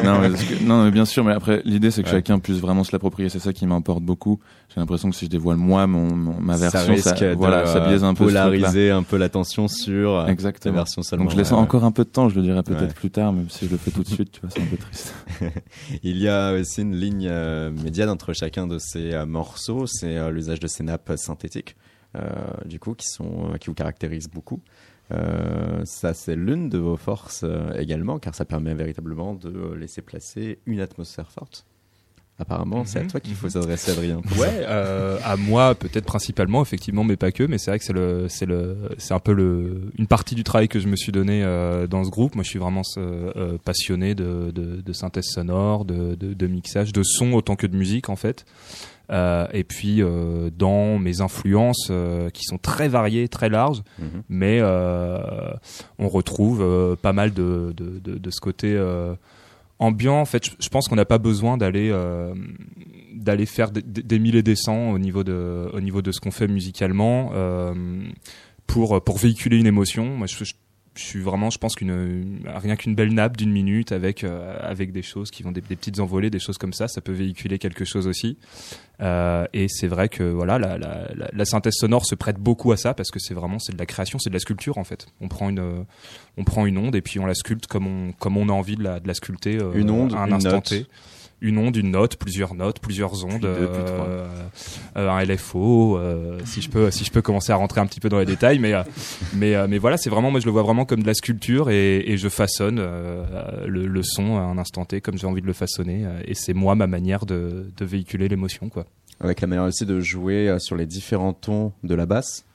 non, 0.04 0.20
mais 0.22 0.30
que- 0.30 0.64
non, 0.64 0.84
mais 0.84 0.92
bien 0.92 1.06
sûr. 1.06 1.24
Mais 1.24 1.34
après, 1.34 1.62
l'idée, 1.66 1.92
c'est 1.92 2.04
que 2.04 2.08
Ouais. 2.10 2.16
chacun 2.16 2.40
puisse 2.40 2.60
vraiment 2.60 2.84
se 2.84 2.92
l'approprier. 2.92 3.30
C'est 3.30 3.40
ça 3.40 3.54
qui 3.54 3.66
m'importe 3.66 4.04
beaucoup. 4.04 4.40
J'ai 4.74 4.80
l'impression 4.80 5.10
que 5.10 5.16
si 5.16 5.26
je 5.26 5.30
dévoile 5.30 5.58
moi 5.58 5.88
mon, 5.88 6.14
mon- 6.16 6.40
ma 6.40 6.58
ça 6.58 6.70
version, 6.70 6.96
ça, 6.98 7.14
de 7.14 7.34
voilà, 7.36 7.66
ça 7.66 7.80
biaise 7.82 8.04
un 8.04 8.14
peu 8.14 8.26
polariser 8.26 8.92
un 8.92 9.04
peu 9.04 9.18
l'attention 9.18 9.68
sur 9.68 10.16
euh, 10.16 10.28
Exactement. 10.28 10.76
version 10.76 11.02
seulement. 11.02 11.26
Donc 11.26 11.32
je 11.34 11.38
laisse 11.38 11.50
ouais, 11.52 11.58
ouais. 11.58 11.62
encore 11.64 11.84
un 11.84 11.92
peu 11.92 12.04
de 12.04 12.10
temps. 12.10 12.30
Je 12.30 12.36
le 12.36 12.44
dirai 12.44 12.62
peut-être 12.64 12.94
plus 12.96 13.10
tard, 13.12 13.34
même 13.34 13.50
si 13.50 13.66
je 13.66 13.72
le 13.72 13.78
fais 13.78 13.92
tout 13.92 14.04
de 14.04 14.08
suite. 14.10 14.32
Tu 14.34 14.42
vois, 14.42 14.50
c'est 14.52 14.62
un 14.62 14.66
peu 14.66 14.78
triste. 14.78 15.14
Il 16.04 16.18
y 16.18 16.28
a 16.28 16.54
aussi 16.54 16.82
une 16.82 16.96
ligne 16.96 17.28
euh, 17.30 17.72
médiane 17.72 18.10
entre 18.10 18.34
chacun 18.34 18.68
de 18.68 18.78
ces 18.80 19.14
euh, 19.14 19.26
morceaux, 19.26 19.86
c'est 19.88 20.18
euh, 20.18 20.30
l'usage 20.32 20.60
de 20.60 20.68
ces 20.68 20.84
nappes 20.84 21.12
synthétiques, 21.16 21.76
euh, 22.16 22.22
du 22.66 22.80
coup, 22.80 22.94
qui 22.94 23.08
sont 23.08 23.50
euh, 23.54 23.58
qui 23.58 23.68
vous 23.68 23.74
caractérisent 23.76 24.30
beaucoup. 24.30 24.62
Euh, 25.12 25.82
ça, 25.86 26.14
c'est 26.14 26.36
l'une 26.36 26.70
de 26.70 26.78
vos 26.78 26.98
forces 26.98 27.42
euh, 27.44 27.74
également, 27.74 28.20
car 28.20 28.36
ça 28.36 28.46
permet 28.46 28.74
véritablement 28.76 29.34
de 29.34 29.50
euh, 29.50 29.76
laisser 29.76 30.02
placer 30.02 30.60
une 30.66 30.80
atmosphère 30.80 31.32
forte. 31.32 31.66
Apparemment, 32.42 32.86
c'est 32.86 33.00
à 33.00 33.04
Mhm, 33.04 33.12
toi 33.12 33.20
qu'il 33.20 33.36
faut 33.36 33.48
mhm. 33.48 33.52
s'adresser, 33.52 33.92
Adrien. 33.92 34.22
Ouais, 34.38 34.48
euh, 34.62 35.20
à 35.26 35.36
moi 35.36 35.76
peut-être 35.76 36.06
principalement, 36.06 36.62
effectivement, 36.62 37.04
mais 37.04 37.18
pas 37.18 37.34
que. 37.34 37.44
Mais 37.44 37.58
c'est 37.58 37.70
vrai 37.70 37.80
que 37.80 37.84
c'est 37.86 37.92
le, 37.92 38.28
c'est 38.30 38.46
le, 38.46 38.78
c'est 38.98 39.14
un 39.14 39.20
peu 39.20 39.34
le, 39.34 39.92
une 39.98 40.08
partie 40.08 40.36
du 40.36 40.46
travail 40.46 40.70
que 40.70 40.80
je 40.80 40.88
me 40.88 40.96
suis 40.96 41.12
donné 41.12 41.44
euh, 41.44 41.86
dans 41.86 42.06
ce 42.06 42.10
groupe. 42.10 42.36
Moi, 42.36 42.46
je 42.46 42.50
suis 42.50 42.60
vraiment 42.60 42.84
euh, 42.96 43.32
euh, 43.36 43.58
passionné 43.58 44.16
de, 44.16 44.52
de, 44.52 44.80
de 44.80 44.94
synthèse 44.94 45.26
sonore, 45.26 45.84
de, 45.84 46.16
de, 46.16 46.34
de 46.34 46.48
mixage, 46.48 46.94
de 46.94 47.04
son 47.04 47.34
autant 47.34 47.58
que 47.58 47.68
de 47.68 47.76
musique 47.76 48.08
en 48.08 48.16
fait. 48.16 48.46
Euh, 49.12 49.48
et 49.54 49.64
puis 49.64 50.04
euh, 50.04 50.52
dans 50.56 51.00
mes 51.00 51.22
influences 51.22 51.88
euh, 51.90 52.30
qui 52.30 52.44
sont 52.44 52.60
très 52.60 52.88
variées, 52.88 53.28
très 53.28 53.50
larges, 53.50 53.82
Mhm. 53.98 54.22
mais 54.30 54.62
on 54.62 56.08
retrouve 56.10 56.98
pas 57.02 57.14
mal 57.14 57.34
de, 57.34 57.74
de, 57.76 58.00
de, 58.00 58.18
de 58.18 58.30
ce 58.30 58.40
côté 58.40 58.80
ambiant. 59.80 60.20
En 60.20 60.26
fait, 60.26 60.46
je, 60.46 60.52
je 60.60 60.70
pense 60.70 60.88
qu'on 60.88 60.96
n'a 60.96 61.06
pas 61.06 61.18
besoin 61.18 61.58
d'aller 61.58 61.92
d'aller 63.14 63.46
faire 63.46 63.72
des, 63.72 64.20
mille 64.20 64.36
et 64.36 64.44
des 64.44 64.56
cents 64.56 64.92
au 64.92 65.00
niveau 65.00 65.24
de 65.24 65.70
au 65.74 65.82
niveau 65.82 66.02
de 66.02 66.12
ce 66.12 66.20
qu'on 66.20 66.32
fait 66.32 66.48
musicalement 66.48 67.32
pour 68.68 69.04
pour 69.04 69.18
véhiculer 69.18 69.58
une 69.58 69.68
émotion. 69.68 70.06
Moi, 70.18 70.28
je, 70.28 70.44
je, 70.44 70.54
je 70.96 71.04
suis 71.04 71.20
vraiment, 71.22 71.50
je 71.50 71.58
pense 71.58 71.76
qu'une 71.76 71.90
une- 71.90 72.42
rien 72.48 72.76
qu'une 72.76 72.96
belle 72.96 73.14
nappe 73.14 73.38
d'une 73.38 73.52
minute 73.52 73.92
avec 73.92 74.24
euh, 74.24 74.58
avec 74.62 74.92
des 74.92 75.02
choses 75.02 75.32
qui 75.32 75.44
vont 75.44 75.52
des, 75.52 75.62
des 75.62 75.76
petites 75.76 76.00
envolées, 76.00 76.30
des 76.30 76.40
choses 76.40 76.58
comme 76.58 76.74
ça, 76.74 76.88
ça 76.88 77.00
peut 77.02 77.12
véhiculer 77.14 77.58
quelque 77.60 77.86
chose 77.86 78.08
aussi. 78.08 78.38
Euh, 79.02 79.46
et 79.54 79.68
c'est 79.70 79.88
vrai 79.88 80.10
que 80.10 80.24
voilà, 80.24 80.60
la, 80.60 80.78
la, 80.78 81.08
la, 81.16 81.30
la 81.32 81.46
synthèse 81.46 81.76
sonore 81.76 82.06
se 82.06 82.16
prête 82.16 82.38
beaucoup 82.38 82.72
à 82.74 82.78
ça 82.78 82.94
parce 82.94 83.12
que 83.12 83.20
c'est 83.20 83.34
vraiment 83.34 83.60
c'est 83.60 83.72
de 83.74 83.78
la 83.78 83.86
création, 83.86 84.20
c'est 84.20 84.30
de 84.30 84.36
la 84.36 84.40
sculpture 84.42 84.78
en 84.78 84.84
fait. 84.84 85.08
On 85.22 85.28
prend 85.30 85.50
une 85.50 85.60
euh, 85.60 85.84
on 86.38 86.44
prend 86.44 86.66
une 86.66 86.78
onde 86.78 86.96
et 86.96 87.02
puis 87.02 87.20
on 87.20 87.26
la 87.26 87.36
sculpte 87.36 87.68
comme 87.68 87.88
on 87.88 88.12
comme 88.14 88.36
on 88.36 88.50
a 88.50 88.54
envie 88.54 88.76
de 88.76 88.84
la 88.84 89.00
de 89.00 89.08
la 89.08 89.14
sculpter 89.14 89.58
euh, 89.62 89.72
Une 89.76 89.90
onde, 89.90 90.14
à 90.14 90.18
un 90.20 90.28
une 90.28 90.34
instant 90.34 90.52
note. 90.52 90.66
T. 90.66 90.86
Une 91.42 91.58
onde, 91.58 91.78
une 91.78 91.92
note, 91.92 92.18
plusieurs 92.18 92.54
notes, 92.54 92.80
plusieurs 92.80 93.24
ondes, 93.24 93.40
deux, 93.42 93.48
euh, 93.48 94.28
euh, 94.98 95.10
un 95.10 95.24
LFO, 95.24 95.98
euh, 95.98 96.38
si 96.44 96.62
je 96.62 96.70
peux, 96.70 96.92
si 96.92 97.06
je 97.06 97.12
peux 97.12 97.22
commencer 97.22 97.54
à 97.54 97.56
rentrer 97.56 97.80
un 97.80 97.86
petit 97.86 98.02
peu 98.02 98.10
dans 98.10 98.20
les 98.20 98.26
détails, 98.26 98.60
mais 98.60 98.74
euh, 98.74 98.84
mais 99.36 99.56
euh, 99.56 99.66
mais 99.70 99.78
voilà, 99.78 99.96
c'est 99.96 100.10
vraiment, 100.10 100.32
moi 100.32 100.42
je 100.42 100.46
le 100.46 100.52
vois 100.52 100.64
vraiment 100.64 100.84
comme 100.84 101.02
de 101.02 101.08
la 101.08 101.14
sculpture 101.14 101.70
et, 101.70 102.00
et 102.00 102.18
je 102.18 102.28
façonne 102.28 102.80
euh, 102.80 103.66
le, 103.68 103.88
le 103.88 104.04
son 104.04 104.36
à 104.38 104.42
un 104.42 104.58
instant 104.58 104.84
T 104.84 105.00
comme 105.00 105.18
j'ai 105.18 105.28
envie 105.28 105.42
de 105.42 105.48
le 105.48 105.54
façonner 105.54 106.06
et 106.26 106.34
c'est 106.34 106.54
moi 106.54 106.76
ma 106.76 106.88
manière 106.88 107.26
de, 107.26 107.72
de 107.78 107.86
véhiculer 107.86 108.28
l'émotion 108.28 108.68
quoi. 108.68 108.86
Avec 109.22 109.40
la 109.42 109.48
manière 109.48 109.66
aussi 109.66 109.86
de 109.86 110.00
jouer 110.02 110.56
sur 110.60 110.76
les 110.76 110.86
différents 110.86 111.34
tons 111.34 111.72
de 111.84 111.96
la 111.96 112.06
basse. 112.06 112.46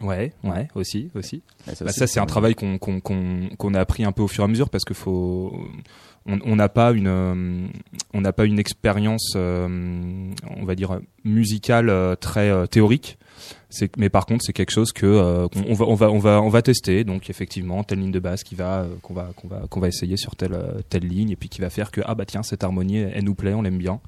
Ouais, 0.00 0.32
ouais, 0.42 0.68
aussi, 0.74 1.10
aussi. 1.14 1.42
Et 1.70 1.72
Bah, 1.84 1.92
ça, 1.92 2.06
c'est 2.06 2.18
un 2.20 2.26
travail 2.26 2.54
qu'on 2.54 2.78
qu'on 2.78 3.00
qu'on 3.00 3.48
qu'on 3.58 3.74
a 3.74 3.80
appris 3.80 4.04
un 4.04 4.12
peu 4.12 4.22
au 4.22 4.28
fur 4.28 4.42
et 4.42 4.46
à 4.46 4.48
mesure 4.48 4.70
parce 4.70 4.84
que 4.84 4.94
faut 4.94 5.52
on 6.26 6.56
n'a 6.56 6.68
pas 6.68 6.92
une 6.92 7.06
euh, 7.06 7.66
on 8.12 8.20
n'a 8.20 8.32
pas 8.32 8.44
une 8.44 8.58
expérience 8.58 9.34
euh, 9.36 9.68
on 10.56 10.64
va 10.64 10.74
dire 10.74 11.00
musicale 11.24 11.88
euh, 11.88 12.16
très 12.16 12.66
théorique. 12.68 13.18
Mais 13.98 14.08
par 14.08 14.24
contre 14.24 14.42
c'est 14.44 14.54
quelque 14.54 14.70
chose 14.70 14.92
que 14.92 15.06
on 15.68 15.74
va 15.74 15.84
on 15.84 15.94
va 15.94 16.10
on 16.10 16.18
va 16.18 16.40
on 16.40 16.48
va 16.48 16.62
tester 16.62 17.04
donc 17.04 17.28
effectivement 17.28 17.84
telle 17.84 17.98
ligne 17.98 18.10
de 18.10 18.18
basse 18.18 18.42
qui 18.42 18.54
va 18.54 18.86
qu'on 19.02 19.12
va 19.12 19.30
qu'on 19.36 19.48
va 19.48 19.64
qu'on 19.68 19.80
va 19.80 19.88
essayer 19.88 20.16
sur 20.16 20.34
telle 20.34 20.58
telle 20.88 21.06
ligne 21.06 21.30
et 21.30 21.36
puis 21.36 21.50
qui 21.50 21.60
va 21.60 21.68
faire 21.68 21.90
que 21.90 22.00
ah 22.06 22.14
bah 22.14 22.24
tiens 22.24 22.42
cette 22.42 22.64
harmonie 22.64 22.96
elle 22.96 23.24
nous 23.24 23.34
plaît 23.34 23.52
on 23.52 23.60
l'aime 23.60 23.76
bien 23.76 24.00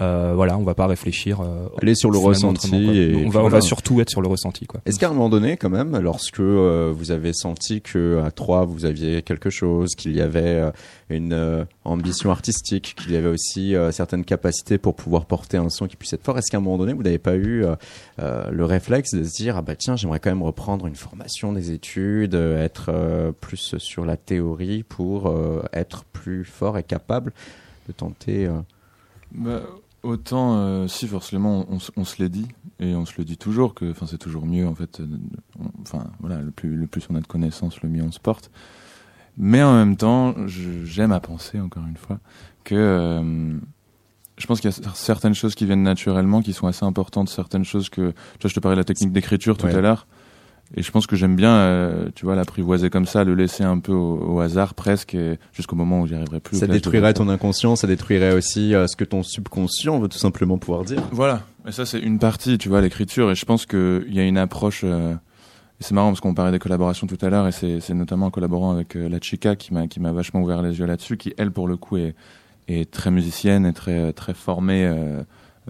euh, 0.00 0.32
voilà 0.34 0.56
on 0.58 0.62
va 0.62 0.74
pas 0.74 0.86
réfléchir 0.86 1.40
euh, 1.40 1.66
Aller 1.82 1.94
sur 1.94 2.10
le 2.10 2.18
ressenti 2.18 2.66
autrement, 2.68 2.84
quoi. 2.84 2.94
et 2.94 3.24
on 3.26 3.30
va 3.30 3.40
on 3.44 3.48
va 3.48 3.60
surtout 3.60 4.00
être 4.00 4.10
sur 4.10 4.22
le 4.22 4.28
ressenti 4.28 4.66
quoi 4.66 4.80
Est-ce 4.86 4.98
qu'à 4.98 5.08
un 5.08 5.12
moment 5.12 5.28
donné, 5.28 5.56
quand 5.56 5.70
même, 5.70 5.98
lorsque 5.98 6.40
euh, 6.40 6.92
vous 6.96 7.10
avez 7.10 7.32
senti 7.32 7.80
que 7.80 8.22
à 8.24 8.30
trois 8.30 8.64
vous 8.64 8.84
aviez 8.84 9.22
quelque 9.22 9.50
chose, 9.50 9.94
qu'il 9.96 10.14
y 10.14 10.20
avait 10.20 10.40
euh, 10.44 10.70
une 11.10 11.32
euh, 11.32 11.64
ambition 11.84 12.30
artistique, 12.30 12.94
qu'il 12.96 13.12
y 13.12 13.16
avait 13.16 13.28
aussi 13.28 13.74
euh, 13.74 13.90
certaines 13.92 14.24
capacités 14.24 14.78
pour 14.78 14.94
pouvoir 14.94 15.24
porter 15.26 15.56
un 15.56 15.68
son 15.70 15.86
qui 15.86 15.96
puisse 15.96 16.12
être 16.12 16.24
fort, 16.24 16.38
est-ce 16.38 16.50
qu'à 16.50 16.58
un 16.58 16.60
moment 16.60 16.78
donné 16.78 16.92
vous 16.92 17.02
n'avez 17.02 17.18
pas 17.18 17.36
eu 17.36 17.64
le 18.18 18.64
réflexe 18.64 19.14
de 19.14 19.24
se 19.24 19.34
dire 19.34 19.56
ah 19.56 19.62
bah 19.62 19.74
tiens 19.76 19.96
j'aimerais 19.96 20.20
quand 20.20 20.30
même 20.30 20.42
reprendre 20.42 20.86
une 20.86 20.96
formation 20.96 21.52
des 21.52 21.72
études, 21.72 22.34
être 22.34 22.90
euh, 22.90 23.32
plus 23.32 23.76
sur 23.78 24.04
la 24.04 24.16
théorie 24.16 24.82
pour 24.82 25.26
euh, 25.28 25.62
être 25.72 26.04
plus 26.04 26.44
fort 26.44 26.78
et 26.78 26.82
capable 26.82 27.32
de 27.88 27.92
tenter. 27.92 28.46
euh, 28.46 28.60
Bah, 29.32 29.60
autant, 30.02 30.56
euh, 30.58 30.86
si 30.88 31.06
forcément, 31.08 31.66
on, 31.68 32.04
se 32.04 32.22
l'est 32.22 32.28
dit 32.28 32.46
et 32.80 32.94
on 32.94 33.04
se 33.04 33.14
le 33.18 33.24
dit 33.24 33.36
toujours 33.36 33.74
que, 33.74 33.90
enfin, 33.90 34.06
c'est 34.06 34.18
toujours 34.18 34.46
mieux 34.46 34.66
en 34.66 34.74
fait. 34.74 35.00
euh, 35.00 35.06
Enfin, 35.82 36.04
voilà, 36.20 36.40
le 36.40 36.50
plus, 36.50 36.76
le 36.76 36.86
plus 36.86 37.06
on 37.10 37.14
a 37.14 37.20
de 37.20 37.26
connaissances, 37.26 37.80
le 37.82 37.88
mieux 37.88 38.02
on 38.02 38.12
se 38.12 38.20
porte. 38.20 38.50
Mais 39.36 39.62
en 39.62 39.74
même 39.74 39.96
temps, 39.96 40.34
j'aime 40.46 41.12
à 41.12 41.20
penser 41.20 41.60
encore 41.60 41.86
une 41.86 41.96
fois 41.96 42.18
que 42.64 42.74
euh, 42.74 43.56
je 44.36 44.46
pense 44.46 44.60
qu'il 44.60 44.70
y 44.70 44.74
a 44.74 44.76
cer- 44.76 44.94
certaines 44.94 45.34
choses 45.34 45.54
qui 45.54 45.64
viennent 45.64 45.82
naturellement, 45.82 46.42
qui 46.42 46.52
sont 46.52 46.66
assez 46.66 46.84
importantes, 46.84 47.28
certaines 47.28 47.64
choses 47.64 47.88
que, 47.88 48.10
tu 48.10 48.42
vois, 48.42 48.48
je 48.50 48.54
te 48.54 48.60
parlais 48.60 48.76
de 48.76 48.80
la 48.80 48.84
technique 48.84 49.12
d'écriture 49.12 49.56
tout 49.56 49.66
Ouais. 49.66 49.74
à 49.74 49.80
l'heure. 49.80 50.06
Et 50.76 50.82
je 50.82 50.90
pense 50.90 51.06
que 51.06 51.16
j'aime 51.16 51.34
bien, 51.34 51.54
euh, 51.54 52.08
tu 52.14 52.26
vois, 52.26 52.34
l'apprivoiser 52.34 52.90
comme 52.90 53.06
ça, 53.06 53.24
le 53.24 53.34
laisser 53.34 53.64
un 53.64 53.78
peu 53.78 53.92
au, 53.92 54.34
au 54.34 54.40
hasard 54.40 54.74
presque, 54.74 55.16
jusqu'au 55.52 55.76
moment 55.76 56.00
où 56.00 56.06
j'y 56.06 56.14
arriverai 56.14 56.40
plus. 56.40 56.58
ça 56.58 56.66
détruirait 56.66 57.14
ton 57.14 57.28
inconscient, 57.28 57.74
ça 57.74 57.86
détruirait 57.86 58.34
aussi 58.34 58.74
euh, 58.74 58.86
ce 58.86 58.94
que 58.94 59.04
ton 59.04 59.22
subconscient 59.22 59.98
veut 59.98 60.08
tout 60.08 60.18
simplement 60.18 60.58
pouvoir 60.58 60.84
dire. 60.84 61.02
Voilà, 61.10 61.42
et 61.66 61.72
ça 61.72 61.86
c'est 61.86 61.98
une 61.98 62.18
partie, 62.18 62.58
tu 62.58 62.68
vois, 62.68 62.82
l'écriture, 62.82 63.30
et 63.30 63.34
je 63.34 63.46
pense 63.46 63.64
qu'il 63.64 64.12
y 64.12 64.20
a 64.20 64.24
une 64.24 64.36
approche, 64.36 64.82
euh, 64.84 65.14
c'est 65.80 65.92
marrant 65.92 66.08
parce 66.08 66.20
qu'on 66.20 66.34
parlait 66.34 66.52
des 66.52 66.58
collaborations 66.58 67.06
tout 67.06 67.18
à 67.22 67.30
l'heure, 67.30 67.48
et 67.48 67.52
c'est 67.52 67.94
notamment 67.94 68.26
en 68.26 68.30
collaborant 68.30 68.72
avec 68.72 68.94
la 68.94 69.18
Chica 69.20 69.56
qui 69.56 69.72
m'a 69.72 69.86
qui 69.86 70.00
m'a 70.00 70.12
vachement 70.12 70.42
ouvert 70.42 70.60
les 70.60 70.78
yeux 70.78 70.86
là-dessus, 70.86 71.16
qui 71.16 71.32
elle 71.38 71.50
pour 71.50 71.66
le 71.66 71.78
coup 71.78 71.96
est, 71.96 72.14
est 72.66 72.90
très 72.90 73.10
musicienne 73.10 73.64
et 73.64 73.72
très 73.72 74.12
très 74.12 74.34
formée, 74.34 74.86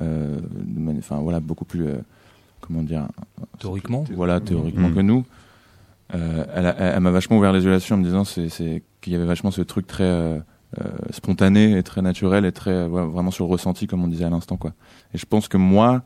enfin 0.01 1.19
voilà, 1.21 1.39
beaucoup 1.39 1.67
plus, 1.67 1.85
comment 2.69 2.83
dire, 2.83 3.09
théoriquement 3.59 4.05
voilà, 4.15 4.39
théoriquement 4.41 4.89
Mhm. 4.91 4.95
que 4.95 5.01
nous. 5.01 5.25
Euh, 6.15 6.45
elle 6.55 6.67
a- 6.67 6.77
elle 6.79 6.95
elle 6.95 7.01
m'a 7.01 7.11
vachement 7.11 7.37
ouvert 7.39 7.53
les 7.53 7.65
yeux 7.65 7.71
là-dessus 7.71 7.93
en 7.93 7.97
me 7.99 8.05
disant 8.05 8.25
c'est 8.25 8.83
qu'il 9.01 9.13
y 9.13 9.17
avait 9.17 9.27
vachement 9.27 9.51
ce 9.51 9.61
truc 9.63 9.87
très 9.87 10.05
euh, 10.05 10.39
euh, 10.81 10.85
spontané 11.11 11.77
et 11.77 11.83
très 11.83 12.01
naturel 12.03 12.45
et 12.47 12.53
très 12.53 12.71
euh, 12.71 12.89
ouais, 12.89 13.05
vraiment 13.05 13.31
sur 13.31 13.47
le 13.47 13.51
ressenti 13.53 13.87
comme 13.87 14.05
on 14.05 14.09
disait 14.09 14.25
à 14.25 14.31
l'instant 14.31 14.57
quoi. 14.57 14.73
Et 15.13 15.19
je 15.19 15.27
pense 15.27 15.49
que 15.49 15.57
moi 15.59 16.03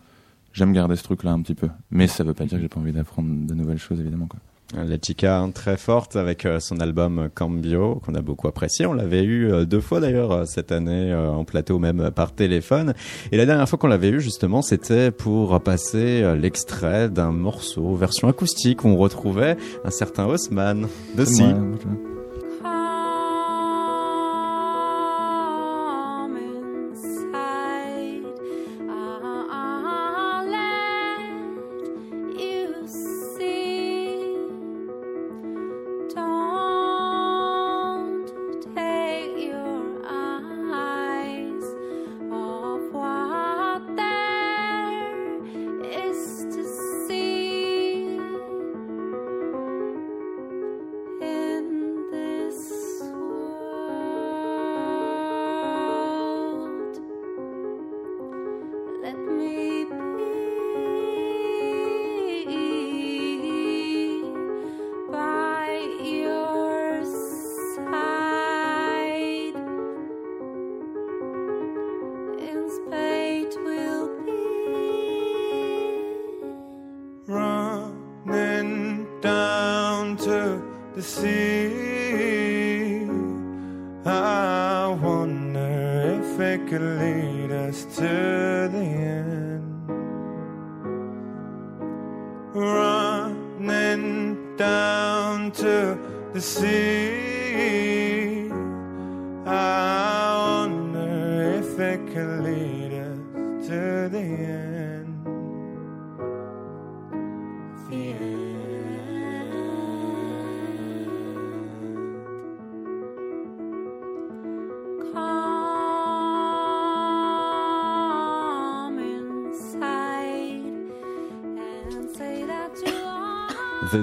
j'aime 0.53 0.73
garder 0.73 0.97
ce 0.97 1.03
truc 1.05 1.23
là 1.25 1.33
un 1.33 1.41
petit 1.43 1.55
peu, 1.55 1.69
mais 1.91 2.07
ça 2.09 2.25
veut 2.25 2.35
pas 2.35 2.45
dire 2.47 2.59
que 2.59 2.63
j'ai 2.63 2.69
pas 2.69 2.81
envie 2.81 2.93
d'apprendre 2.93 3.29
de 3.47 3.55
nouvelles 3.55 3.79
choses 3.79 4.01
évidemment 4.01 4.27
quoi. 4.27 4.41
La 4.75 4.97
Chica 4.97 5.39
hein, 5.39 5.51
très 5.51 5.77
forte 5.77 6.17
avec 6.17 6.47
euh, 6.47 6.59
son 6.59 6.81
album 6.81 7.29
Cambio 7.35 8.01
qu'on 8.05 8.15
a 8.15 8.23
beaucoup 8.23 8.49
apprécié. 8.49 8.87
On 8.87 8.95
l'avait 8.95 9.23
eu 9.23 9.53
euh, 9.53 9.65
deux 9.67 9.81
fois 9.81 10.01
d'ailleurs 10.01 10.33
euh, 10.33 10.45
cette 10.47 10.73
année 10.73 11.15
en 11.15 11.45
plateau 11.45 11.79
même 11.79 12.11
par 12.11 12.33
téléphone. 12.33 12.95
Et 13.33 13.37
la 13.37 13.45
dernière 13.45 13.69
fois 13.69 13.79
qu'on 13.79 13.89
l'avait 13.89 14.09
eu 14.09 14.21
justement 14.21 14.63
c'était 14.63 15.11
pour 15.11 15.61
passer 15.61 16.25
l'extrait 16.37 17.11
d'un 17.11 17.33
morceau 17.33 17.95
version 17.95 18.29
acoustique 18.29 18.85
où 18.85 18.89
on 18.89 18.97
retrouvait 18.97 19.57
un 19.85 19.91
certain 19.91 20.27
Haussmann 20.27 20.89
de. 21.17 21.25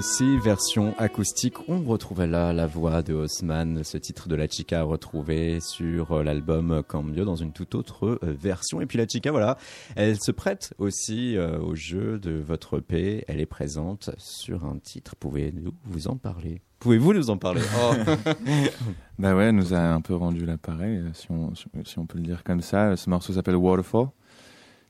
The 0.00 0.02
Sea 0.02 0.38
version 0.38 0.94
acoustique. 0.96 1.68
On 1.68 1.82
retrouvait 1.82 2.26
là 2.26 2.54
la 2.54 2.66
voix 2.66 3.02
de 3.02 3.12
Haussmann, 3.12 3.84
ce 3.84 3.98
titre 3.98 4.28
de 4.28 4.34
la 4.34 4.48
Chica 4.48 4.82
retrouvé 4.82 5.60
sur 5.60 6.12
euh, 6.12 6.22
l'album 6.22 6.82
Cambio 6.88 7.26
dans 7.26 7.36
une 7.36 7.52
toute 7.52 7.74
autre 7.74 8.06
euh, 8.06 8.18
version. 8.22 8.80
Et 8.80 8.86
puis 8.86 8.96
la 8.96 9.06
Chica, 9.06 9.30
voilà, 9.30 9.58
elle 9.96 10.18
se 10.18 10.32
prête 10.32 10.72
aussi 10.78 11.36
euh, 11.36 11.58
au 11.58 11.74
jeu 11.74 12.18
de 12.18 12.30
votre 12.30 12.78
EP. 12.78 13.24
Elle 13.28 13.40
est 13.40 13.46
présente 13.46 14.10
sur 14.16 14.64
un 14.64 14.78
titre. 14.78 15.16
Pouvez-vous 15.16 15.72
vous 15.84 16.08
en 16.08 16.16
parler? 16.16 16.62
Pouvez-vous 16.78 17.12
nous 17.12 17.28
en 17.28 17.36
parler? 17.36 17.60
Oh. 17.78 17.94
Bah 19.18 19.34
ouais, 19.34 19.44
elle 19.44 19.56
nous 19.56 19.74
a 19.74 19.80
un 19.80 20.00
peu 20.00 20.14
rendu 20.14 20.46
l'appareil, 20.46 21.02
si 21.12 21.30
on, 21.30 21.52
si 21.54 21.98
on 21.98 22.06
peut 22.06 22.16
le 22.16 22.24
dire 22.24 22.42
comme 22.42 22.62
ça. 22.62 22.96
Ce 22.96 23.10
morceau 23.10 23.34
s'appelle 23.34 23.56
Waterfall. 23.56 24.08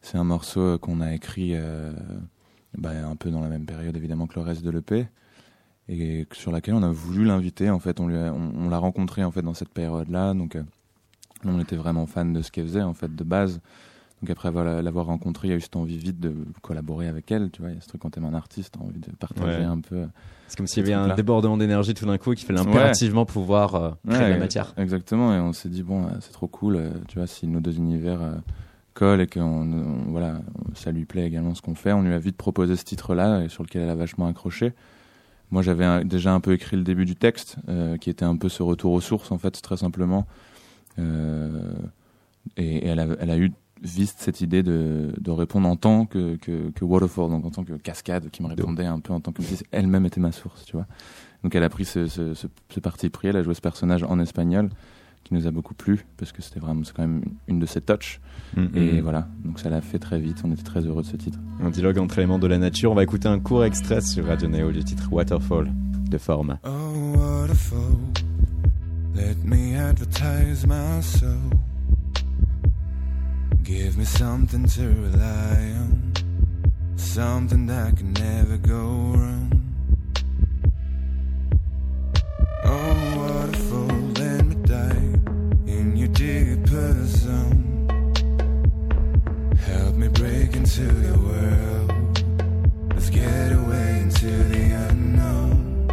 C'est 0.03 0.19
un 0.19 0.25
morceau 0.25 0.79
qu'on 0.79 1.01
a 1.01 1.13
écrit 1.13 1.57
bah, 2.79 2.91
un 3.07 3.17
peu 3.17 3.31
dans 3.31 3.41
la 3.41 3.49
même 3.49 3.65
période 3.67 3.97
évidemment 3.97 4.27
que 4.27 4.35
le 4.37 4.43
reste 4.43 4.63
de 4.65 4.71
l'EP 4.71 5.09
et 5.89 6.27
sur 6.33 6.53
laquelle 6.53 6.75
on 6.75 6.83
a 6.83 6.91
voulu 6.93 7.25
l'inviter. 7.25 7.69
En 7.71 7.79
fait, 7.81 7.99
on, 8.01 8.07
lui 8.07 8.17
a- 8.17 8.33
on, 8.33 8.67
on 8.67 8.69
l'a 8.69 8.79
rencontré 8.79 9.25
en 9.25 9.31
fait 9.33 9.43
dans 9.43 9.55
cette 9.55 9.71
période-là, 9.71 10.35
donc 10.35 10.57
euh, 10.57 10.63
on 11.45 11.59
était 11.61 11.77
vraiment 11.77 12.07
fan 12.07 12.33
de 12.33 12.43
ce 12.43 12.51
qu'elle 12.51 12.67
faisait 12.67 12.83
en 12.83 12.95
fait 12.95 13.15
de 13.15 13.25
base. 13.25 13.61
Donc 14.23 14.29
après 14.31 14.49
avoir- 14.49 14.83
l'avoir 14.83 15.07
rencontrée, 15.07 15.49
il 15.49 15.51
y 15.51 15.55
a 15.55 15.57
eu 15.57 15.61
cette 15.63 15.77
envie 15.77 15.97
vite 15.97 16.21
de 16.21 16.35
collaborer 16.61 17.09
avec 17.09 17.33
elle. 17.33 17.51
Tu 17.51 17.63
vois, 17.63 17.71
il 17.71 17.77
y 17.77 17.79
a 17.79 17.81
ce 17.81 17.89
truc 17.89 18.03
quand 18.03 18.11
t'aimes 18.11 18.27
un 18.27 18.35
artiste, 18.35 18.75
t'as 18.79 18.85
envie 18.85 19.01
de 19.01 19.11
partager 19.13 19.61
Ouais. 19.61 19.65
un 19.65 19.81
peu. 19.81 20.05
C'est 20.47 20.57
comme 20.59 20.67
s'il 20.67 20.87
y 20.87 20.93
avait 20.93 21.11
un 21.13 21.15
débordement 21.15 21.57
d'énergie 21.57 21.95
tout 21.95 22.05
d'un 22.05 22.19
coup 22.19 22.35
qui 22.35 22.45
fallait 22.45 22.61
Ouais. 22.61 22.67
impérativement 22.69 23.25
pouvoir 23.25 23.75
euh, 23.75 23.91
créer 24.09 24.19
de 24.19 24.25
la 24.25 24.31
Ouais, 24.33 24.39
matière. 24.39 24.75
Exactement, 24.77 25.35
et 25.35 25.39
on 25.41 25.55
s'est 25.55 25.71
dit, 25.71 25.83
bon, 25.83 26.05
euh, 26.07 26.11
c'est 26.21 26.33
trop 26.33 26.49
cool, 26.49 26.77
euh, 26.77 26.91
tu 27.09 27.17
vois, 27.19 27.27
si 27.27 27.47
nos 27.47 27.61
deux 27.61 27.77
univers 27.79 28.21
euh, 28.21 28.35
colle 28.95 29.21
et 29.21 29.27
que 29.27 29.41
voilà, 30.09 30.41
ça 30.75 30.93
lui 30.93 31.05
plaît 31.05 31.27
également 31.27 31.55
ce 31.55 31.63
qu'on 31.63 31.75
fait. 31.75 31.93
On 31.93 32.03
lui 32.03 32.13
a 32.13 32.19
vite 32.19 32.37
proposé 32.37 32.77
ce 32.77 32.85
titre-là 32.85 33.45
et 33.45 33.49
sur 33.49 33.63
lequel 33.63 33.83
elle 33.83 33.91
a 33.91 33.95
vachement 33.95 34.27
accroché. 34.27 34.73
Moi, 35.51 35.63
j'avais 35.63 36.05
déjà 36.05 36.33
un 36.33 36.41
peu 36.41 36.53
écrit 36.53 36.77
le 36.77 36.85
début 36.85 37.05
du 37.05 37.17
texte, 37.17 37.57
euh, 37.69 37.97
qui 37.97 38.09
était 38.09 38.25
un 38.25 38.37
peu 38.37 38.49
ce 38.49 38.63
retour 38.63 38.93
aux 38.93 39.01
sources, 39.01 39.33
en 39.33 39.39
fait, 39.39 39.61
très 39.63 39.77
simplement. 39.77 40.27
Euh, 40.99 41.73
et, 42.57 42.77
et 42.77 42.87
elle, 42.87 43.01
a, 43.01 43.07
elle 43.19 43.31
a 43.31 43.37
eu 43.37 43.51
vite 43.83 44.15
cette 44.19 44.43
idée 44.43 44.63
de, 44.63 45.13
de 45.19 45.31
répondre 45.31 45.69
en 45.69 45.75
tant 45.75 46.07
que, 46.07 46.37
que, 46.37 46.71
que 46.71 46.85
waterfall, 46.85 47.31
donc 47.31 47.47
en 47.47 47.51
tant 47.51 47.65
que 47.65 47.73
cascade, 47.73 48.31
qui 48.31 48.43
me 48.43 48.49
répondait 48.49 48.87
un 48.87 49.01
peu 49.01 49.13
en 49.13 49.21
tant 49.21 49.33
que 49.33 49.43
elle-même 49.73 50.07
était 50.07 50.21
ma 50.21 50.33
source, 50.33 50.65
tu 50.67 50.77
vois. 50.77 50.87
Donc 51.43 51.55
elle 51.55 51.65
a 51.65 51.69
pris 51.69 51.85
ce, 51.85 52.07
ce, 52.07 52.35
ce, 52.35 52.47
ce 52.69 52.81
parti 52.81 53.09
pris, 53.09 53.29
elle 53.29 53.37
a 53.37 53.43
joué 53.43 53.55
ce 53.55 53.61
personnage 53.61 54.05
en 54.05 54.21
espagnol, 54.21 54.69
qui 55.25 55.35
nous 55.35 55.47
a 55.47 55.51
beaucoup 55.51 55.75
plu, 55.75 56.07
parce 56.17 56.33
que 56.33 56.43
c'était 56.43 56.61
vraiment, 56.61 56.83
c'est 56.85 56.95
quand 56.95 57.07
même 57.07 57.23
une 57.47 57.59
de 57.59 57.67
ses 57.67 57.81
touches. 57.81 58.21
Et 58.75 59.01
voilà, 59.01 59.29
donc 59.45 59.61
ça 59.61 59.71
l'a 59.71 59.81
fait 59.81 59.99
très 59.99 60.19
vite, 60.19 60.39
on 60.45 60.51
était 60.51 60.63
très 60.63 60.81
heureux 60.81 61.03
de 61.03 61.07
ce 61.07 61.17
titre. 61.17 61.39
Un 61.63 61.71
dialogue 61.71 61.99
entre 61.99 62.19
éléments 62.19 62.39
de 62.39 62.47
la 62.49 62.59
nature. 62.59 62.91
On 62.91 62.95
va 62.95 63.03
écouter 63.03 63.29
un 63.29 63.39
court 63.39 63.65
extrait 63.65 64.01
sur 64.01 64.27
Radio 64.27 64.49
Neo 64.49 64.73
du 64.73 64.83
titre 64.83 65.13
Waterfall 65.13 65.71
de 66.11 66.19
forme. 66.19 66.59
Oh, 66.65 67.17
waterfall, 67.17 67.97
let 69.15 69.37
me 69.45 69.77
advertise 69.77 70.67
my 70.67 71.01
soul. 71.01 71.31
Give 73.63 73.97
me 73.97 74.05
something 74.05 74.67
to 74.67 74.83
rely 74.83 75.75
on, 75.79 76.13
something 76.97 77.67
that 77.69 77.97
can 77.97 78.13
never 78.15 78.57
go 78.57 79.15
wrong. 79.15 79.53
Oh, 82.65 82.95
waterfall, 83.17 83.90
Help 89.71 89.95
me 89.97 90.09
break 90.09 90.55
into 90.55 90.83
your 90.83 91.17
world. 91.17 92.23
Let's 92.95 93.09
get 93.09 93.53
away 93.53 94.01
into 94.01 94.27
the 94.27 94.65
unknown. 94.89 95.89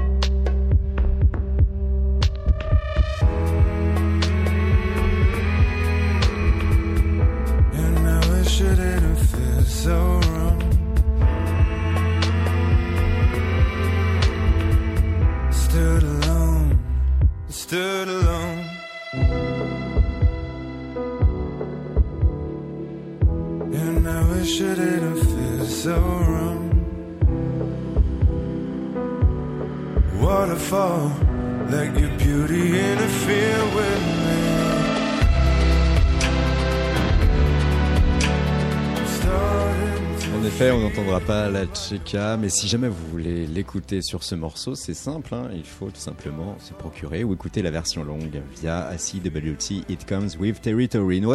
And 7.73 8.07
I 8.07 8.19
wish 8.33 8.61
it 8.61 8.75
didn't 8.75 9.15
feel 9.15 9.61
so 9.63 10.19
wrong. 10.27 10.61
Stood 15.51 16.03
alone, 16.03 16.79
stood 17.47 18.07
alone. 18.09 18.76
And 24.47 24.55
I 24.55 24.59
wish 24.59 24.61
it 24.61 24.75
didn't 24.75 25.23
feel 25.25 25.65
so 25.65 25.99
wrong. 25.99 26.69
Waterfall, 30.21 31.11
let 31.69 31.99
your 31.99 32.17
beauty 32.17 32.79
interfere 32.79 33.65
with 33.75 34.26
effet, 40.47 40.71
on 40.71 40.79
n'entendra 40.79 41.19
pas 41.19 41.49
la 41.49 41.65
Tcheka, 41.65 42.37
mais 42.37 42.47
si 42.47 42.69
jamais 42.69 42.87
vous 42.87 43.07
voulez 43.11 43.45
l'écouter 43.45 44.01
sur 44.01 44.23
ce 44.23 44.33
morceau, 44.33 44.75
c'est 44.75 44.93
simple, 44.93 45.35
hein, 45.35 45.49
il 45.53 45.65
faut 45.65 45.87
tout 45.87 45.99
simplement 45.99 46.55
se 46.59 46.73
procurer 46.73 47.25
ou 47.25 47.33
écouter 47.33 47.61
la 47.61 47.69
version 47.69 48.03
longue 48.03 48.41
via 48.55 48.87
ACWT 48.87 49.83
It 49.89 50.07
Comes 50.07 50.29
With 50.39 50.61
Territory. 50.61 51.17
Il 51.17 51.23
nous 51.23 51.33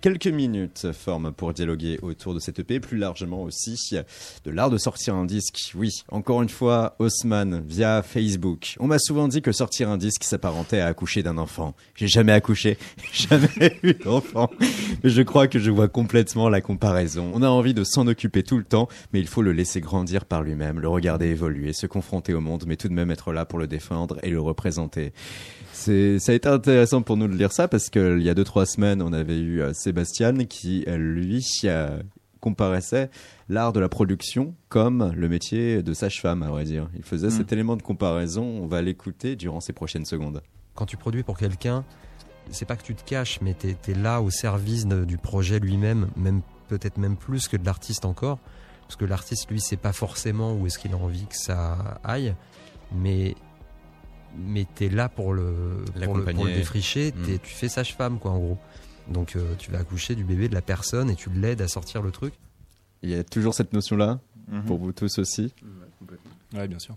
quelques 0.00 0.26
minutes, 0.26 0.88
forme, 0.92 1.32
pour 1.32 1.52
dialoguer 1.52 2.00
autour 2.02 2.34
de 2.34 2.40
cette 2.40 2.58
EP, 2.58 2.80
plus 2.80 2.98
largement 2.98 3.42
aussi 3.42 3.96
de 4.44 4.50
l'art 4.50 4.70
de 4.70 4.78
sortir 4.78 5.14
un 5.14 5.24
disque. 5.24 5.72
Oui, 5.76 6.02
encore 6.08 6.42
une 6.42 6.48
fois, 6.48 6.96
Haussmann, 6.98 7.62
via 7.64 8.02
Facebook. 8.02 8.74
On 8.80 8.88
m'a 8.88 8.98
souvent 8.98 9.28
dit 9.28 9.40
que 9.40 9.52
sortir 9.52 9.88
un 9.88 9.98
disque 9.98 10.24
s'apparentait 10.24 10.80
à 10.80 10.86
accoucher 10.86 11.22
d'un 11.22 11.38
enfant. 11.38 11.74
J'ai 11.94 12.08
jamais 12.08 12.32
accouché, 12.32 12.76
jamais 13.12 13.78
eu 13.84 13.94
d'enfant, 13.94 14.50
mais 15.04 15.10
je 15.10 15.22
crois 15.22 15.46
que 15.46 15.60
je 15.60 15.70
vois 15.70 15.88
complètement 15.88 16.48
la 16.48 16.60
comparaison. 16.60 17.30
On 17.34 17.42
a 17.42 17.48
envie 17.48 17.74
de 17.74 17.84
s'en 17.84 18.06
occuper 18.08 18.42
tout 18.48 18.58
le 18.58 18.64
temps, 18.64 18.88
mais 19.12 19.20
il 19.20 19.28
faut 19.28 19.42
le 19.42 19.52
laisser 19.52 19.80
grandir 19.80 20.24
par 20.24 20.42
lui-même, 20.42 20.80
le 20.80 20.88
regarder 20.88 21.26
évoluer, 21.26 21.72
se 21.72 21.86
confronter 21.86 22.32
au 22.34 22.40
monde, 22.40 22.64
mais 22.66 22.76
tout 22.76 22.88
de 22.88 22.94
même 22.94 23.10
être 23.10 23.32
là 23.32 23.44
pour 23.44 23.58
le 23.58 23.66
défendre 23.66 24.18
et 24.22 24.30
le 24.30 24.40
représenter. 24.40 25.12
C'est, 25.72 26.18
ça 26.18 26.32
a 26.32 26.34
été 26.34 26.48
intéressant 26.48 27.02
pour 27.02 27.16
nous 27.16 27.28
de 27.28 27.34
lire 27.36 27.52
ça 27.52 27.68
parce 27.68 27.90
qu'il 27.90 28.22
y 28.22 28.28
a 28.30 28.34
deux 28.34 28.44
trois 28.44 28.66
semaines, 28.66 29.02
on 29.02 29.12
avait 29.12 29.38
eu 29.38 29.60
euh, 29.60 29.72
Sébastien 29.74 30.32
qui, 30.46 30.84
euh, 30.88 30.96
lui, 30.96 31.46
euh, 31.64 32.00
comparaissait 32.40 33.10
l'art 33.48 33.72
de 33.72 33.80
la 33.80 33.88
production 33.88 34.54
comme 34.68 35.12
le 35.14 35.28
métier 35.28 35.82
de 35.82 35.92
sage-femme, 35.92 36.42
à 36.42 36.48
vrai 36.48 36.64
dire. 36.64 36.88
Il 36.96 37.02
faisait 37.02 37.28
Mm. 37.28 37.30
cet 37.32 37.52
élément 37.52 37.76
de 37.76 37.82
comparaison. 37.82 38.44
On 38.44 38.66
va 38.66 38.80
l'écouter 38.80 39.36
durant 39.36 39.60
ces 39.60 39.72
prochaines 39.72 40.04
secondes. 40.04 40.40
Quand 40.74 40.86
tu 40.86 40.96
produis 40.96 41.22
pour 41.24 41.36
quelqu'un, 41.36 41.84
c'est 42.50 42.64
pas 42.64 42.76
que 42.76 42.82
tu 42.84 42.94
te 42.94 43.04
caches, 43.04 43.40
mais 43.42 43.54
tu 43.58 43.68
es, 43.90 43.94
là 43.94 44.22
au 44.22 44.30
service 44.30 44.86
de- 44.86 45.04
du 45.04 45.18
projet 45.18 45.58
lui-même, 45.58 46.08
même 46.16 46.40
peut-être 46.68 46.98
même 46.98 47.16
plus 47.16 47.48
que 47.48 47.56
de 47.56 47.64
l'artiste 47.66 48.04
encore. 48.04 48.38
Parce 48.82 48.96
que 48.96 49.04
l'artiste, 49.04 49.50
lui, 49.50 49.60
sait 49.60 49.76
pas 49.76 49.92
forcément 49.92 50.54
où 50.54 50.66
est-ce 50.66 50.78
qu'il 50.78 50.92
a 50.92 50.96
envie 50.96 51.26
que 51.26 51.36
ça 51.36 52.00
aille, 52.04 52.34
mais, 52.92 53.34
mais 54.36 54.66
tu 54.76 54.86
es 54.86 54.88
là 54.88 55.08
pour 55.08 55.32
le, 55.34 55.84
pour 55.92 55.94
le, 55.94 56.04
pour 56.06 56.14
le 56.16 56.24
L'accompagner. 56.24 56.54
défricher, 56.54 57.12
Mm. 57.12 57.22
t'es- 57.26 57.38
tu 57.38 57.50
fais 57.54 57.68
sage-femme, 57.68 58.18
quoi, 58.18 58.30
en 58.30 58.38
gros. 58.38 58.58
Donc 59.08 59.36
euh, 59.36 59.54
tu 59.58 59.70
vas 59.70 59.78
accoucher 59.78 60.14
du 60.14 60.24
bébé 60.24 60.48
de 60.48 60.54
la 60.54 60.62
personne 60.62 61.10
et 61.10 61.16
tu 61.16 61.30
l'aides 61.30 61.60
à 61.62 61.68
sortir 61.68 62.02
le 62.02 62.10
truc. 62.10 62.34
Il 63.02 63.10
y 63.10 63.14
a 63.14 63.24
toujours 63.24 63.54
cette 63.54 63.72
notion-là 63.72 64.20
Mhm. 64.48 64.64
pour 64.64 64.78
vous 64.78 64.92
tous 64.92 65.18
aussi? 65.18 65.54
Ouais, 66.54 66.66
bien 66.68 66.78
sûr. 66.78 66.96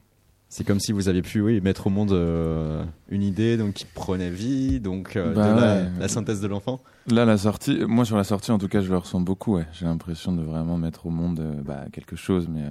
C'est 0.53 0.65
comme 0.65 0.81
si 0.81 0.91
vous 0.91 1.07
aviez 1.07 1.21
pu 1.21 1.39
oui, 1.39 1.61
mettre 1.61 1.87
au 1.87 1.89
monde 1.89 2.11
euh, 2.11 2.83
une 3.07 3.23
idée 3.23 3.55
donc 3.55 3.73
qui 3.73 3.85
prenait 3.85 4.29
vie, 4.29 4.81
donc 4.81 5.15
euh, 5.15 5.33
Bah 5.33 5.53
de 5.53 5.59
la, 5.61 5.75
ouais. 5.77 5.89
la 5.97 6.07
synthèse 6.09 6.41
de 6.41 6.47
l'enfant. 6.47 6.81
Là, 7.07 7.23
la 7.23 7.37
sortie, 7.37 7.79
moi 7.87 8.03
sur 8.03 8.17
la 8.17 8.25
sortie, 8.25 8.51
en 8.51 8.57
tout 8.57 8.67
cas, 8.67 8.81
je 8.81 8.89
le 8.89 8.97
ressens 8.97 9.21
beaucoup. 9.21 9.55
Ouais. 9.55 9.65
J'ai 9.71 9.85
l'impression 9.85 10.33
de 10.33 10.41
vraiment 10.41 10.77
mettre 10.77 11.05
au 11.05 11.09
monde 11.09 11.39
euh, 11.39 11.53
bah, 11.63 11.85
quelque 11.93 12.17
chose, 12.17 12.49
mais 12.49 12.63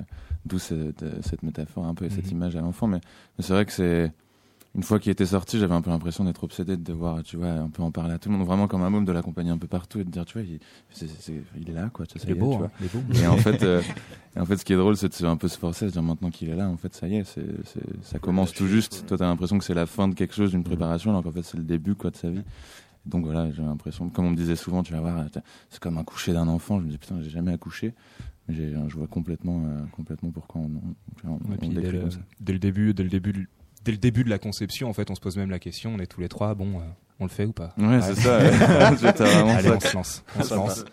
d'où 0.45 0.59
cette, 0.59 1.05
cette 1.25 1.43
métaphore 1.43 1.87
un 1.87 1.95
peu 1.95 2.05
et 2.05 2.11
cette 2.11 2.27
Mhm. 2.27 2.33
image 2.33 2.57
à 2.57 2.61
l'enfant. 2.61 2.87
Mais, 2.87 3.01
mais 3.39 3.45
c'est 3.45 3.55
vrai 3.55 3.65
que 3.65 3.73
c'est 3.73 4.13
une 4.77 4.83
fois 4.85 5.01
qu'il 5.01 5.11
était 5.11 5.27
sorti, 5.27 5.59
j'avais 5.59 5.75
un 5.75 5.83
peu 5.83 5.91
l'impression 5.91 6.25
d'être 6.25 6.45
obsédé 6.45 6.77
de 6.77 6.83
devoir, 6.83 7.23
tu 7.25 7.37
vois, 7.37 7.49
un 7.51 7.69
peu 7.71 7.83
en 7.83 7.91
parler 7.91 8.15
à 8.15 8.19
tout 8.19 8.29
le 8.31 8.37
monde, 8.37 8.47
vraiment 8.47 8.69
comme 8.69 8.83
un 8.83 8.91
môme, 8.91 9.05
de 9.05 9.11
l'accompagner 9.13 9.51
un 9.51 9.59
peu 9.59 9.67
partout 9.67 9.99
et 9.99 10.05
de 10.05 10.11
dire, 10.11 10.25
tu 10.25 10.39
vois, 10.39 10.47
il, 10.47 10.61
c'est- 10.91 11.09
c'est- 11.09 11.43
il 11.57 11.69
est 11.71 11.73
là, 11.73 11.91
quoi. 11.93 12.07
tu 12.07 12.19
ça 12.19 12.25
Il 12.29 12.31
est 12.33 12.35
beau, 12.35 12.53
tu 12.53 12.59
vois. 12.59 12.67
hein, 12.67 12.71
il 12.81 12.87
est 12.87 12.93
beau. 12.93 13.03
Et 13.21 13.27
en 13.27 13.37
fait, 13.37 13.63
euh, 13.65 13.83
et 14.37 14.39
en 14.41 14.47
fait, 14.47 14.57
ce 14.59 14.65
qui 14.65 14.73
est 14.73 14.77
drôle, 14.77 14.97
c'est 14.97 15.09
de 15.09 15.15
se- 15.15 15.25
un 15.25 15.37
peu 15.37 15.49
se 15.49 15.59
forcer 15.59 15.87
à 15.87 15.89
se 15.89 15.93
dire 15.95 16.03
maintenant 16.05 16.31
qu'il 16.31 16.49
est 16.51 16.55
là, 16.55 16.69
en 16.69 16.77
fait, 16.77 16.95
ça 16.95 17.09
y 17.09 17.17
est, 17.17 17.25
c'est, 17.25 17.45
c'est- 17.65 17.81
ça 18.03 18.19
commence 18.21 18.53
tout 18.53 18.67
juste. 18.69 19.05
Toi, 19.09 19.19
t'as 19.19 19.27
l'impression 19.27 19.59
que 19.59 19.65
c'est 19.65 19.75
la 19.75 19.87
fin 19.87 20.07
de 20.07 20.15
quelque 20.15 20.35
chose, 20.35 20.53
d'une 20.53 20.63
préparation, 20.65 21.11
alors 21.11 21.25
qu'en 21.25 21.33
fait, 21.33 21.43
c'est 21.43 21.57
le 21.57 21.65
début, 21.65 21.97
quoi, 21.97 22.11
de 22.11 22.17
sa 22.17 22.31
vie. 22.31 22.43
Donc 23.07 23.25
voilà, 23.25 23.51
j'ai 23.51 23.63
l'impression, 23.63 24.09
comme 24.11 24.27
on 24.27 24.31
me 24.31 24.37
disait 24.37 24.57
souvent, 24.57 24.83
tu 24.85 24.93
vas 24.93 25.01
voir, 25.01 25.25
c'est 25.71 25.81
comme 25.81 25.99
un 25.99 26.05
coucher 26.05 26.33
d'un 26.33 26.47
enfant. 26.49 26.79
Je 26.79 26.85
me 26.85 26.91
dis, 26.91 26.99
putain, 26.99 27.21
j'ai 27.23 27.31
jamais 27.31 27.53
accouché. 27.53 27.93
Mais 28.47 28.55
je 28.89 28.97
vois 28.97 29.07
complètement, 29.07 29.65
euh, 29.65 29.81
complètement 29.93 30.31
pourquoi 30.31 30.61
on, 30.61 30.71
on, 31.25 31.31
on, 31.33 31.39
on 31.63 31.69
dès, 31.81 31.91
le, 31.93 32.01
dès 32.41 32.53
début, 32.59 32.93
dès 32.95 33.03
le 33.05 33.09
début, 33.09 33.49
dès 33.85 33.93
le 33.93 33.99
début 33.99 34.25
de 34.25 34.31
la 34.31 34.39
conception, 34.39 34.89
en 34.89 34.93
fait, 34.93 35.11
on 35.11 35.15
se 35.15 35.21
pose 35.21 35.37
même 35.37 35.51
la 35.51 35.59
question. 35.59 35.95
On 35.95 35.99
est 35.99 36.07
tous 36.07 36.21
les 36.21 36.29
trois. 36.29 36.55
Bon, 36.55 36.79
euh, 36.79 36.83
on 37.19 37.25
le 37.25 37.31
fait 37.31 37.45
ou 37.45 37.53
pas 37.53 37.75
Ouais, 37.79 38.01
c'est 38.03 38.15
ça, 38.15 38.39
ouais. 38.39 38.51
Tu 38.91 38.97
vois, 38.97 39.13
t'as 39.13 39.25
vraiment 39.25 39.55
Allez, 39.57 39.69
ça. 39.69 39.77
on 39.77 39.81
se 39.81 39.95
lance. 39.95 40.25
On 40.39 40.43
se 40.43 40.55
lance. 40.55 40.85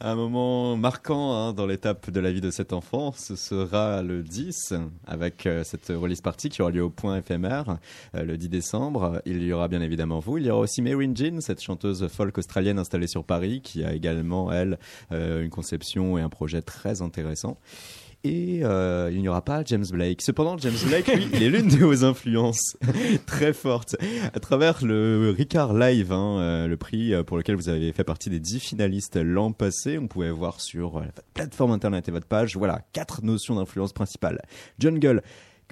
Un 0.00 0.16
moment 0.16 0.76
marquant 0.76 1.32
hein, 1.32 1.52
dans 1.52 1.66
l'étape 1.66 2.10
de 2.10 2.20
la 2.20 2.32
vie 2.32 2.40
de 2.40 2.50
cet 2.50 2.72
enfant, 2.72 3.12
ce 3.16 3.36
sera 3.36 4.02
le 4.02 4.22
10, 4.22 4.74
avec 5.06 5.46
euh, 5.46 5.62
cette 5.64 5.86
release 5.88 6.20
party 6.20 6.48
qui 6.48 6.62
aura 6.62 6.72
lieu 6.72 6.82
au 6.82 6.90
point 6.90 7.16
éphémère 7.18 7.78
euh, 8.16 8.24
le 8.24 8.36
10 8.36 8.48
décembre. 8.48 9.22
Il 9.24 9.42
y 9.42 9.52
aura 9.52 9.68
bien 9.68 9.80
évidemment 9.80 10.18
vous, 10.18 10.38
il 10.38 10.46
y 10.46 10.50
aura 10.50 10.60
aussi 10.60 10.82
Mary 10.82 11.08
Jean, 11.14 11.40
cette 11.40 11.62
chanteuse 11.62 12.08
folk 12.08 12.36
australienne 12.36 12.78
installée 12.78 13.06
sur 13.06 13.24
Paris, 13.24 13.60
qui 13.62 13.84
a 13.84 13.94
également, 13.94 14.50
elle, 14.52 14.78
euh, 15.12 15.42
une 15.42 15.50
conception 15.50 16.18
et 16.18 16.22
un 16.22 16.28
projet 16.28 16.60
très 16.60 17.00
intéressant. 17.00 17.56
Et 18.26 18.60
euh, 18.64 19.10
il 19.12 19.20
n'y 19.20 19.28
aura 19.28 19.44
pas 19.44 19.62
James 19.66 19.84
Blake. 19.92 20.22
Cependant, 20.22 20.56
James 20.56 20.72
Blake, 20.86 21.08
lui, 21.08 21.28
il 21.34 21.42
est 21.42 21.50
l'une 21.50 21.68
de 21.68 21.84
vos 21.84 22.04
influences 22.04 22.74
très 23.26 23.52
fortes. 23.52 23.96
À 24.32 24.40
travers 24.40 24.82
le 24.82 25.34
Ricard 25.36 25.74
Live, 25.74 26.10
hein, 26.10 26.38
euh, 26.38 26.66
le 26.66 26.76
prix 26.78 27.12
euh, 27.12 27.22
pour 27.22 27.36
lequel 27.36 27.54
vous 27.54 27.68
avez 27.68 27.92
fait 27.92 28.02
partie 28.02 28.30
des 28.30 28.40
10 28.40 28.60
finalistes 28.60 29.16
l'an 29.16 29.52
passé, 29.52 29.98
on 29.98 30.08
pouvait 30.08 30.30
voir 30.30 30.62
sur 30.62 30.96
euh, 30.96 31.00
votre 31.02 31.22
plateforme 31.34 31.72
internet 31.72 32.08
et 32.08 32.12
votre 32.12 32.26
page, 32.26 32.56
voilà, 32.56 32.80
quatre 32.94 33.22
notions 33.22 33.56
d'influence 33.56 33.92
principales. 33.92 34.40
Jungle, 34.78 35.22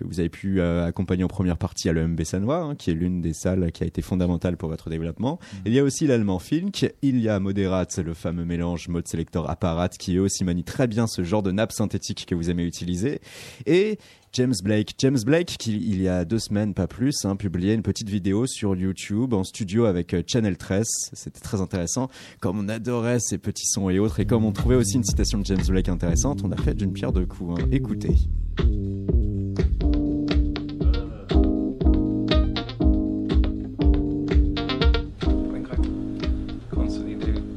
que 0.03 0.09
vous 0.09 0.21
avez 0.21 0.29
pu 0.29 0.61
euh, 0.61 0.87
accompagner 0.87 1.25
en 1.25 1.29
première 1.29 1.57
partie 1.57 1.89
à 1.89 1.93
l'EMB 1.93 2.23
Sanois, 2.25 2.59
hein, 2.59 2.75
qui 2.75 2.91
est 2.91 2.95
l'une 2.95 3.21
des 3.21 3.33
salles 3.33 3.73
qui 3.73 3.83
a 3.83 3.87
été 3.87 4.03
fondamentale 4.03 4.57
pour 4.57 4.69
votre 4.69 4.91
développement. 4.91 5.39
Il 5.67 5.73
y 5.73 5.79
a 5.79 5.85
aussi 5.85 6.07
l'allemand 6.07 6.39
Fink, 6.39 6.93
il 7.03 7.21
y 7.21 7.29
a 7.29 7.39
Moderat, 7.41 7.87
le 8.05 8.15
fameux 8.15 8.45
mélange 8.45 8.89
mode 8.89 9.09
selector 9.09 9.49
apparat, 9.51 9.89
qui 9.89 10.17
eux 10.17 10.23
aussi 10.23 10.45
manie 10.45 10.65
très 10.65 10.87
bien 10.87 11.07
ce 11.07 11.23
genre 11.25 11.43
de 11.43 11.53
nappe 11.53 11.73
synthétique 11.73 12.27
que 12.27 12.35
vous 12.35 12.51
aimez 12.51 12.65
utiliser. 12.65 13.21
Et 13.67 13.99
James 14.35 14.55
Blake. 14.65 14.95
James 14.99 15.19
Blake, 15.25 15.57
qui 15.59 15.77
il 15.77 16.01
y 16.01 16.09
a 16.09 16.25
deux 16.25 16.39
semaines, 16.39 16.73
pas 16.73 16.87
plus, 16.87 17.25
hein, 17.25 17.37
publié 17.37 17.75
une 17.75 17.83
petite 17.83 18.09
vidéo 18.09 18.47
sur 18.47 18.75
YouTube 18.75 19.35
en 19.35 19.45
studio 19.45 19.85
avec 19.85 20.15
euh, 20.15 20.23
Channel 20.27 20.57
13. 20.57 20.87
C'était 21.13 21.41
très 21.41 21.61
intéressant. 21.61 22.09
Comme 22.41 22.59
on 22.59 22.69
adorait 22.69 23.21
ces 23.21 23.37
petits 23.37 23.67
sons 23.67 23.91
et 23.91 23.99
autres, 23.99 24.21
et 24.21 24.25
comme 24.27 24.45
on 24.45 24.53
trouvait 24.53 24.77
aussi 24.77 24.97
une 24.97 25.05
citation 25.05 25.39
de 25.39 25.45
James 25.45 25.65
Blake 25.69 25.89
intéressante, 25.91 26.41
on 26.45 26.51
a 26.51 26.57
fait 26.57 26.75
d'une 26.75 26.93
pierre 26.93 27.13
deux 27.13 27.27
coups. 27.27 27.61
hein. 27.61 27.69
Écoutez. 27.73 28.17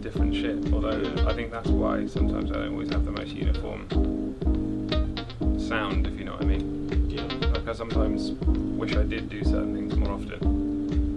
Different 0.05 0.35
shit. 0.35 0.71
Although 0.71 1.01
I 1.27 1.33
think 1.33 1.49
that's 1.49 1.67
why 1.67 2.05
sometimes 2.05 2.51
I 2.51 2.57
don't 2.57 2.73
always 2.73 2.91
have 2.91 3.05
the 3.05 3.11
most 3.11 3.31
uniform 3.31 3.87
sound, 5.59 6.05
if 6.05 6.19
you 6.19 6.25
know 6.25 6.33
what 6.33 6.43
I 6.43 6.45
mean. 6.45 7.09
Yeah. 7.09 7.23
Like 7.47 7.67
I 7.67 7.73
sometimes 7.73 8.33
wish 8.77 8.95
I 8.95 9.01
did 9.01 9.29
do 9.29 9.43
certain 9.43 9.73
things 9.73 9.95
more 9.95 10.11
often, 10.11 11.15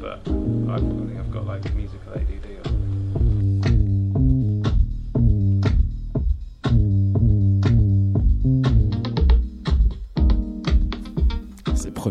but 0.00 0.26
I, 0.26 0.74
I 0.74 0.78
think 0.78 1.18
I've 1.18 1.30
got 1.30 1.44
like 1.46 1.74
musical 1.74 2.14
ADD. 2.14 2.39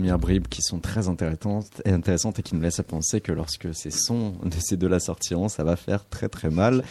Premières 0.09 0.19
bribes 0.19 0.47
qui 0.47 0.63
sont 0.63 0.79
très 0.79 1.07
intéressantes 1.07 1.83
et, 1.85 1.91
intéressantes 1.91 2.39
et 2.39 2.41
qui 2.41 2.55
nous 2.55 2.61
laissent 2.61 2.79
à 2.79 2.83
penser 2.83 3.21
que 3.21 3.31
lorsque 3.31 3.75
ces 3.75 3.91
sons 3.91 4.33
de 4.43 4.55
ces 4.57 4.75
deux-là 4.75 4.99
sortiront, 4.99 5.49
ça 5.49 5.63
va 5.63 5.75
faire 5.75 6.09
très 6.09 6.29
très 6.29 6.49
mal. 6.49 6.83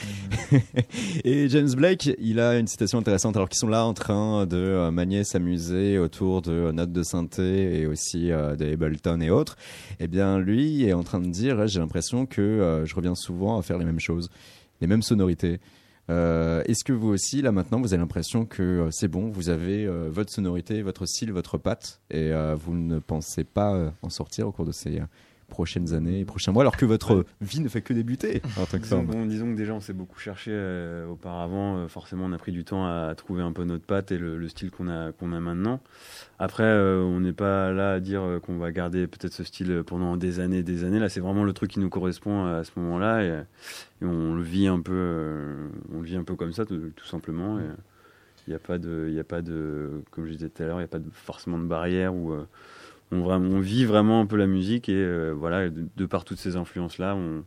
et 1.24 1.48
James 1.48 1.72
Blake, 1.74 2.10
il 2.20 2.38
a 2.38 2.56
une 2.56 2.68
citation 2.68 2.96
intéressante 2.96 3.34
alors 3.34 3.48
qu'ils 3.48 3.58
sont 3.58 3.66
là 3.66 3.84
en 3.84 3.92
train 3.92 4.46
de 4.46 4.56
euh, 4.56 4.92
manier, 4.92 5.24
s'amuser 5.24 5.98
autour 5.98 6.42
de 6.42 6.70
notes 6.70 6.92
de 6.92 7.02
synthé 7.02 7.80
et 7.80 7.86
aussi 7.86 8.30
euh, 8.30 8.54
de 8.54 8.72
Ableton 8.72 9.20
et 9.20 9.30
autres. 9.30 9.56
Eh 9.98 10.06
bien, 10.06 10.38
lui 10.38 10.84
est 10.84 10.92
en 10.92 11.02
train 11.02 11.18
de 11.18 11.28
dire, 11.28 11.66
j'ai 11.66 11.80
l'impression 11.80 12.24
que 12.24 12.40
euh, 12.40 12.86
je 12.86 12.94
reviens 12.94 13.16
souvent 13.16 13.58
à 13.58 13.62
faire 13.62 13.78
les 13.78 13.84
mêmes 13.84 13.98
choses, 13.98 14.30
les 14.80 14.86
mêmes 14.86 15.02
sonorités. 15.02 15.58
Euh, 16.10 16.62
Est-ce 16.64 16.84
que 16.84 16.92
vous 16.92 17.08
aussi, 17.08 17.42
là 17.42 17.52
maintenant, 17.52 17.80
vous 17.80 17.92
avez 17.92 18.00
l'impression 18.00 18.46
que 18.46 18.62
euh, 18.62 18.90
c'est 18.90 19.08
bon, 19.08 19.30
vous 19.30 19.50
avez 19.50 19.84
euh, 19.84 20.08
votre 20.10 20.32
sonorité, 20.32 20.82
votre 20.82 21.06
style, 21.06 21.32
votre 21.32 21.58
patte, 21.58 22.00
et 22.10 22.32
vous 22.56 22.74
ne 22.74 22.98
pensez 22.98 23.44
pas 23.44 23.92
en 24.02 24.08
sortir 24.08 24.48
au 24.48 24.52
cours 24.52 24.64
de 24.64 24.72
ces 24.72 25.00
prochaines 25.48 25.94
années, 25.94 26.24
prochains 26.24 26.52
mois, 26.52 26.62
alors 26.62 26.76
que 26.76 26.84
votre 26.86 27.24
vie 27.40 27.60
ne 27.60 27.68
fait 27.68 27.82
que 27.82 27.92
débuter 27.92 28.42
en 28.56 28.66
tant 28.66 28.78
que 28.78 28.82
Disons, 28.82 29.02
bon, 29.02 29.26
disons 29.26 29.52
que 29.52 29.56
déjà 29.56 29.72
on 29.72 29.80
s'est 29.80 29.92
beaucoup 29.92 30.18
cherché 30.18 30.50
euh, 30.52 31.08
auparavant. 31.08 31.78
Euh, 31.78 31.88
forcément, 31.88 32.24
on 32.26 32.32
a 32.32 32.38
pris 32.38 32.52
du 32.52 32.64
temps 32.64 32.86
à 32.86 33.14
trouver 33.16 33.42
un 33.42 33.52
peu 33.52 33.64
notre 33.64 33.84
patte 33.84 34.12
et 34.12 34.18
le, 34.18 34.36
le 34.36 34.48
style 34.48 34.70
qu'on 34.70 34.88
a 34.88 35.12
qu'on 35.12 35.32
a 35.32 35.40
maintenant. 35.40 35.80
Après, 36.38 36.64
euh, 36.64 37.02
on 37.02 37.20
n'est 37.20 37.32
pas 37.32 37.72
là 37.72 37.94
à 37.94 38.00
dire 38.00 38.22
qu'on 38.44 38.58
va 38.58 38.70
garder 38.72 39.06
peut-être 39.06 39.32
ce 39.32 39.44
style 39.44 39.82
pendant 39.86 40.16
des 40.16 40.40
années, 40.40 40.58
et 40.58 40.62
des 40.62 40.84
années. 40.84 40.98
Là, 40.98 41.08
c'est 41.08 41.20
vraiment 41.20 41.44
le 41.44 41.52
truc 41.52 41.70
qui 41.70 41.80
nous 41.80 41.90
correspond 41.90 42.46
à 42.46 42.64
ce 42.64 42.70
moment-là 42.76 43.24
et, 43.24 43.42
et 44.02 44.04
on 44.04 44.34
le 44.34 44.42
vit 44.42 44.68
un 44.68 44.80
peu, 44.80 45.70
on 45.92 46.00
le 46.00 46.04
vit 46.04 46.16
un 46.16 46.24
peu 46.24 46.36
comme 46.36 46.52
ça, 46.52 46.64
tout, 46.64 46.92
tout 46.94 47.06
simplement. 47.06 47.58
Il 48.48 48.52
n'y 48.52 48.56
a 48.56 48.60
pas 48.60 48.78
de, 48.78 49.08
il 49.10 49.18
a 49.20 49.24
pas 49.24 49.42
de, 49.42 50.02
comme 50.10 50.24
je 50.24 50.32
disais 50.32 50.48
tout 50.48 50.62
à 50.62 50.66
l'heure, 50.66 50.76
il 50.76 50.80
n'y 50.80 50.84
a 50.84 50.88
pas 50.88 50.98
de, 50.98 51.10
forcément 51.12 51.58
de 51.58 51.66
barrière 51.66 52.14
euh, 52.14 52.48
on, 53.12 53.60
vit 53.60 53.84
vraiment 53.84 54.20
un 54.20 54.26
peu 54.26 54.36
la 54.36 54.46
musique 54.46 54.88
et 54.88 54.94
euh, 54.94 55.32
voilà, 55.32 55.68
de, 55.70 55.86
de 55.96 56.06
par 56.06 56.24
toutes 56.24 56.38
ces 56.38 56.56
influences-là, 56.56 57.14
on, 57.16 57.44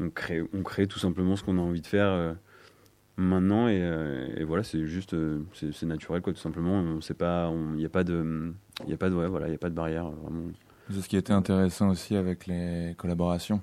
on 0.00 0.10
crée, 0.10 0.42
on 0.52 0.62
crée 0.62 0.86
tout 0.86 0.98
simplement 0.98 1.36
ce 1.36 1.44
qu'on 1.44 1.58
a 1.58 1.60
envie 1.62 1.80
de 1.80 1.86
faire 1.86 2.08
euh, 2.08 2.32
maintenant 3.16 3.68
et, 3.68 3.80
euh, 3.80 4.28
et 4.36 4.44
voilà, 4.44 4.62
c'est 4.62 4.86
juste, 4.86 5.14
euh, 5.14 5.42
c'est 5.52 5.86
naturel 5.86 6.22
quoi, 6.22 6.32
tout 6.32 6.40
simplement. 6.40 6.74
On 6.74 7.00
sait 7.00 7.14
pas, 7.14 7.48
on- 7.48 7.72
il 7.74 7.78
n'y 7.78 7.86
a 7.86 7.90
pas 7.90 8.04
de, 8.04 8.52
il 8.86 8.92
a 8.92 8.96
pas 8.96 9.10
de, 9.10 9.14
ouais, 9.14 9.28
voilà, 9.28 9.48
il 9.48 9.52
y 9.52 9.54
a 9.56 9.58
pas 9.58 9.70
de 9.70 9.74
barrière 9.74 10.10
vraiment. 10.10 10.48
C'est 10.90 11.00
ce 11.00 11.08
qui 11.08 11.16
était 11.16 11.32
intéressant 11.32 11.88
aussi 11.90 12.14
avec 12.16 12.46
les 12.46 12.94
collaborations. 12.96 13.60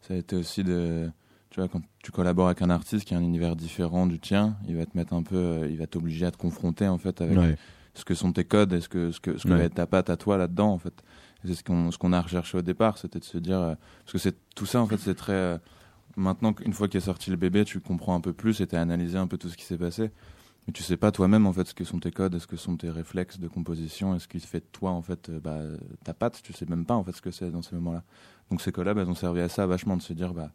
Ça 0.00 0.14
a 0.14 0.16
été 0.16 0.34
aussi 0.36 0.64
de. 0.64 1.08
Tu 1.50 1.60
vois, 1.60 1.68
quand 1.68 1.80
tu 2.02 2.10
collabores 2.10 2.46
avec 2.46 2.60
un 2.60 2.70
artiste 2.70 3.06
qui 3.06 3.14
a 3.14 3.18
un 3.18 3.22
univers 3.22 3.54
différent 3.54 4.06
du 4.06 4.18
tien, 4.18 4.56
il 4.68 4.76
va 4.76 4.84
te 4.84 4.96
mettre 4.96 5.12
un 5.14 5.22
peu. 5.22 5.66
Il 5.70 5.78
va 5.78 5.86
t'obliger 5.86 6.26
à 6.26 6.30
te 6.32 6.36
confronter, 6.36 6.88
en 6.88 6.98
fait, 6.98 7.20
avec 7.20 7.38
Ouais. 7.38 7.56
Ce 7.96 8.04
que 8.04 8.14
sont 8.14 8.32
tes 8.32 8.44
codes 8.44 8.72
et 8.72 8.80
ce 8.80 8.88
que, 8.88 9.10
ce 9.10 9.20
que, 9.20 9.36
ce 9.38 9.44
que 9.44 9.48
Ouais. 9.50 9.58
va 9.58 9.64
être 9.64 9.74
ta 9.74 9.86
patte 9.86 10.10
à 10.10 10.16
toi 10.16 10.36
là-dedans, 10.36 10.72
en 10.72 10.78
fait. 10.78 10.94
C'est 11.44 11.54
ce 11.54 11.62
qu'on 11.64 11.90
ce 11.90 11.98
qu'on 11.98 12.12
a 12.12 12.20
recherché 12.20 12.58
au 12.58 12.62
départ, 12.62 12.98
c'était 12.98 13.18
de 13.20 13.24
se 13.24 13.38
dire. 13.38 13.58
euh, 13.60 13.74
parce 14.04 14.12
que 14.12 14.18
c'est 14.18 14.36
tout 14.54 14.66
ça, 14.66 14.80
en 14.80 14.86
fait, 14.86 14.98
c'est 14.98 15.14
très. 15.14 15.32
euh, 15.32 15.58
maintenant, 16.16 16.52
qu'une 16.52 16.72
fois 16.72 16.88
qu'est 16.88 17.00
sorti 17.00 17.30
le 17.30 17.36
bébé, 17.36 17.64
tu 17.64 17.80
comprends 17.80 18.14
un 18.14 18.20
peu 18.20 18.32
plus 18.32 18.60
et 18.60 18.66
tu 18.66 18.74
as 18.76 18.80
analysé 18.80 19.16
un 19.18 19.26
peu 19.26 19.38
tout 19.38 19.48
ce 19.48 19.56
qui 19.56 19.64
s'est 19.64 19.78
passé. 19.78 20.10
Mais 20.66 20.72
tu 20.72 20.82
sais 20.82 20.96
pas 20.96 21.12
toi-même 21.12 21.46
en 21.46 21.52
fait 21.52 21.68
ce 21.68 21.74
que 21.74 21.84
sont 21.84 22.00
tes 22.00 22.10
codes, 22.10 22.34
est-ce 22.34 22.48
que 22.48 22.56
sont 22.56 22.76
tes 22.76 22.90
réflexes 22.90 23.38
de 23.38 23.46
composition, 23.46 24.16
est-ce 24.16 24.26
qui 24.26 24.40
fait 24.40 24.58
de 24.58 24.66
toi 24.72 24.90
en 24.90 25.00
fait 25.02 25.28
euh, 25.28 25.38
bah, 25.38 25.58
ta 26.02 26.12
patte, 26.12 26.40
tu 26.42 26.52
sais 26.52 26.66
même 26.66 26.84
pas 26.84 26.94
en 26.94 27.04
fait 27.04 27.12
ce 27.12 27.22
que 27.22 27.30
c'est 27.30 27.50
dans 27.52 27.62
ces 27.62 27.76
moments-là. 27.76 28.02
Donc 28.50 28.60
ces 28.60 28.72
collabs 28.72 28.98
elles 28.98 29.08
ont 29.08 29.14
servi 29.14 29.40
à 29.42 29.48
ça 29.48 29.64
vachement 29.66 29.96
de 29.96 30.02
se 30.02 30.12
dire 30.12 30.34
bah 30.34 30.50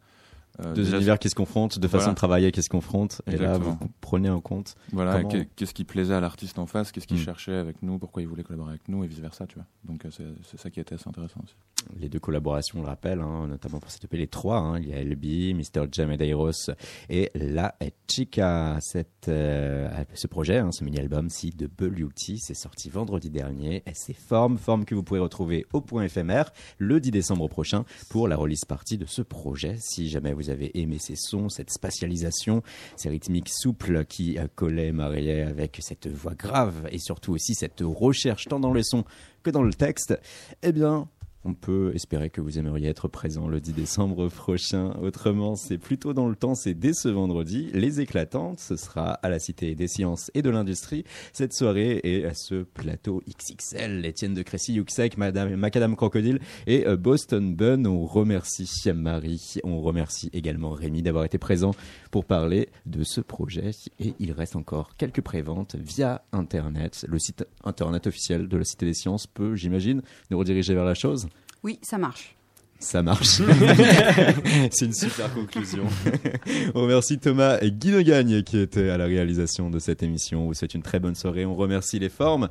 euh, 0.60 0.74
Deux 0.74 0.84
déjà, 0.84 0.96
univers 0.96 1.18
qui 1.18 1.28
se 1.30 1.34
confrontent, 1.34 1.78
de 1.78 1.88
façon 1.88 1.98
Voilà. 1.98 2.12
de 2.12 2.16
travailler 2.16 2.52
qui 2.52 2.62
se 2.62 2.68
confrontent, 2.68 3.22
et 3.26 3.36
là 3.36 3.58
vous 3.58 3.76
prenez 4.00 4.28
en 4.30 4.40
compte. 4.40 4.74
Voilà, 4.92 5.22
comment- 5.22 5.44
qu'est-ce 5.56 5.74
qui 5.74 5.84
plaisait 5.84 6.14
à 6.14 6.20
l'artiste 6.20 6.58
en 6.58 6.66
face, 6.66 6.92
qu'est-ce 6.92 7.06
qu'il 7.06 7.16
Mm. 7.18 7.24
cherchait 7.24 7.54
avec 7.56 7.82
nous, 7.82 7.98
pourquoi 7.98 8.22
il 8.22 8.28
voulait 8.28 8.42
collaborer 8.42 8.70
avec 8.70 8.88
nous 8.88 9.02
et 9.04 9.06
vice 9.06 9.20
versa, 9.20 9.46
tu 9.46 9.54
vois. 9.56 9.64
Donc 9.84 10.04
euh, 10.04 10.10
c'est 10.44 10.58
ça 10.60 10.70
qui 10.70 10.80
était 10.80 10.94
assez 10.94 11.08
intéressant 11.08 11.40
aussi. 11.44 11.54
les 11.98 12.08
deux 12.08 12.20
collaborations, 12.20 12.78
on 12.78 12.82
le 12.82 12.88
rappelle, 12.88 13.20
hein, 13.20 13.48
notamment 13.48 13.80
pour 13.80 13.90
cette 13.90 14.04
EP, 14.04 14.16
les 14.16 14.28
trois. 14.28 14.58
hein, 14.58 14.78
il 14.78 14.88
y 14.88 14.92
a 14.94 15.02
LB, 15.02 15.52
Mr. 15.56 15.86
Jamedeiros 15.90 16.70
et 17.10 17.30
La 17.34 17.74
Chica. 18.08 18.78
Cette, 18.80 19.26
euh, 19.28 19.88
ce 20.14 20.26
projet, 20.28 20.58
hein, 20.58 20.70
ce 20.70 20.84
mini-album, 20.84 21.28
si 21.28 21.50
de 21.50 21.66
Beauty, 21.66 22.38
c'est 22.38 22.54
sorti 22.54 22.88
vendredi 22.88 23.30
dernier. 23.30 23.82
Et 23.86 23.94
c'est 23.94 24.12
forme, 24.12 24.58
forme 24.58 24.84
que 24.84 24.94
vous 24.94 25.02
pourrez 25.02 25.18
retrouver 25.20 25.66
au 25.72 25.80
point 25.80 26.04
éphémère 26.04 26.52
le 26.78 27.00
10 27.00 27.10
décembre 27.10 27.48
prochain 27.48 27.84
pour 28.10 28.28
la 28.28 28.36
release 28.36 28.64
partie 28.64 28.96
de 28.98 29.06
ce 29.06 29.22
projet. 29.22 29.76
Si 29.80 30.08
jamais 30.08 30.34
vous 30.34 30.41
avez 30.50 30.78
aimé 30.78 30.98
ces 31.00 31.16
sons, 31.16 31.48
cette 31.48 31.70
spatialisation, 31.70 32.62
ces 32.96 33.08
rythmiques 33.08 33.50
souples 33.50 34.04
qui 34.04 34.38
euh, 34.38 34.46
collaient, 34.54 34.92
mariaient 34.92 35.42
avec 35.42 35.78
cette 35.80 36.08
voix 36.08 36.34
grave 36.34 36.88
et 36.90 36.98
surtout 36.98 37.32
aussi 37.32 37.54
cette 37.54 37.80
recherche 37.80 38.46
tant 38.48 38.60
dans 38.60 38.72
les 38.72 38.82
sons 38.82 39.04
que 39.42 39.50
dans 39.50 39.62
le 39.62 39.72
texte, 39.72 40.18
eh 40.62 40.72
bien, 40.72 41.08
on 41.44 41.54
peut 41.54 41.92
espérer 41.94 42.30
que 42.30 42.40
vous 42.40 42.58
aimeriez 42.58 42.88
être 42.88 43.08
présent 43.08 43.48
le 43.48 43.60
10 43.60 43.72
décembre 43.72 44.28
prochain. 44.28 44.94
Autrement, 45.02 45.56
c'est 45.56 45.78
plutôt 45.78 46.12
dans 46.12 46.28
le 46.28 46.36
temps, 46.36 46.54
c'est 46.54 46.74
dès 46.74 46.92
ce 46.92 47.08
vendredi. 47.08 47.70
Les 47.74 48.00
éclatantes, 48.00 48.60
ce 48.60 48.76
sera 48.76 49.12
à 49.14 49.28
la 49.28 49.38
Cité 49.38 49.74
des 49.74 49.88
Sciences 49.88 50.30
et 50.34 50.42
de 50.42 50.50
l'Industrie. 50.50 51.04
Cette 51.32 51.52
soirée 51.52 52.00
et 52.04 52.24
à 52.24 52.34
ce 52.34 52.62
plateau 52.62 53.22
XXL, 53.28 54.06
Étienne 54.06 54.34
de 54.34 54.42
Crécy, 54.42 54.74
Yuxek, 54.74 55.16
Madame, 55.16 55.56
Macadam 55.56 55.96
Crocodile 55.96 56.38
et 56.66 56.86
euh, 56.86 56.96
Boston 56.96 57.54
Bun. 57.54 57.86
On 57.86 58.06
remercie 58.06 58.68
Marie, 58.94 59.56
on 59.64 59.80
remercie 59.80 60.30
également 60.32 60.70
Rémi 60.70 61.02
d'avoir 61.02 61.24
été 61.24 61.38
présent 61.38 61.72
pour 62.12 62.26
parler 62.26 62.68
de 62.86 63.02
ce 63.02 63.20
projet. 63.20 63.70
Et 63.98 64.14
il 64.20 64.30
reste 64.30 64.54
encore 64.54 64.96
quelques 64.96 65.22
préventes 65.22 65.74
via 65.74 66.22
Internet. 66.30 67.04
Le 67.08 67.18
site 67.18 67.44
Internet 67.64 68.06
officiel 68.06 68.46
de 68.46 68.56
la 68.56 68.64
Cité 68.64 68.86
des 68.86 68.94
Sciences 68.94 69.26
peut, 69.26 69.56
j'imagine, 69.56 70.02
nous 70.30 70.38
rediriger 70.38 70.74
vers 70.74 70.84
la 70.84 70.94
chose? 70.94 71.26
Oui, 71.64 71.78
ça 71.82 71.98
marche. 71.98 72.36
Ça 72.78 73.02
marche. 73.02 73.26
C'est 74.70 74.84
une 74.84 74.92
super 74.92 75.32
conclusion. 75.32 75.84
On 76.74 76.82
remercie 76.82 77.18
Thomas 77.18 77.58
et 77.62 77.72
Guy 77.72 78.04
Gagne 78.04 78.42
qui 78.42 78.58
étaient 78.58 78.90
à 78.90 78.98
la 78.98 79.06
réalisation 79.06 79.70
de 79.70 79.78
cette 79.78 80.02
émission. 80.02 80.42
On 80.42 80.46
vous 80.46 80.54
souhaite 80.54 80.74
une 80.74 80.82
très 80.82 81.00
bonne 81.00 81.14
soirée. 81.14 81.46
On 81.46 81.54
remercie 81.54 81.98
les 81.98 82.10
formes. 82.10 82.50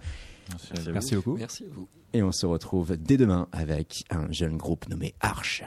Merci 0.91 1.15
beaucoup. 1.15 1.37
Merci 1.37 1.65
à 1.65 1.67
vous. 1.73 1.87
Et 2.13 2.23
on 2.23 2.31
se 2.31 2.45
retrouve 2.45 2.97
dès 2.97 3.17
demain 3.17 3.47
avec 3.51 4.05
un 4.09 4.31
jeune 4.31 4.57
groupe 4.57 4.89
nommé 4.89 5.13
Arche. 5.19 5.63